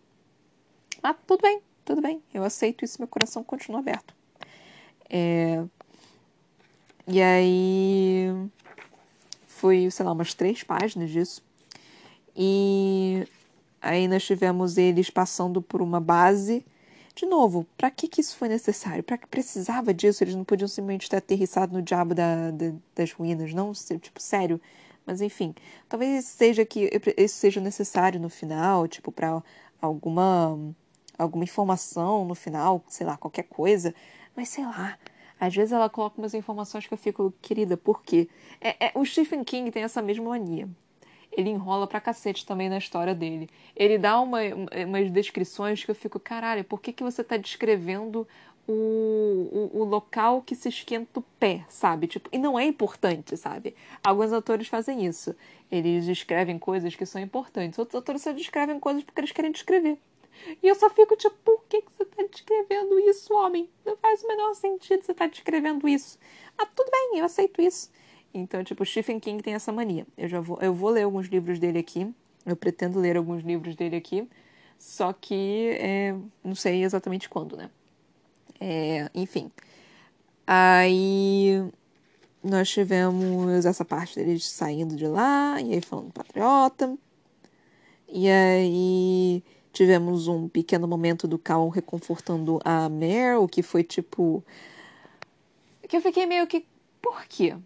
Ah, 1.02 1.14
tudo 1.14 1.40
bem, 1.40 1.62
tudo 1.82 2.02
bem. 2.02 2.22
Eu 2.34 2.44
aceito 2.44 2.84
isso, 2.84 3.00
meu 3.00 3.08
coração 3.08 3.42
continua 3.42 3.80
aberto. 3.80 4.14
É... 5.08 5.64
E 7.08 7.22
aí 7.22 8.26
foi, 9.46 9.90
sei 9.90 10.04
lá, 10.04 10.12
umas 10.12 10.34
três 10.34 10.62
páginas 10.62 11.10
disso. 11.10 11.42
E 12.36 13.26
aí 13.80 14.06
nós 14.08 14.24
tivemos 14.24 14.76
eles 14.76 15.08
passando 15.08 15.62
por 15.62 15.80
uma 15.80 16.00
base 16.00 16.66
de 17.16 17.24
novo, 17.24 17.66
para 17.78 17.90
que, 17.90 18.06
que 18.06 18.20
isso 18.20 18.36
foi 18.36 18.46
necessário? 18.46 19.02
Para 19.02 19.16
que 19.16 19.26
precisava 19.26 19.94
disso? 19.94 20.22
Eles 20.22 20.34
não 20.34 20.44
podiam 20.44 20.68
simplesmente 20.68 21.08
ter 21.08 21.16
aterrissado 21.16 21.72
no 21.72 21.80
diabo 21.80 22.14
da, 22.14 22.50
da, 22.50 22.72
das 22.94 23.10
ruínas, 23.12 23.54
não? 23.54 23.72
Tipo, 23.72 24.20
sério. 24.20 24.60
Mas 25.06 25.22
enfim, 25.22 25.54
talvez 25.88 26.26
seja 26.26 26.64
que 26.66 26.90
isso 27.16 27.36
seja 27.36 27.60
necessário 27.60 28.20
no 28.20 28.28
final, 28.28 28.86
tipo, 28.86 29.10
para 29.10 29.42
alguma 29.80 30.58
alguma 31.18 31.44
informação 31.44 32.26
no 32.26 32.34
final, 32.34 32.84
sei 32.88 33.06
lá, 33.06 33.16
qualquer 33.16 33.44
coisa. 33.44 33.94
Mas 34.36 34.50
sei 34.50 34.64
lá, 34.64 34.98
às 35.40 35.54
vezes 35.54 35.72
ela 35.72 35.88
coloca 35.88 36.20
umas 36.20 36.34
informações 36.34 36.86
que 36.86 36.92
eu 36.92 36.98
fico, 36.98 37.32
querida, 37.40 37.76
por 37.78 38.02
quê? 38.02 38.28
É, 38.60 38.88
é, 38.88 38.92
o 38.94 39.04
Stephen 39.06 39.42
King 39.44 39.70
tem 39.70 39.82
essa 39.84 40.02
mesma 40.02 40.28
mania 40.28 40.68
ele 41.36 41.50
enrola 41.50 41.86
pra 41.86 42.00
cacete 42.00 42.46
também 42.46 42.68
na 42.68 42.78
história 42.78 43.14
dele. 43.14 43.50
Ele 43.76 43.98
dá 43.98 44.18
uma, 44.18 44.38
umas 44.86 45.10
descrições 45.10 45.84
que 45.84 45.90
eu 45.90 45.94
fico, 45.94 46.18
caralho, 46.18 46.64
por 46.64 46.80
que, 46.80 46.92
que 46.92 47.04
você 47.04 47.22
tá 47.22 47.36
descrevendo 47.36 48.26
o, 48.66 48.72
o, 49.72 49.80
o, 49.80 49.84
local 49.84 50.42
que 50.42 50.56
se 50.56 50.68
esquenta 50.68 51.20
o 51.20 51.24
pé, 51.38 51.64
sabe? 51.68 52.06
Tipo, 52.06 52.28
e 52.32 52.38
não 52.38 52.58
é 52.58 52.64
importante, 52.64 53.36
sabe? 53.36 53.76
Alguns 54.02 54.32
autores 54.32 54.66
fazem 54.66 55.04
isso. 55.04 55.36
Eles 55.70 56.06
descrevem 56.06 56.58
coisas 56.58 56.96
que 56.96 57.04
são 57.04 57.20
importantes. 57.20 57.78
Outros 57.78 57.94
autores 57.94 58.22
só 58.22 58.32
descrevem 58.32 58.80
coisas 58.80 59.04
porque 59.04 59.20
eles 59.20 59.30
querem 59.30 59.52
descrever. 59.52 59.98
E 60.62 60.66
eu 60.66 60.74
só 60.74 60.88
fico 60.90 61.16
tipo, 61.16 61.36
por 61.44 61.62
que, 61.68 61.82
que 61.82 61.90
você 61.96 62.04
tá 62.04 62.22
descrevendo 62.30 62.98
isso, 63.00 63.32
homem? 63.34 63.68
Não 63.84 63.96
faz 63.96 64.22
o 64.22 64.28
menor 64.28 64.54
sentido 64.54 65.02
você 65.02 65.14
tá 65.14 65.26
descrevendo 65.26 65.86
isso. 65.88 66.18
Ah, 66.58 66.66
tudo 66.66 66.90
bem, 66.90 67.18
eu 67.18 67.24
aceito 67.26 67.60
isso. 67.60 67.90
Então, 68.36 68.62
tipo, 68.62 68.84
Stephen 68.84 69.18
King 69.18 69.42
tem 69.42 69.54
essa 69.54 69.72
mania. 69.72 70.06
Eu 70.16 70.28
já 70.28 70.40
vou, 70.40 70.58
eu 70.60 70.74
vou 70.74 70.90
ler 70.90 71.04
alguns 71.04 71.26
livros 71.26 71.58
dele 71.58 71.78
aqui. 71.78 72.12
Eu 72.44 72.54
pretendo 72.54 73.00
ler 73.00 73.16
alguns 73.16 73.42
livros 73.42 73.74
dele 73.74 73.96
aqui. 73.96 74.28
Só 74.78 75.12
que 75.12 75.76
é, 75.80 76.14
não 76.44 76.54
sei 76.54 76.84
exatamente 76.84 77.28
quando, 77.28 77.56
né? 77.56 77.70
É, 78.60 79.10
enfim. 79.14 79.50
Aí 80.46 81.62
nós 82.42 82.68
tivemos 82.68 83.64
essa 83.64 83.84
parte 83.84 84.16
deles 84.16 84.46
saindo 84.46 84.94
de 84.94 85.06
lá, 85.06 85.60
e 85.60 85.72
aí 85.72 85.80
falando 85.80 86.12
patriota. 86.12 86.96
E 88.08 88.28
aí 88.28 89.42
tivemos 89.72 90.28
um 90.28 90.48
pequeno 90.48 90.86
momento 90.86 91.26
do 91.26 91.38
Cal 91.38 91.68
reconfortando 91.68 92.60
a 92.64 92.88
o 93.40 93.48
que 93.48 93.62
foi 93.62 93.82
tipo. 93.82 94.44
Que 95.88 95.96
eu 95.96 96.00
fiquei 96.00 96.26
meio 96.26 96.46
que. 96.46 96.66
Por 97.00 97.24
quê? 97.26 97.56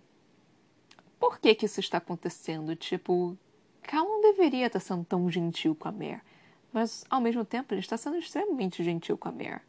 Por 1.21 1.39
que 1.39 1.55
que 1.55 1.67
isso 1.67 1.79
está 1.79 1.99
acontecendo? 1.99 2.75
Tipo, 2.75 3.37
Cal 3.83 4.05
não 4.05 4.23
deveria 4.23 4.67
estar 4.67 4.81
sendo 4.81 5.05
tão 5.05 5.31
gentil 5.31 5.75
com 5.75 5.87
a 5.87 5.93
Mare, 5.93 6.23
mas 6.73 7.05
ao 7.11 7.21
mesmo 7.21 7.45
tempo 7.45 7.75
ele 7.75 7.81
está 7.81 7.97
sendo 7.97 8.17
extremamente 8.17 8.83
gentil 8.83 9.19
com 9.19 9.29
a 9.29 9.33
Mare. 9.33 9.61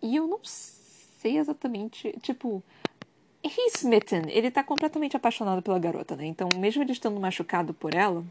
E 0.00 0.16
eu 0.16 0.26
não 0.26 0.40
sei 0.42 1.36
exatamente, 1.38 2.18
tipo, 2.22 2.62
he's 3.44 3.74
smitten, 3.76 4.22
ele 4.28 4.48
está 4.48 4.64
completamente 4.64 5.16
apaixonado 5.16 5.62
pela 5.62 5.78
garota, 5.78 6.16
né? 6.16 6.24
Então, 6.24 6.48
mesmo 6.58 6.82
ele 6.82 6.92
estando 6.92 7.20
machucado 7.20 7.74
por 7.74 7.94
ela, 7.94 8.24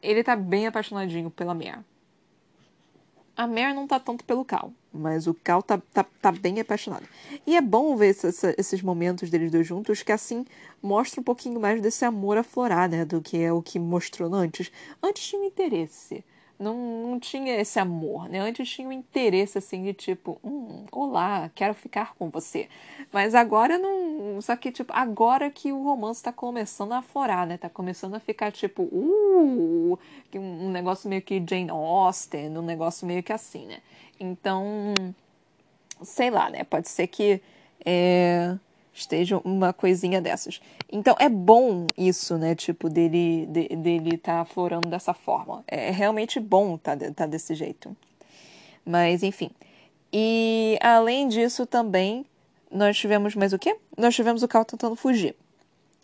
ele 0.00 0.20
está 0.20 0.36
bem 0.36 0.66
apaixonadinho 0.68 1.30
pela 1.30 1.52
Mare. 1.52 1.80
A 3.36 3.46
Mare 3.46 3.72
não 3.72 3.86
tá 3.86 3.98
tanto 3.98 4.24
pelo 4.24 4.44
Cal, 4.44 4.72
mas 4.92 5.26
o 5.26 5.32
Cal 5.32 5.62
tá, 5.62 5.80
tá, 5.92 6.04
tá 6.20 6.30
bem 6.30 6.60
apaixonado. 6.60 7.06
E 7.46 7.56
é 7.56 7.60
bom 7.62 7.96
ver 7.96 8.08
esse, 8.08 8.54
esses 8.58 8.82
momentos 8.82 9.30
deles 9.30 9.50
dois 9.50 9.66
juntos, 9.66 10.02
que 10.02 10.12
assim 10.12 10.44
mostra 10.82 11.20
um 11.20 11.24
pouquinho 11.24 11.58
mais 11.58 11.80
desse 11.80 12.04
amor 12.04 12.36
aflorar, 12.36 12.90
né? 12.90 13.04
Do 13.04 13.22
que 13.22 13.38
é 13.38 13.50
o 13.52 13.62
que 13.62 13.78
mostrou 13.78 14.34
antes. 14.34 14.70
Antes 15.02 15.26
tinha 15.26 15.40
um 15.40 15.46
interesse 15.46 16.22
não, 16.62 16.76
não 17.08 17.20
tinha 17.20 17.60
esse 17.60 17.78
amor, 17.78 18.28
né? 18.28 18.38
Antes 18.40 18.68
tinha 18.68 18.88
um 18.88 18.92
interesse 18.92 19.58
assim 19.58 19.82
de 19.82 19.92
tipo, 19.92 20.38
hum, 20.44 20.84
olá, 20.92 21.50
quero 21.54 21.74
ficar 21.74 22.14
com 22.14 22.30
você. 22.30 22.68
Mas 23.12 23.34
agora 23.34 23.78
não. 23.78 24.40
Só 24.40 24.56
que, 24.56 24.70
tipo, 24.72 24.92
agora 24.94 25.50
que 25.50 25.72
o 25.72 25.82
romance 25.82 26.22
tá 26.22 26.32
começando 26.32 26.92
a 26.92 26.98
aflorar, 26.98 27.46
né? 27.46 27.58
Tá 27.58 27.68
começando 27.68 28.14
a 28.14 28.20
ficar 28.20 28.52
tipo, 28.52 28.84
uh, 28.84 29.98
um 30.34 30.70
negócio 30.70 31.08
meio 31.10 31.22
que 31.22 31.42
Jane 31.46 31.70
Austen, 31.70 32.56
um 32.56 32.62
negócio 32.62 33.06
meio 33.06 33.22
que 33.22 33.32
assim, 33.32 33.66
né? 33.66 33.80
Então, 34.18 34.94
sei 36.02 36.30
lá, 36.30 36.48
né? 36.50 36.64
Pode 36.64 36.88
ser 36.88 37.06
que. 37.08 37.42
É 37.84 38.56
esteja 38.92 39.38
uma 39.44 39.72
coisinha 39.72 40.20
dessas. 40.20 40.60
Então 40.90 41.16
é 41.18 41.28
bom 41.28 41.86
isso, 41.96 42.36
né? 42.36 42.54
Tipo, 42.54 42.88
dele 42.88 43.46
de, 43.46 43.68
dele 43.76 44.18
tá 44.18 44.40
aflorando 44.40 44.88
dessa 44.88 45.14
forma. 45.14 45.64
É, 45.66 45.88
é 45.88 45.90
realmente 45.90 46.38
bom 46.38 46.76
tá, 46.76 46.96
tá 47.14 47.26
desse 47.26 47.54
jeito. 47.54 47.96
Mas, 48.84 49.22
enfim. 49.22 49.50
E 50.12 50.78
além 50.82 51.28
disso 51.28 51.64
também, 51.64 52.26
nós 52.70 52.96
tivemos 52.98 53.34
mais 53.34 53.52
o 53.52 53.58
quê? 53.58 53.76
Nós 53.96 54.14
tivemos 54.14 54.42
o 54.42 54.48
Cal 54.48 54.64
tentando 54.64 54.96
fugir. 54.96 55.34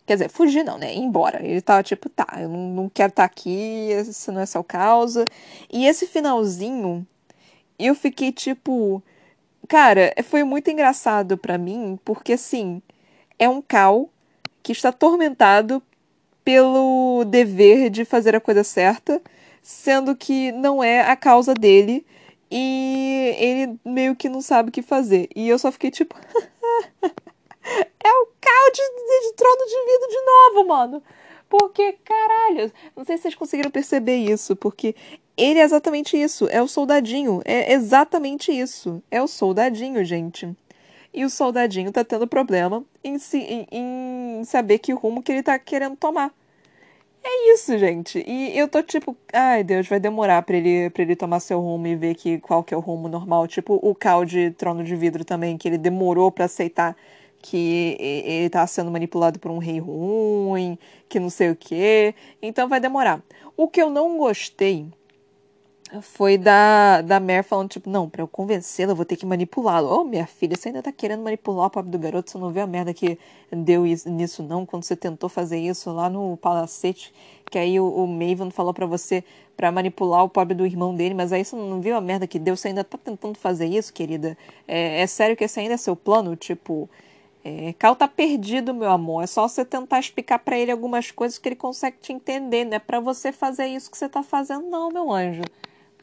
Quer 0.06 0.14
dizer, 0.14 0.30
fugir 0.30 0.64
não, 0.64 0.78
né? 0.78 0.94
Ir 0.94 1.00
embora. 1.00 1.44
Ele 1.44 1.60
tava 1.60 1.82
tipo, 1.82 2.08
tá, 2.08 2.26
eu 2.40 2.48
não, 2.48 2.70
não 2.70 2.88
quero 2.88 3.10
estar 3.10 3.22
tá 3.22 3.26
aqui, 3.26 3.90
isso 3.92 4.32
não 4.32 4.40
é 4.40 4.46
só 4.46 4.62
causa. 4.62 5.24
E 5.70 5.86
esse 5.86 6.06
finalzinho, 6.06 7.06
eu 7.78 7.94
fiquei 7.94 8.32
tipo 8.32 9.02
Cara, 9.68 10.14
foi 10.24 10.42
muito 10.44 10.70
engraçado 10.70 11.36
para 11.36 11.58
mim, 11.58 11.98
porque 12.02 12.32
assim, 12.32 12.80
é 13.38 13.46
um 13.48 13.60
Cal 13.60 14.08
que 14.62 14.72
está 14.72 14.88
atormentado 14.88 15.82
pelo 16.42 17.22
dever 17.26 17.90
de 17.90 18.06
fazer 18.06 18.34
a 18.34 18.40
coisa 18.40 18.64
certa, 18.64 19.20
sendo 19.62 20.16
que 20.16 20.50
não 20.52 20.82
é 20.82 21.02
a 21.02 21.14
causa 21.14 21.52
dele 21.52 22.06
e 22.50 23.34
ele 23.38 23.78
meio 23.84 24.16
que 24.16 24.30
não 24.30 24.40
sabe 24.40 24.70
o 24.70 24.72
que 24.72 24.80
fazer. 24.80 25.28
E 25.36 25.46
eu 25.46 25.58
só 25.58 25.70
fiquei 25.70 25.90
tipo. 25.90 26.16
é 27.04 28.10
o 28.10 28.26
Cal 28.40 28.72
de, 28.72 28.80
de, 28.80 29.28
de 29.28 29.34
trono 29.34 29.66
de 29.66 29.84
vidro 29.84 30.08
de 30.08 30.24
novo, 30.24 30.68
mano. 30.68 31.02
Porque, 31.48 31.92
caralho, 32.04 32.72
não 32.96 33.04
sei 33.04 33.16
se 33.16 33.24
vocês 33.24 33.34
conseguiram 33.34 33.70
perceber 33.70 34.16
isso, 34.16 34.56
porque 34.56 34.94
ele 35.38 35.60
é 35.60 35.62
exatamente 35.62 36.16
isso, 36.16 36.48
é 36.50 36.60
o 36.60 36.68
soldadinho, 36.68 37.40
é 37.44 37.72
exatamente 37.72 38.50
isso, 38.52 39.02
é 39.10 39.22
o 39.22 39.28
soldadinho, 39.28 40.04
gente. 40.04 40.54
E 41.14 41.24
o 41.24 41.30
soldadinho 41.30 41.92
tá 41.92 42.04
tendo 42.04 42.26
problema 42.26 42.84
em, 43.02 43.16
em, 43.34 43.66
em 43.70 44.44
saber 44.44 44.78
que 44.78 44.92
rumo 44.92 45.22
que 45.22 45.32
ele 45.32 45.42
tá 45.42 45.58
querendo 45.58 45.96
tomar. 45.96 46.32
É 47.24 47.52
isso, 47.52 47.76
gente. 47.78 48.24
E 48.26 48.56
eu 48.58 48.68
tô 48.68 48.82
tipo, 48.82 49.16
ai 49.32 49.62
Deus, 49.64 49.86
vai 49.88 50.00
demorar 50.00 50.42
pra 50.42 50.56
ele, 50.56 50.90
pra 50.90 51.02
ele 51.02 51.16
tomar 51.16 51.40
seu 51.40 51.60
rumo 51.60 51.86
e 51.86 51.96
ver 51.96 52.14
que, 52.14 52.38
qual 52.38 52.62
que 52.62 52.72
é 52.74 52.76
o 52.76 52.80
rumo 52.80 53.08
normal. 53.08 53.46
Tipo 53.46 53.78
o 53.82 53.94
Cal 53.94 54.24
de 54.24 54.50
Trono 54.52 54.84
de 54.84 54.96
Vidro 54.96 55.24
também, 55.24 55.56
que 55.58 55.68
ele 55.68 55.78
demorou 55.78 56.30
para 56.30 56.44
aceitar 56.46 56.96
que 57.40 57.96
ele 58.00 58.50
tá 58.50 58.66
sendo 58.66 58.90
manipulado 58.90 59.38
por 59.38 59.50
um 59.50 59.58
rei 59.58 59.78
ruim, 59.78 60.78
que 61.08 61.20
não 61.20 61.30
sei 61.30 61.50
o 61.50 61.56
quê. 61.56 62.14
Então 62.42 62.68
vai 62.68 62.80
demorar. 62.80 63.22
O 63.56 63.68
que 63.68 63.80
eu 63.80 63.90
não 63.90 64.18
gostei 64.18 64.86
foi 66.02 66.36
da, 66.38 67.00
da 67.02 67.18
Mare 67.20 67.42
falando, 67.42 67.70
tipo, 67.70 67.88
não, 67.88 68.08
pra 68.08 68.22
eu 68.22 68.28
convencê-la, 68.28 68.92
eu 68.92 68.96
vou 68.96 69.04
ter 69.04 69.16
que 69.16 69.24
manipulá-lo. 69.26 69.88
Ô, 69.88 70.00
oh, 70.00 70.04
minha 70.04 70.26
filha, 70.26 70.56
você 70.56 70.68
ainda 70.68 70.82
tá 70.82 70.92
querendo 70.92 71.22
manipular 71.22 71.66
o 71.66 71.70
pobre 71.70 71.90
do 71.90 71.98
garoto, 71.98 72.30
você 72.30 72.38
não 72.38 72.50
vê 72.50 72.60
a 72.60 72.66
merda 72.66 72.92
que 72.92 73.18
deu 73.50 73.86
isso, 73.86 74.08
nisso, 74.10 74.42
não, 74.42 74.66
quando 74.66 74.84
você 74.84 74.94
tentou 74.96 75.28
fazer 75.28 75.58
isso 75.58 75.90
lá 75.92 76.10
no 76.10 76.36
palacete, 76.36 77.12
que 77.50 77.58
aí 77.58 77.80
o, 77.80 77.88
o 77.88 78.06
Maven 78.06 78.50
falou 78.50 78.74
para 78.74 78.86
você 78.86 79.24
para 79.56 79.72
manipular 79.72 80.24
o 80.24 80.28
pobre 80.28 80.54
do 80.54 80.64
irmão 80.66 80.94
dele, 80.94 81.14
mas 81.14 81.32
aí 81.32 81.44
você 81.44 81.56
não 81.56 81.80
viu 81.80 81.96
a 81.96 82.00
merda 82.00 82.26
que 82.26 82.38
deu, 82.38 82.56
você 82.56 82.68
ainda 82.68 82.84
tá 82.84 82.98
tentando 82.98 83.36
fazer 83.38 83.66
isso, 83.66 83.92
querida? 83.92 84.36
É, 84.66 85.00
é 85.00 85.06
sério 85.06 85.36
que 85.36 85.44
esse 85.44 85.58
ainda 85.58 85.74
é 85.74 85.76
seu 85.76 85.96
plano? 85.96 86.36
Tipo, 86.36 86.88
É, 87.44 87.72
Cal 87.78 87.96
tá 87.96 88.08
perdido, 88.08 88.74
meu 88.74 88.90
amor. 88.90 89.22
É 89.24 89.26
só 89.26 89.48
você 89.48 89.64
tentar 89.64 90.00
explicar 90.00 90.38
para 90.40 90.58
ele 90.58 90.70
algumas 90.72 91.10
coisas 91.10 91.38
que 91.38 91.48
ele 91.48 91.56
consegue 91.56 91.96
te 92.00 92.12
entender. 92.12 92.64
Não 92.64 92.74
é 92.76 92.78
pra 92.78 93.00
você 93.00 93.32
fazer 93.32 93.66
isso 93.68 93.90
que 93.90 93.96
você 93.98 94.08
tá 94.08 94.22
fazendo, 94.22 94.68
não, 94.68 94.90
meu 94.90 95.10
anjo. 95.12 95.42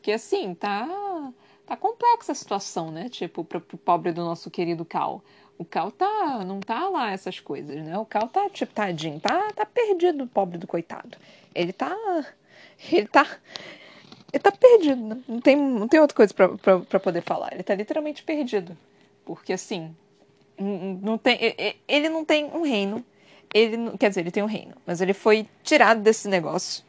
Porque 0.05 0.11
assim, 0.11 0.53
tá. 0.53 1.33
Tá 1.65 1.75
complexa 1.75 2.31
a 2.31 2.35
situação, 2.35 2.91
né? 2.91 3.09
Tipo, 3.09 3.43
pro, 3.43 3.59
pro 3.59 3.75
pobre 3.75 4.11
do 4.11 4.23
nosso 4.23 4.51
querido 4.51 4.85
Cal. 4.85 5.23
O 5.57 5.65
Cal 5.65 5.89
tá. 5.89 6.45
não 6.45 6.59
tá 6.59 6.87
lá 6.89 7.09
essas 7.09 7.39
coisas, 7.39 7.83
né? 7.83 7.97
O 7.97 8.05
Cal 8.05 8.27
tá, 8.27 8.47
tipo, 8.51 8.71
tadinho, 8.71 9.19
tá, 9.19 9.51
tá 9.51 9.65
perdido, 9.65 10.27
pobre 10.27 10.59
do 10.59 10.67
coitado. 10.67 11.17
Ele 11.55 11.73
tá. 11.73 11.91
Ele 12.91 13.07
tá. 13.07 13.25
Ele 14.31 14.43
tá 14.43 14.51
perdido? 14.51 15.23
Não 15.27 15.41
tem, 15.41 15.55
não 15.55 15.87
tem 15.87 15.99
outra 15.99 16.15
coisa 16.15 16.31
pra, 16.31 16.49
pra, 16.49 16.79
pra 16.81 16.99
poder 16.99 17.21
falar. 17.21 17.51
Ele 17.51 17.63
tá 17.63 17.73
literalmente 17.73 18.21
perdido. 18.21 18.77
Porque 19.25 19.53
assim, 19.53 19.95
não 21.01 21.17
tem, 21.17 21.39
ele 21.87 22.09
não 22.09 22.23
tem 22.23 22.45
um 22.45 22.61
reino. 22.61 23.03
Ele, 23.51 23.97
quer 23.97 24.09
dizer, 24.09 24.21
ele 24.21 24.29
tem 24.29 24.43
um 24.43 24.47
reino, 24.47 24.75
mas 24.85 25.01
ele 25.01 25.13
foi 25.13 25.47
tirado 25.63 26.01
desse 26.01 26.27
negócio. 26.27 26.83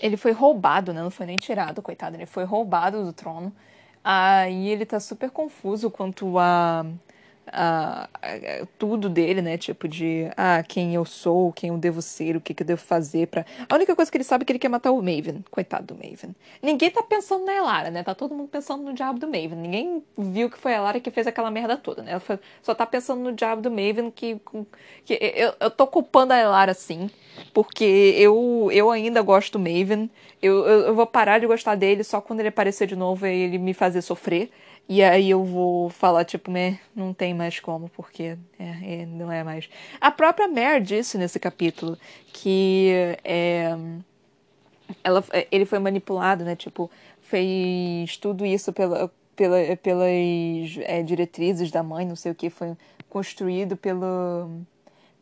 Ele 0.00 0.16
foi 0.16 0.32
roubado, 0.32 0.92
né? 0.92 1.02
Não 1.02 1.10
foi 1.10 1.26
nem 1.26 1.36
tirado, 1.36 1.82
coitado. 1.82 2.16
Ele 2.16 2.26
foi 2.26 2.44
roubado 2.44 3.04
do 3.04 3.12
trono. 3.12 3.52
Aí 4.04 4.68
ele 4.68 4.86
tá 4.86 5.00
super 5.00 5.30
confuso 5.30 5.90
quanto 5.90 6.38
a 6.38 6.86
tudo 8.78 9.08
dele, 9.08 9.40
né? 9.40 9.56
Tipo 9.56 9.86
de 9.86 10.28
ah, 10.36 10.62
quem 10.66 10.94
eu 10.94 11.04
sou, 11.04 11.52
quem 11.52 11.70
eu 11.70 11.78
devo 11.78 12.02
ser, 12.02 12.36
o 12.36 12.40
que, 12.40 12.52
que 12.52 12.62
eu 12.62 12.66
devo 12.66 12.80
fazer 12.80 13.28
para. 13.28 13.46
A 13.68 13.74
única 13.74 13.94
coisa 13.94 14.10
que 14.10 14.16
ele 14.16 14.24
sabe 14.24 14.42
é 14.42 14.44
que 14.44 14.52
ele 14.52 14.58
quer 14.58 14.68
matar 14.68 14.90
o 14.90 14.96
Maven. 14.96 15.44
Coitado 15.50 15.94
do 15.94 15.94
Maven. 15.94 16.34
Ninguém 16.62 16.90
tá 16.90 17.02
pensando 17.02 17.44
na 17.44 17.54
Elara, 17.54 17.90
né? 17.90 18.02
Tá 18.02 18.14
todo 18.14 18.34
mundo 18.34 18.48
pensando 18.48 18.82
no 18.82 18.92
diabo 18.92 19.18
do 19.18 19.26
Maven. 19.26 19.56
Ninguém 19.56 20.02
viu 20.18 20.50
que 20.50 20.58
foi 20.58 20.74
a 20.74 20.78
Elara 20.78 21.00
que 21.00 21.10
fez 21.10 21.26
aquela 21.26 21.50
merda 21.50 21.76
toda, 21.76 22.02
né? 22.02 22.12
Ela 22.12 22.40
só 22.62 22.74
tá 22.74 22.84
pensando 22.84 23.20
no 23.22 23.32
diabo 23.32 23.62
do 23.62 23.70
Maven 23.70 24.10
que. 24.10 24.40
que 25.04 25.18
eu, 25.20 25.54
eu 25.60 25.70
tô 25.70 25.86
culpando 25.86 26.32
a 26.32 26.38
Elara 26.38 26.74
sim. 26.74 27.08
Porque 27.52 28.14
eu, 28.16 28.68
eu 28.72 28.90
ainda 28.90 29.22
gosto 29.22 29.52
do 29.52 29.58
Maven. 29.58 30.10
Eu, 30.42 30.66
eu, 30.66 30.80
eu 30.86 30.94
vou 30.94 31.06
parar 31.06 31.38
de 31.38 31.46
gostar 31.46 31.74
dele 31.74 32.02
só 32.02 32.20
quando 32.20 32.40
ele 32.40 32.48
aparecer 32.48 32.86
de 32.86 32.96
novo 32.96 33.26
e 33.26 33.30
ele 33.30 33.58
me 33.58 33.72
fazer 33.72 34.02
sofrer. 34.02 34.50
E 34.88 35.02
aí 35.02 35.30
eu 35.30 35.44
vou 35.44 35.90
falar, 35.90 36.24
tipo, 36.24 36.50
né, 36.50 36.78
não 36.94 37.12
tem 37.12 37.34
mais 37.34 37.58
como, 37.58 37.88
porque 37.88 38.38
é, 38.58 39.00
é, 39.02 39.06
não 39.06 39.32
é 39.32 39.42
mais. 39.42 39.68
A 40.00 40.12
própria 40.12 40.46
Mare 40.46 40.80
disse 40.80 41.18
nesse 41.18 41.40
capítulo 41.40 41.98
que 42.32 42.92
é, 43.24 43.76
ela, 45.02 45.24
ele 45.50 45.64
foi 45.64 45.80
manipulado, 45.80 46.44
né? 46.44 46.54
Tipo, 46.54 46.88
fez 47.20 48.16
tudo 48.16 48.46
isso 48.46 48.72
pela, 48.72 49.10
pela, 49.34 49.76
pelas 49.76 50.78
é, 50.82 51.02
diretrizes 51.02 51.70
da 51.72 51.82
mãe, 51.82 52.06
não 52.06 52.16
sei 52.16 52.30
o 52.30 52.34
que, 52.34 52.48
foi 52.48 52.76
construído 53.10 53.76
pela, 53.76 54.48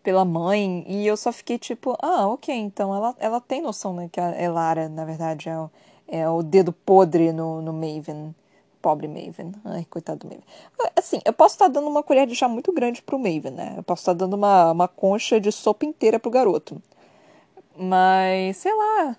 pela 0.02 0.26
mãe. 0.26 0.84
E 0.86 1.06
eu 1.06 1.16
só 1.16 1.32
fiquei 1.32 1.58
tipo, 1.58 1.96
ah, 2.02 2.26
ok, 2.28 2.54
então 2.54 2.94
ela, 2.94 3.16
ela 3.18 3.40
tem 3.40 3.62
noção, 3.62 3.94
né? 3.94 4.10
Que 4.12 4.20
a 4.20 4.40
Elara, 4.40 4.90
na 4.90 5.06
verdade, 5.06 5.48
é 5.48 5.58
o, 5.58 5.70
é 6.06 6.28
o 6.28 6.42
dedo 6.42 6.70
podre 6.70 7.32
no, 7.32 7.62
no 7.62 7.72
Maven 7.72 8.34
pobre 8.84 9.08
Maven. 9.08 9.52
Ai, 9.64 9.86
coitado 9.88 10.18
do 10.18 10.26
Maven. 10.26 10.44
Assim, 10.94 11.18
eu 11.24 11.32
posso 11.32 11.54
estar 11.54 11.68
dando 11.68 11.88
uma 11.88 12.02
colher 12.02 12.26
de 12.26 12.36
chá 12.36 12.46
muito 12.46 12.70
grande 12.70 13.00
pro 13.00 13.18
Maven, 13.18 13.52
né? 13.52 13.74
Eu 13.78 13.82
posso 13.82 14.02
estar 14.02 14.12
dando 14.12 14.34
uma, 14.34 14.72
uma 14.72 14.86
concha 14.86 15.40
de 15.40 15.50
sopa 15.50 15.86
inteira 15.86 16.20
pro 16.20 16.30
garoto. 16.30 16.82
Mas, 17.74 18.58
sei 18.58 18.74
lá. 18.74 19.16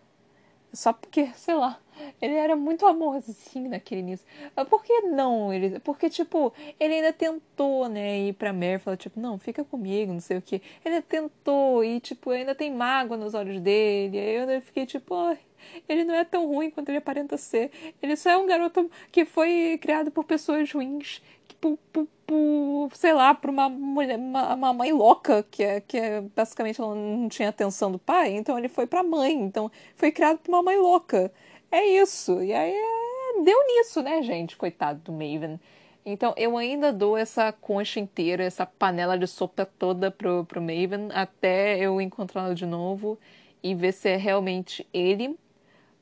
Só 0.71 0.93
porque, 0.93 1.31
sei 1.35 1.55
lá. 1.55 1.79
Ele 2.21 2.35
era 2.35 2.55
muito 2.55 2.85
amorzinho 2.85 3.69
naquele 3.71 4.01
início. 4.01 4.27
Por 4.69 4.83
que 4.83 5.01
não? 5.01 5.51
Ele, 5.51 5.79
porque, 5.79 6.11
tipo, 6.11 6.53
ele 6.79 6.95
ainda 6.95 7.11
tentou, 7.13 7.87
né, 7.89 8.19
ir 8.19 8.33
pra 8.33 8.53
Mary 8.53 8.73
e 8.75 8.79
falar, 8.79 8.97
tipo, 8.97 9.19
não, 9.19 9.39
fica 9.39 9.63
comigo, 9.63 10.13
não 10.13 10.19
sei 10.19 10.37
o 10.37 10.41
que. 10.41 10.61
Ele 10.83 11.01
tentou 11.01 11.83
e, 11.83 11.99
tipo, 11.99 12.29
ainda 12.29 12.53
tem 12.53 12.71
mágoa 12.71 13.17
nos 13.17 13.33
olhos 13.33 13.59
dele. 13.61 14.19
Aí 14.19 14.35
eu 14.35 14.61
fiquei, 14.61 14.85
tipo, 14.85 15.15
ai, 15.15 15.39
ele 15.87 16.03
não 16.03 16.15
é 16.15 16.23
tão 16.23 16.47
ruim 16.47 16.69
quanto 16.69 16.89
ele 16.89 16.97
aparenta 16.97 17.37
ser. 17.37 17.71
Ele 18.01 18.15
só 18.15 18.29
é 18.29 18.37
um 18.37 18.45
garoto 18.45 18.89
que 19.11 19.25
foi 19.25 19.77
criado 19.81 20.11
por 20.11 20.23
pessoas 20.23 20.71
ruins. 20.71 21.21
Por, 21.59 21.77
por, 21.91 22.07
por 22.27 22.89
sei 22.93 23.13
lá, 23.13 23.33
por 23.33 23.49
uma 23.49 23.69
mulher, 23.69 24.17
uma, 24.17 24.53
uma, 24.53 24.73
mãe 24.73 24.91
louca, 24.91 25.43
que 25.49 25.63
é, 25.63 25.79
que 25.81 25.97
é 25.97 26.21
basicamente 26.21 26.79
ela 26.81 26.93
não 26.93 27.29
tinha 27.29 27.49
atenção 27.49 27.91
do 27.91 27.97
pai, 27.97 28.33
então 28.35 28.57
ele 28.57 28.67
foi 28.67 28.85
pra 28.87 29.03
mãe. 29.03 29.33
Então 29.33 29.71
foi 29.95 30.11
criado 30.11 30.39
por 30.39 30.51
uma 30.51 30.61
mãe 30.63 30.77
louca. 30.77 31.31
É 31.71 31.83
isso. 31.85 32.41
E 32.43 32.53
aí 32.53 32.71
é... 32.71 33.43
deu 33.43 33.67
nisso, 33.67 34.01
né, 34.01 34.21
gente? 34.21 34.57
Coitado 34.57 34.99
do 34.99 35.11
Maven. 35.11 35.59
Então 36.05 36.33
eu 36.37 36.55
ainda 36.55 36.93
dou 36.93 37.17
essa 37.17 37.51
concha 37.51 37.99
inteira, 37.99 38.43
essa 38.43 38.65
panela 38.65 39.17
de 39.17 39.25
sopa 39.25 39.65
toda 39.65 40.11
pro, 40.11 40.45
pro 40.45 40.61
Maven 40.61 41.09
até 41.11 41.79
eu 41.79 41.99
encontrá-lo 41.99 42.53
de 42.53 42.65
novo 42.65 43.17
e 43.63 43.73
ver 43.73 43.91
se 43.91 44.09
é 44.09 44.15
realmente 44.15 44.87
ele 44.93 45.35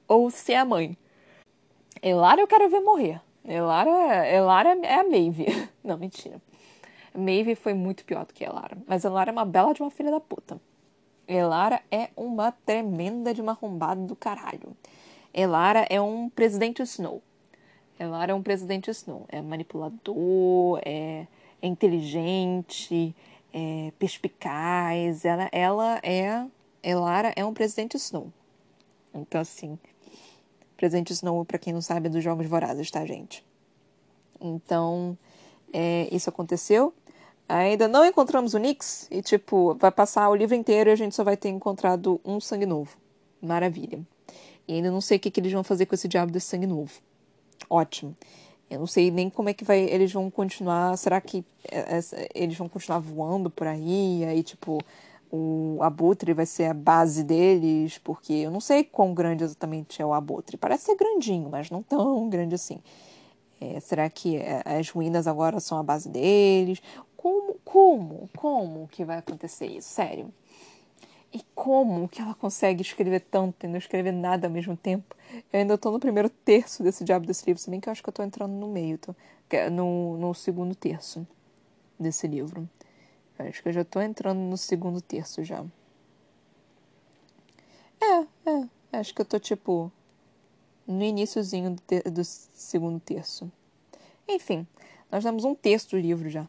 ou 0.07 0.29
se 0.29 0.53
é 0.53 0.59
a 0.59 0.65
mãe. 0.65 0.97
Elara 2.01 2.41
eu 2.41 2.47
quero 2.47 2.69
ver 2.69 2.81
morrer. 2.81 3.21
Elara, 3.45 4.27
Elara 4.27 4.77
é 4.83 4.95
a 4.95 5.03
Maeve. 5.03 5.45
Não, 5.83 5.97
mentira. 5.97 6.41
Maeve 7.15 7.55
foi 7.55 7.73
muito 7.73 8.05
pior 8.05 8.25
do 8.25 8.33
que 8.33 8.43
Elara. 8.43 8.77
Mas 8.87 9.03
Elara 9.03 9.29
é 9.29 9.33
uma 9.33 9.45
bela 9.45 9.73
de 9.73 9.81
uma 9.81 9.91
filha 9.91 10.11
da 10.11 10.19
puta. 10.19 10.59
Elara 11.27 11.81
é 11.91 12.09
uma 12.15 12.51
tremenda 12.51 13.33
de 13.33 13.41
uma 13.41 13.53
arrombada 13.53 14.01
do 14.01 14.15
caralho. 14.15 14.75
Elara 15.33 15.85
é 15.89 16.01
um 16.01 16.29
presidente 16.29 16.81
Snow. 16.83 17.21
Elara 17.99 18.31
é 18.31 18.35
um 18.35 18.43
presidente 18.43 18.89
Snow. 18.91 19.25
É 19.29 19.41
manipulador, 19.41 20.79
é, 20.83 21.27
é 21.61 21.67
inteligente, 21.67 23.15
é 23.53 23.91
perspicaz. 23.97 25.23
Ela, 25.25 25.49
ela 25.51 25.99
é. 26.03 26.45
Elara 26.81 27.31
é 27.35 27.45
um 27.45 27.53
presidente 27.53 27.95
Snow. 27.95 28.31
Então, 29.13 29.39
assim, 29.39 29.77
Presente 30.83 31.13
Snow, 31.13 31.45
para 31.45 31.57
quem 31.57 31.71
não 31.71 31.79
sabe, 31.79 32.07
é 32.07 32.09
dos 32.09 32.21
Jogos 32.21 32.45
Vorazes, 32.45 32.91
tá, 32.91 33.05
gente? 33.05 33.41
Então, 34.41 35.17
é, 35.71 36.09
isso 36.11 36.29
aconteceu. 36.29 36.93
Ainda 37.47 37.87
não 37.87 38.05
encontramos 38.05 38.53
o 38.53 38.57
Nix 38.57 39.07
e, 39.09 39.21
tipo, 39.21 39.75
vai 39.75 39.91
passar 39.91 40.29
o 40.29 40.35
livro 40.35 40.55
inteiro 40.55 40.89
e 40.89 40.91
a 40.91 40.95
gente 40.97 41.15
só 41.15 41.23
vai 41.23 41.37
ter 41.37 41.47
encontrado 41.47 42.19
um 42.25 42.37
sangue 42.41 42.65
novo. 42.65 42.97
Maravilha. 43.41 44.01
E 44.67 44.73
ainda 44.73 44.91
não 44.91 44.99
sei 44.99 45.15
o 45.15 45.19
que, 45.21 45.31
que 45.31 45.39
eles 45.39 45.53
vão 45.53 45.63
fazer 45.63 45.85
com 45.85 45.95
esse 45.95 46.09
diabo 46.09 46.33
desse 46.33 46.47
sangue 46.47 46.67
novo. 46.67 46.91
Ótimo. 47.69 48.13
Eu 48.69 48.79
não 48.79 48.87
sei 48.87 49.09
nem 49.09 49.29
como 49.29 49.47
é 49.47 49.53
que 49.53 49.63
vai, 49.63 49.79
eles 49.85 50.11
vão 50.11 50.29
continuar. 50.29 50.97
Será 50.97 51.21
que 51.21 51.45
é, 51.71 51.97
é, 51.97 52.29
eles 52.35 52.57
vão 52.57 52.67
continuar 52.67 52.99
voando 52.99 53.49
por 53.49 53.67
aí? 53.67 54.25
Aí, 54.25 54.43
tipo, 54.43 54.79
o 55.35 55.81
abutre 55.81 56.31
vai 56.31 56.45
ser 56.45 56.65
a 56.65 56.75
base 56.75 57.23
deles, 57.23 57.97
porque 57.97 58.33
eu 58.33 58.51
não 58.51 58.59
sei 58.59 58.83
quão 58.83 59.15
grande 59.15 59.43
exatamente 59.43 59.99
é 59.99 60.05
o 60.05 60.13
abutre. 60.13 60.57
Parece 60.57 60.85
ser 60.85 60.95
grandinho, 60.95 61.49
mas 61.49 61.71
não 61.71 61.81
tão 61.81 62.29
grande 62.29 62.53
assim. 62.53 62.79
É, 63.59 63.79
será 63.79 64.07
que 64.11 64.37
é, 64.37 64.61
as 64.63 64.91
ruínas 64.91 65.25
agora 65.25 65.59
são 65.59 65.79
a 65.79 65.83
base 65.83 66.07
deles? 66.07 66.83
Como, 67.17 67.55
como, 67.65 68.29
como 68.37 68.87
que 68.89 69.03
vai 69.03 69.17
acontecer 69.17 69.65
isso? 69.65 69.89
Sério. 69.89 70.31
E 71.33 71.41
como 71.55 72.07
que 72.07 72.21
ela 72.21 72.35
consegue 72.35 72.83
escrever 72.83 73.21
tanto 73.21 73.65
e 73.65 73.67
não 73.67 73.77
escrever 73.77 74.11
nada 74.11 74.45
ao 74.45 74.53
mesmo 74.53 74.77
tempo? 74.77 75.15
Eu 75.51 75.61
ainda 75.61 75.73
estou 75.73 75.91
no 75.91 75.99
primeiro 75.99 76.29
terço 76.29 76.83
desse 76.83 77.03
diabo 77.03 77.25
desse 77.25 77.43
livro, 77.47 77.59
se 77.59 77.71
bem 77.71 77.79
que 77.79 77.89
eu 77.89 77.91
acho 77.91 78.03
que 78.03 78.09
eu 78.09 78.11
estou 78.11 78.23
entrando 78.23 78.53
no 78.53 78.67
meio, 78.67 78.99
tô, 78.99 79.15
é 79.49 79.67
no, 79.67 80.15
no 80.15 80.35
segundo 80.35 80.75
terço 80.75 81.25
desse 81.99 82.27
livro. 82.27 82.69
Acho 83.39 83.61
que 83.61 83.69
eu 83.69 83.73
já 83.73 83.83
tô 83.83 83.99
entrando 83.99 84.39
no 84.39 84.57
segundo 84.57 85.01
terço 85.01 85.43
já. 85.43 85.63
É, 87.99 88.49
é. 88.49 88.69
Acho 88.99 89.13
que 89.13 89.21
eu 89.21 89.25
tô 89.25 89.39
tipo 89.39 89.91
no 90.85 91.03
iníciozinho 91.03 91.75
do, 91.75 92.11
do 92.11 92.23
segundo 92.23 92.99
terço. 92.99 93.51
Enfim, 94.27 94.67
nós 95.11 95.23
damos 95.23 95.45
um 95.45 95.55
terço 95.55 95.91
do 95.91 95.97
livro 95.97 96.29
já. 96.29 96.47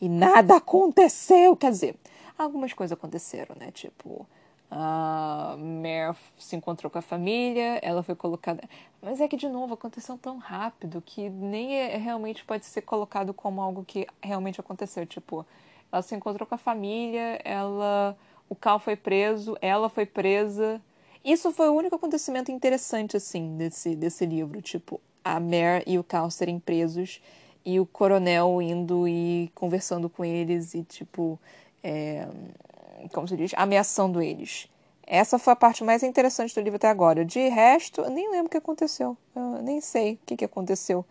E 0.00 0.08
nada 0.08 0.56
aconteceu. 0.56 1.56
Quer 1.56 1.70
dizer, 1.70 1.96
algumas 2.36 2.72
coisas 2.72 2.92
aconteceram, 2.96 3.54
né? 3.58 3.70
Tipo, 3.70 4.26
a 4.70 5.54
Mare 5.58 6.16
se 6.38 6.56
encontrou 6.56 6.90
com 6.90 6.98
a 6.98 7.02
família, 7.02 7.78
ela 7.82 8.02
foi 8.02 8.14
colocada. 8.14 8.62
Mas 9.00 9.20
é 9.20 9.28
que, 9.28 9.36
de 9.36 9.48
novo, 9.48 9.74
aconteceu 9.74 10.16
tão 10.16 10.38
rápido 10.38 11.02
que 11.04 11.28
nem 11.28 11.74
é, 11.74 11.96
realmente 11.96 12.44
pode 12.44 12.64
ser 12.66 12.82
colocado 12.82 13.34
como 13.34 13.60
algo 13.60 13.84
que 13.84 14.06
realmente 14.22 14.58
aconteceu. 14.58 15.06
Tipo, 15.06 15.46
ela 15.92 16.02
se 16.02 16.14
encontrou 16.14 16.46
com 16.46 16.54
a 16.54 16.58
família, 16.58 17.38
ela, 17.44 18.16
o 18.48 18.54
Cal 18.54 18.78
foi 18.78 18.96
preso, 18.96 19.56
ela 19.60 19.90
foi 19.90 20.06
presa. 20.06 20.80
Isso 21.22 21.52
foi 21.52 21.68
o 21.68 21.74
único 21.74 21.94
acontecimento 21.94 22.50
interessante 22.50 23.16
assim 23.16 23.56
desse 23.56 23.94
desse 23.94 24.24
livro, 24.26 24.60
tipo 24.62 25.00
a 25.24 25.38
Mare 25.38 25.84
e 25.86 25.98
o 25.98 26.02
Cal 26.02 26.30
serem 26.30 26.58
presos 26.58 27.22
e 27.64 27.78
o 27.78 27.86
coronel 27.86 28.60
indo 28.60 29.06
e 29.06 29.52
conversando 29.54 30.08
com 30.08 30.24
eles 30.24 30.74
e 30.74 30.82
tipo 30.82 31.38
é, 31.84 32.26
como 33.12 33.28
se 33.28 33.36
diz, 33.36 33.52
ameaçando 33.56 34.20
eles. 34.22 34.68
Essa 35.06 35.38
foi 35.38 35.52
a 35.52 35.56
parte 35.56 35.84
mais 35.84 36.02
interessante 36.02 36.54
do 36.54 36.60
livro 36.60 36.76
até 36.76 36.88
agora. 36.88 37.24
De 37.24 37.48
resto, 37.48 38.00
eu 38.00 38.10
nem 38.10 38.30
lembro 38.30 38.46
o 38.46 38.50
que 38.50 38.56
aconteceu. 38.56 39.16
Eu 39.34 39.62
nem 39.62 39.80
sei 39.80 40.14
o 40.14 40.18
que, 40.24 40.36
que 40.36 40.44
aconteceu. 40.44 41.04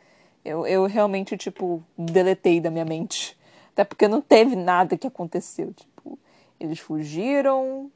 Eu, 0.44 0.66
eu 0.66 0.86
realmente, 0.86 1.38
tipo, 1.38 1.84
deletei 1.98 2.60
da 2.60 2.72
minha 2.72 2.86
mente 2.86 3.38
Até 3.74 3.84
porque 3.84 4.08
não 4.08 4.22
teve 4.22 4.56
nada 4.56 4.98
que 4.98 5.08
aconteceu. 5.08 5.74
Tipo, 5.74 6.20
eles 6.60 6.80
fugiram. 6.80 7.92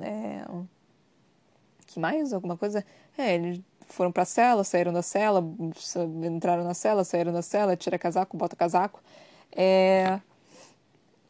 É... 0.00 0.44
Que 1.86 2.00
mais? 2.00 2.32
Alguma 2.32 2.56
coisa? 2.56 2.84
É, 3.16 3.34
eles 3.34 3.60
foram 3.86 4.10
pra 4.10 4.24
cela, 4.24 4.64
saíram 4.64 4.92
da 4.92 5.02
cela, 5.02 5.44
entraram 6.24 6.64
na 6.64 6.74
cela, 6.74 7.04
saíram 7.04 7.32
da 7.32 7.42
cela, 7.42 7.76
tira 7.76 7.98
casaco, 7.98 8.36
bota 8.36 8.56
casaco. 8.56 9.00
É... 9.54 10.20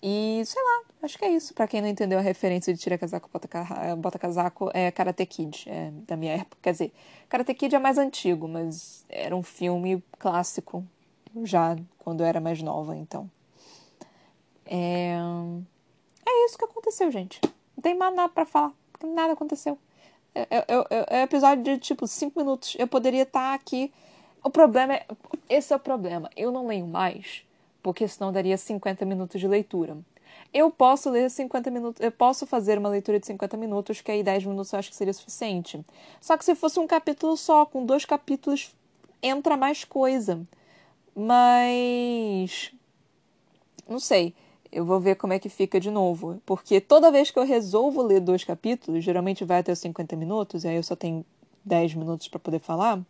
E 0.03 0.43
sei 0.45 0.61
lá, 0.63 0.83
acho 1.03 1.19
que 1.19 1.25
é 1.25 1.31
isso. 1.31 1.55
Para 1.55 1.69
quem 1.69 1.81
não 1.81 1.89
entendeu 1.89 2.19
a 2.19 2.23
referência 2.23 2.73
de 2.73 2.81
tira 2.81 2.99
casaco, 2.99 3.29
bota, 3.33 3.49
bota 3.97 4.19
casaco, 4.19 4.71
é 4.75 4.91
Karate 4.91 5.27
Kid, 5.27 5.65
é 5.69 5.91
da 6.07 6.17
minha 6.17 6.35
época. 6.35 6.57
Quer 6.63 6.73
dizer, 6.73 6.93
Karate 7.29 7.55
Kid 7.55 7.75
é 7.75 7.79
mais 7.79 7.99
antigo, 7.99 8.49
mas 8.49 9.05
era 9.09 9.35
um 9.37 9.43
filme 9.43 10.03
clássico 10.19 10.85
já 11.45 11.77
quando 11.99 12.21
eu 12.23 12.27
era 12.27 12.41
mais 12.41 12.61
nova, 12.63 12.97
então. 12.97 13.31
É, 14.75 15.19
é 16.25 16.47
isso 16.47 16.57
que 16.57 16.65
aconteceu, 16.65 17.11
gente. 17.11 17.39
Não 17.77 17.83
tem 17.83 17.95
mais 17.95 18.15
nada 18.15 18.31
para 18.31 18.47
falar, 18.47 18.73
nada 19.05 19.35
aconteceu. 19.35 19.77
É, 20.35 20.47
é 21.11 21.23
episódio 21.23 21.63
de 21.63 21.79
tipo 21.79 22.07
5 22.07 22.39
minutos. 22.39 22.75
Eu 22.79 22.89
poderia 22.89 23.25
estar 23.25 23.51
tá 23.51 23.55
aqui. 23.55 23.93
O 24.43 24.49
problema 24.49 24.95
é. 24.95 25.07
Esse 25.47 25.75
é 25.75 25.77
o 25.77 25.79
problema. 25.79 26.31
Eu 26.35 26.51
não 26.51 26.67
leio 26.67 26.87
mais, 26.87 27.45
porque 27.83 28.09
senão 28.09 28.33
daria 28.33 28.57
50 28.57 29.05
minutos 29.05 29.39
de 29.39 29.47
leitura. 29.47 29.99
Eu 30.55 30.71
posso 30.71 31.11
ler 31.11 31.31
50 31.31 31.71
minutos, 31.71 32.01
eu 32.03 32.11
posso 32.11 32.47
fazer 32.47 32.79
uma 32.79 32.89
leitura 32.89 33.21
de 33.21 33.27
50 33.27 33.57
minutos, 33.59 34.01
que 34.01 34.11
aí 34.11 34.23
10 34.23 34.47
minutos 34.47 34.73
eu 34.73 34.79
acho 34.79 34.91
que 34.91 34.97
seria 34.97 35.13
suficiente. 35.13 35.85
Só 36.19 36.37
que 36.37 36.45
se 36.47 36.55
fosse 36.55 36.81
um 36.81 36.87
capítulo 36.87 37.37
só, 37.37 37.67
com 37.67 37.85
dois 37.85 38.07
capítulos, 38.07 38.75
entra 39.23 39.55
mais 39.55 39.85
coisa. 39.85 40.41
Mas. 41.15 42.73
Não 43.87 43.99
sei. 43.99 44.35
Eu 44.73 44.87
vou 44.87 44.99
ver 44.99 45.17
como 45.17 45.35
é 45.35 45.39
que 45.39 45.51
fica 45.51 45.79
de 45.79 45.91
novo. 45.91 46.41
Porque 46.47 46.81
toda 46.81 47.13
vez 47.13 47.31
que 47.31 47.39
eu 47.39 47.45
resolvo 47.45 48.03
ler 48.03 48.21
dois 48.21 48.43
capítulos, 48.43 49.05
geralmente 49.05 49.45
vai 49.45 49.59
até 49.59 49.71
os 49.71 49.79
50 49.79 50.17
minutos, 50.17 50.65
e 50.65 50.69
aí 50.69 50.77
eu 50.77 50.83
só 50.83 50.97
tenho 50.97 51.25
10 51.65 51.95
minutos 51.95 52.27
para 52.29 52.41
poder 52.41 52.59
falar, 52.59 53.01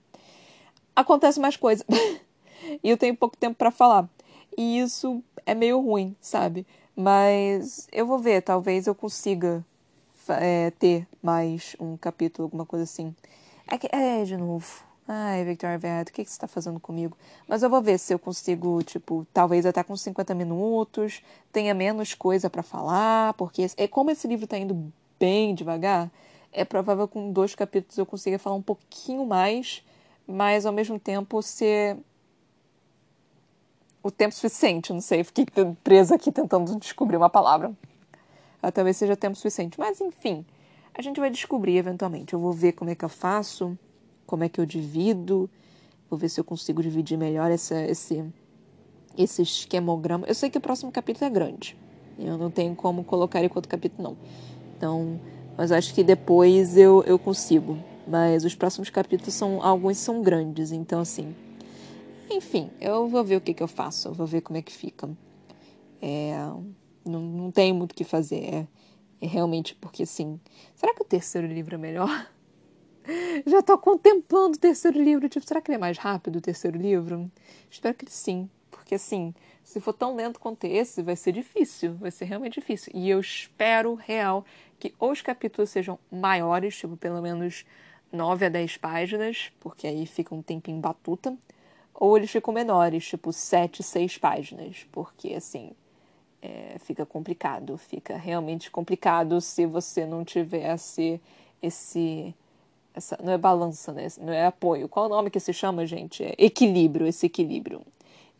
acontece 0.95 1.39
mais 1.39 1.57
coisa. 1.57 1.85
e 2.83 2.91
eu 2.91 2.97
tenho 2.97 3.17
pouco 3.17 3.37
tempo 3.37 3.57
para 3.57 3.71
falar. 3.71 4.09
E 4.59 4.81
isso 4.81 5.23
é 5.47 5.55
meio 5.55 5.81
ruim, 5.81 6.17
sabe? 6.21 6.67
Mas 6.97 7.89
eu 7.93 8.07
vou 8.07 8.19
ver, 8.19 8.43
talvez 8.43 8.87
eu 8.87 8.95
consiga 8.95 9.65
é, 10.29 10.71
ter 10.73 11.07
mais 11.23 11.75
um 11.81 11.97
capítulo, 11.97 12.47
alguma 12.47 12.67
coisa 12.67 12.85
assim. 12.85 13.15
É, 13.71 13.79
que, 13.79 13.89
é 13.91 14.25
de 14.25 14.37
novo. 14.37 14.85
Ai, 15.15 15.45
Victoria 15.45 15.77
Verde, 15.77 16.11
o 16.11 16.15
que, 16.15 16.25
que 16.25 16.31
você 16.31 16.37
está 16.37 16.49
fazendo 16.49 16.81
comigo? 16.81 17.15
Mas 17.47 17.63
eu 17.63 17.69
vou 17.69 17.83
ver 17.83 17.99
se 17.99 18.15
eu 18.15 18.19
consigo, 18.19 18.83
tipo, 18.83 19.27
talvez 19.31 19.67
até 19.67 19.83
com 19.83 19.95
50 19.95 20.35
minutos, 20.35 21.23
tenha 21.53 21.75
menos 21.75 22.15
coisa 22.15 22.49
para 22.49 22.63
falar, 22.63 23.35
porque 23.35 23.67
é 23.77 23.87
como 23.87 24.11
esse 24.11 24.27
livro 24.27 24.45
está 24.45 24.57
indo 24.57 24.91
bem 25.21 25.55
devagar, 25.55 26.11
é 26.51 26.65
provável 26.65 27.07
que 27.07 27.13
com 27.13 27.31
dois 27.31 27.55
capítulos 27.55 27.99
eu 27.99 28.07
consiga 28.07 28.39
falar 28.39 28.57
um 28.57 28.63
pouquinho 28.63 29.27
mais, 29.27 29.85
mas 30.27 30.65
ao 30.65 30.73
mesmo 30.73 30.99
tempo 30.99 31.43
ser 31.43 31.99
o 34.03 34.11
tempo 34.11 34.35
suficiente, 34.35 34.95
não 34.95 35.03
sei, 35.03 35.23
fiquei 35.25 35.45
presa 35.85 36.15
aqui 36.15 36.33
tentando 36.33 36.75
descobrir 36.77 37.19
uma 37.19 37.29
palavra. 37.29 37.71
Ah, 38.63 38.73
talvez 38.73 38.97
seja 38.97 39.15
tempo 39.15 39.37
suficiente, 39.37 39.79
mas 39.79 40.01
enfim, 40.01 40.43
a 40.95 41.03
gente 41.03 41.21
vai 41.21 41.29
descobrir 41.29 41.77
eventualmente. 41.77 42.33
Eu 42.33 42.41
vou 42.41 42.53
ver 42.53 42.73
como 42.73 42.89
é 42.89 42.95
que 42.95 43.05
eu 43.05 43.11
faço 43.11 43.77
como 44.27 44.45
é 44.45 44.49
que 44.49 44.61
eu 44.61 44.67
divido. 44.67 45.49
Vou 46.09 46.19
ver 46.19 46.29
se 46.29 46.39
eu 46.39 46.45
consigo 46.45 46.83
dividir 46.83 47.17
melhor 47.17 47.51
essa, 47.51 47.81
esse, 47.85 48.25
esse 49.17 49.43
esquemograma. 49.43 50.27
Eu 50.27 50.35
sei 50.35 50.51
que 50.51 50.59
o 50.59 50.61
próximo 50.61 50.93
capítulo 50.93 51.27
é 51.27 51.31
grande. 51.31 51.77
Eu 52.19 52.37
não 52.37 52.51
tenho 52.51 52.75
como 52.75 53.03
colocar 53.05 53.43
outro 53.43 53.69
capítulo, 53.69 54.03
não. 54.03 54.17
Então, 54.77 55.21
mas 55.57 55.73
acho 55.73 55.95
que 55.95 56.03
depois 56.03 56.77
eu, 56.77 57.03
eu 57.05 57.19
consigo. 57.19 57.79
Mas 58.07 58.45
os 58.45 58.55
próximos 58.55 58.91
capítulos 58.91 59.35
são. 59.35 59.63
Alguns 59.63 59.99
são 59.99 60.23
grandes, 60.23 60.73
então 60.73 61.01
assim. 61.01 61.35
Enfim, 62.31 62.71
eu 62.81 63.09
vou 63.09 63.23
ver 63.23 63.37
o 63.37 63.41
que, 63.41 63.55
que 63.55 63.63
eu 63.63 63.69
faço. 63.69 64.09
Eu 64.09 64.15
vou 64.15 64.27
ver 64.27 64.41
como 64.41 64.59
é 64.59 64.63
que 64.63 64.73
fica. 64.73 65.09
É, 66.01 66.35
não, 67.05 67.21
não 67.21 67.51
tenho 67.51 67.75
muito 67.75 67.93
o 67.93 67.95
que 67.95 68.05
fazer. 68.05 68.43
É, 68.43 68.67
é 69.21 69.27
realmente 69.27 69.75
porque 69.77 70.03
assim. 70.03 70.41
Será 70.75 70.95
que 70.95 71.03
o 71.03 71.05
terceiro 71.05 71.47
livro 71.47 71.75
é 71.75 71.79
melhor? 71.79 72.29
Já 73.47 73.59
estou 73.59 73.79
contemplando 73.79 74.57
o 74.57 74.61
terceiro 74.61 75.03
livro. 75.03 75.29
Tipo, 75.29 75.47
será 75.47 75.61
que 75.61 75.71
ele 75.71 75.77
é 75.77 75.81
mais 75.81 75.99
rápido 75.99 76.37
o 76.37 76.41
terceiro 76.41 76.79
livro? 76.79 77.31
Espero 77.71 77.95
que 77.95 78.11
sim. 78.11 78.49
Porque 78.71 78.95
assim, 78.95 79.35
se 79.65 79.81
for 79.81 79.93
tão 79.93 80.15
lento 80.15 80.41
quanto 80.41 80.65
esse, 80.65 81.03
vai 81.03 81.17
ser 81.17 81.33
difícil. 81.33 81.95
Vai 81.95 82.11
ser 82.11 82.27
realmente 82.27 82.61
difícil. 82.61 82.93
E 82.95 83.09
eu 83.09 83.21
espero, 83.21 83.95
real, 83.95 84.45
que 84.79 84.95
os 84.99 85.21
capítulos 85.23 85.71
sejam 85.71 85.99
maiores, 86.11 86.77
tipo, 86.77 86.97
pelo 86.97 87.21
menos 87.21 87.65
9 88.11 88.47
a 88.47 88.49
10 88.49 88.77
páginas, 88.77 89.53
porque 89.61 89.87
aí 89.87 90.07
fica 90.07 90.35
um 90.35 90.43
tempinho 90.43 90.81
batuta. 90.81 91.37
Ou 91.95 92.17
eles 92.17 92.31
ficam 92.31 92.53
menores, 92.53 93.07
tipo 93.07 93.33
7, 93.33 93.83
6 93.83 94.19
páginas, 94.19 94.87
porque 94.91 95.35
assim. 95.35 95.73
É, 96.45 96.77
fica 96.81 97.07
complicado, 97.07 97.79
fica 97.79 98.17
realmente 98.17 98.69
complicado 98.69 99.41
se 99.41 99.65
você 99.65 100.05
não 100.05 100.25
tivesse 100.25 101.21
esse 101.63 102.35
essa, 102.95 103.19
não 103.23 103.33
é 103.33 103.39
balança, 103.39 103.93
né? 103.93 104.07
Não 104.21 104.33
é 104.33 104.47
apoio. 104.47 104.89
Qual 104.89 105.07
o 105.07 105.09
nome 105.09 105.31
que 105.31 105.41
se 105.41 105.53
chama, 105.53 105.87
gente? 105.87 106.23
É 106.23 106.35
equilíbrio, 106.39 107.07
esse 107.07 107.27
equilíbrio. 107.27 107.83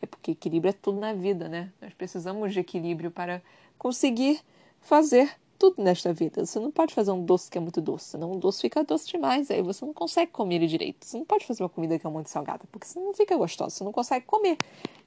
É 0.01 0.05
porque 0.05 0.31
equilíbrio 0.31 0.69
é 0.69 0.73
tudo 0.73 0.99
na 0.99 1.13
vida, 1.13 1.47
né? 1.47 1.71
Nós 1.81 1.93
precisamos 1.93 2.53
de 2.53 2.59
equilíbrio 2.59 3.09
para 3.09 3.41
conseguir 3.77 4.41
fazer 4.81 5.31
tudo 5.63 5.81
nesta 5.81 6.11
vida. 6.11 6.45
Você 6.45 6.59
não 6.59 6.69
pode 6.69 6.93
fazer 6.93 7.11
um 7.11 7.23
doce 7.23 7.49
que 7.49 7.57
é 7.57 7.61
muito 7.61 7.79
doce, 7.79 8.09
senão 8.09 8.33
um 8.33 8.37
doce 8.37 8.59
fica 8.59 8.83
doce 8.83 9.07
demais, 9.07 9.49
aí 9.49 9.61
você 9.61 9.85
não 9.85 9.93
consegue 9.93 10.29
comer 10.29 10.55
ele 10.55 10.67
direito. 10.67 11.05
Você 11.05 11.17
não 11.17 11.23
pode 11.23 11.45
fazer 11.45 11.63
uma 11.63 11.69
comida 11.69 11.97
que 11.97 12.05
é 12.05 12.09
muito 12.09 12.29
salgada, 12.29 12.65
porque 12.69 12.85
senão 12.85 13.05
não 13.07 13.13
fica 13.13 13.37
gostosa, 13.37 13.69
você 13.69 13.81
não 13.81 13.93
consegue 13.93 14.25
comer. 14.25 14.57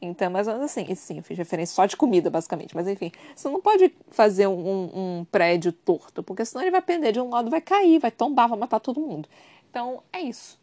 Então, 0.01 0.31
mais 0.31 0.49
ou 0.49 0.55
menos 0.55 0.71
assim, 0.71 0.95
sim, 0.95 1.19
eu 1.19 1.23
fiz 1.23 1.37
referência 1.37 1.75
só 1.75 1.85
de 1.85 1.95
comida, 1.95 2.31
basicamente, 2.31 2.75
mas 2.75 2.89
enfim, 2.89 3.13
você 3.35 3.51
não 3.51 3.61
pode 3.61 3.95
fazer 4.09 4.47
um, 4.47 5.19
um 5.21 5.27
prédio 5.31 5.73
torto, 5.73 6.23
porque 6.23 6.43
senão 6.43 6.63
ele 6.63 6.71
vai 6.71 6.81
pender 6.81 7.13
de 7.13 7.21
um 7.21 7.29
lado, 7.29 7.51
vai 7.51 7.61
cair, 7.61 7.99
vai 7.99 8.11
tombar, 8.11 8.49
vai 8.49 8.59
matar 8.59 8.81
todo 8.81 8.99
mundo. 8.99 9.29
Então, 9.69 10.03
é 10.11 10.23
isso. 10.23 10.59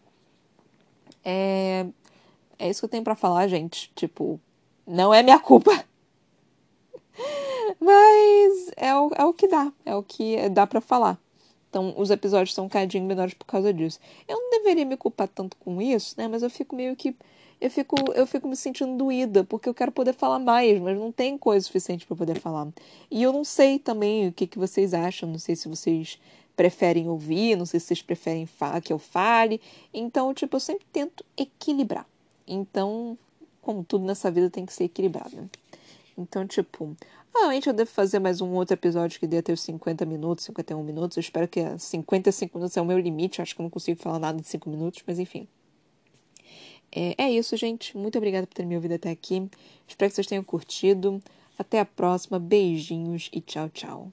É, 1.24 1.86
é 2.58 2.68
isso 2.68 2.82
que 2.82 2.86
eu 2.86 2.90
tenho 2.90 3.04
para 3.04 3.16
falar, 3.16 3.48
gente. 3.48 3.92
Tipo, 3.94 4.40
não 4.88 5.14
é 5.14 5.22
minha 5.22 5.38
culpa. 5.38 5.86
Mas 7.80 8.72
é 8.76 8.96
o, 8.96 9.12
é 9.16 9.26
o 9.26 9.34
que 9.34 9.48
dá, 9.48 9.72
é 9.86 9.96
o 9.96 10.04
que 10.04 10.50
dá 10.50 10.66
para 10.66 10.82
falar. 10.82 11.20
Então, 11.70 11.94
os 11.98 12.12
episódios 12.12 12.54
são 12.54 12.66
um 12.66 12.70
cadinho 12.70 13.04
menores 13.04 13.34
por 13.34 13.46
causa 13.46 13.74
disso. 13.74 14.00
Eu 14.28 14.38
não 14.38 14.52
deveria 14.52 14.86
me 14.86 14.96
culpar 14.96 15.28
tanto 15.28 15.58
com 15.58 15.82
isso, 15.82 16.14
né? 16.18 16.28
Mas 16.28 16.44
eu 16.44 16.50
fico 16.50 16.76
meio 16.76 16.96
que. 16.96 17.16
Eu 17.60 17.72
fico, 17.72 17.96
eu 18.14 18.28
fico 18.28 18.48
me 18.48 18.56
sentindo 18.56 18.96
doída, 18.96 19.44
porque 19.44 19.68
eu 19.68 19.74
quero 19.74 19.92
poder 19.92 20.14
falar 20.14 20.38
mais, 20.38 20.80
mas 20.80 20.98
não 20.98 21.12
tem 21.12 21.38
coisa 21.38 21.66
suficiente 21.66 22.06
para 22.06 22.16
poder 22.16 22.40
falar. 22.40 22.68
E 23.10 23.24
eu 23.24 23.34
não 23.34 23.44
sei 23.44 23.80
também 23.80 24.28
o 24.28 24.34
que, 24.34 24.46
que 24.46 24.60
vocês 24.60 24.94
acham, 24.94 25.28
não 25.30 25.40
sei 25.40 25.56
se 25.56 25.68
vocês 25.68 26.20
preferem 26.56 27.10
ouvir, 27.10 27.56
não 27.56 27.66
sei 27.66 27.80
se 27.80 27.88
vocês 27.88 28.02
preferem 28.02 28.48
que 28.84 28.94
eu 28.94 29.00
fale. 29.00 29.60
Então, 29.92 30.32
tipo, 30.34 30.56
eu 30.56 30.60
sempre 30.60 30.86
tento 30.92 31.26
equilibrar. 31.36 32.06
Então, 32.48 33.18
como 33.62 33.84
tudo 33.84 34.06
nessa 34.06 34.30
vida 34.30 34.50
tem 34.50 34.66
que 34.66 34.74
ser 34.74 34.84
equilibrado. 34.84 35.50
Então, 36.18 36.46
tipo, 36.46 36.96
Provavelmente 37.34 37.68
eu 37.68 37.74
devo 37.74 37.90
fazer 37.90 38.20
mais 38.20 38.42
um 38.42 38.52
outro 38.54 38.76
episódio 38.76 39.20
que 39.20 39.26
dê 39.26 39.40
até 39.40 39.52
os 39.52 39.60
50 39.62 40.06
minutos, 40.06 40.46
51 40.46 40.84
minutos. 40.84 41.18
Eu 41.18 41.22
espero 41.22 41.48
que 41.48 41.62
55 41.80 42.56
minutos 42.56 42.78
é 42.78 42.82
o 42.82 42.86
meu 42.86 43.00
limite. 43.00 43.42
acho 43.42 43.56
que 43.56 43.60
eu 43.62 43.64
não 43.64 43.72
consigo 43.72 44.00
falar 44.00 44.20
nada 44.20 44.40
de 44.40 44.48
5 44.48 44.70
minutos, 44.70 45.04
mas 45.06 45.18
enfim. 45.18 45.48
É, 46.96 47.16
é 47.18 47.32
isso, 47.32 47.58
gente. 47.58 47.98
Muito 47.98 48.20
obrigada 48.20 48.46
por 48.46 48.54
ter 48.54 48.68
me 48.68 48.76
ouvido 48.76 48.94
até 48.94 49.10
aqui. 49.10 49.50
Espero 49.88 50.12
que 50.12 50.16
vocês 50.16 50.28
tenham 50.28 50.44
curtido. 50.44 51.20
Até 51.58 51.80
a 51.80 51.86
próxima. 51.86 52.38
Beijinhos 52.38 53.32
e 53.34 53.42
tchau, 53.42 53.68
tchau. 53.68 54.12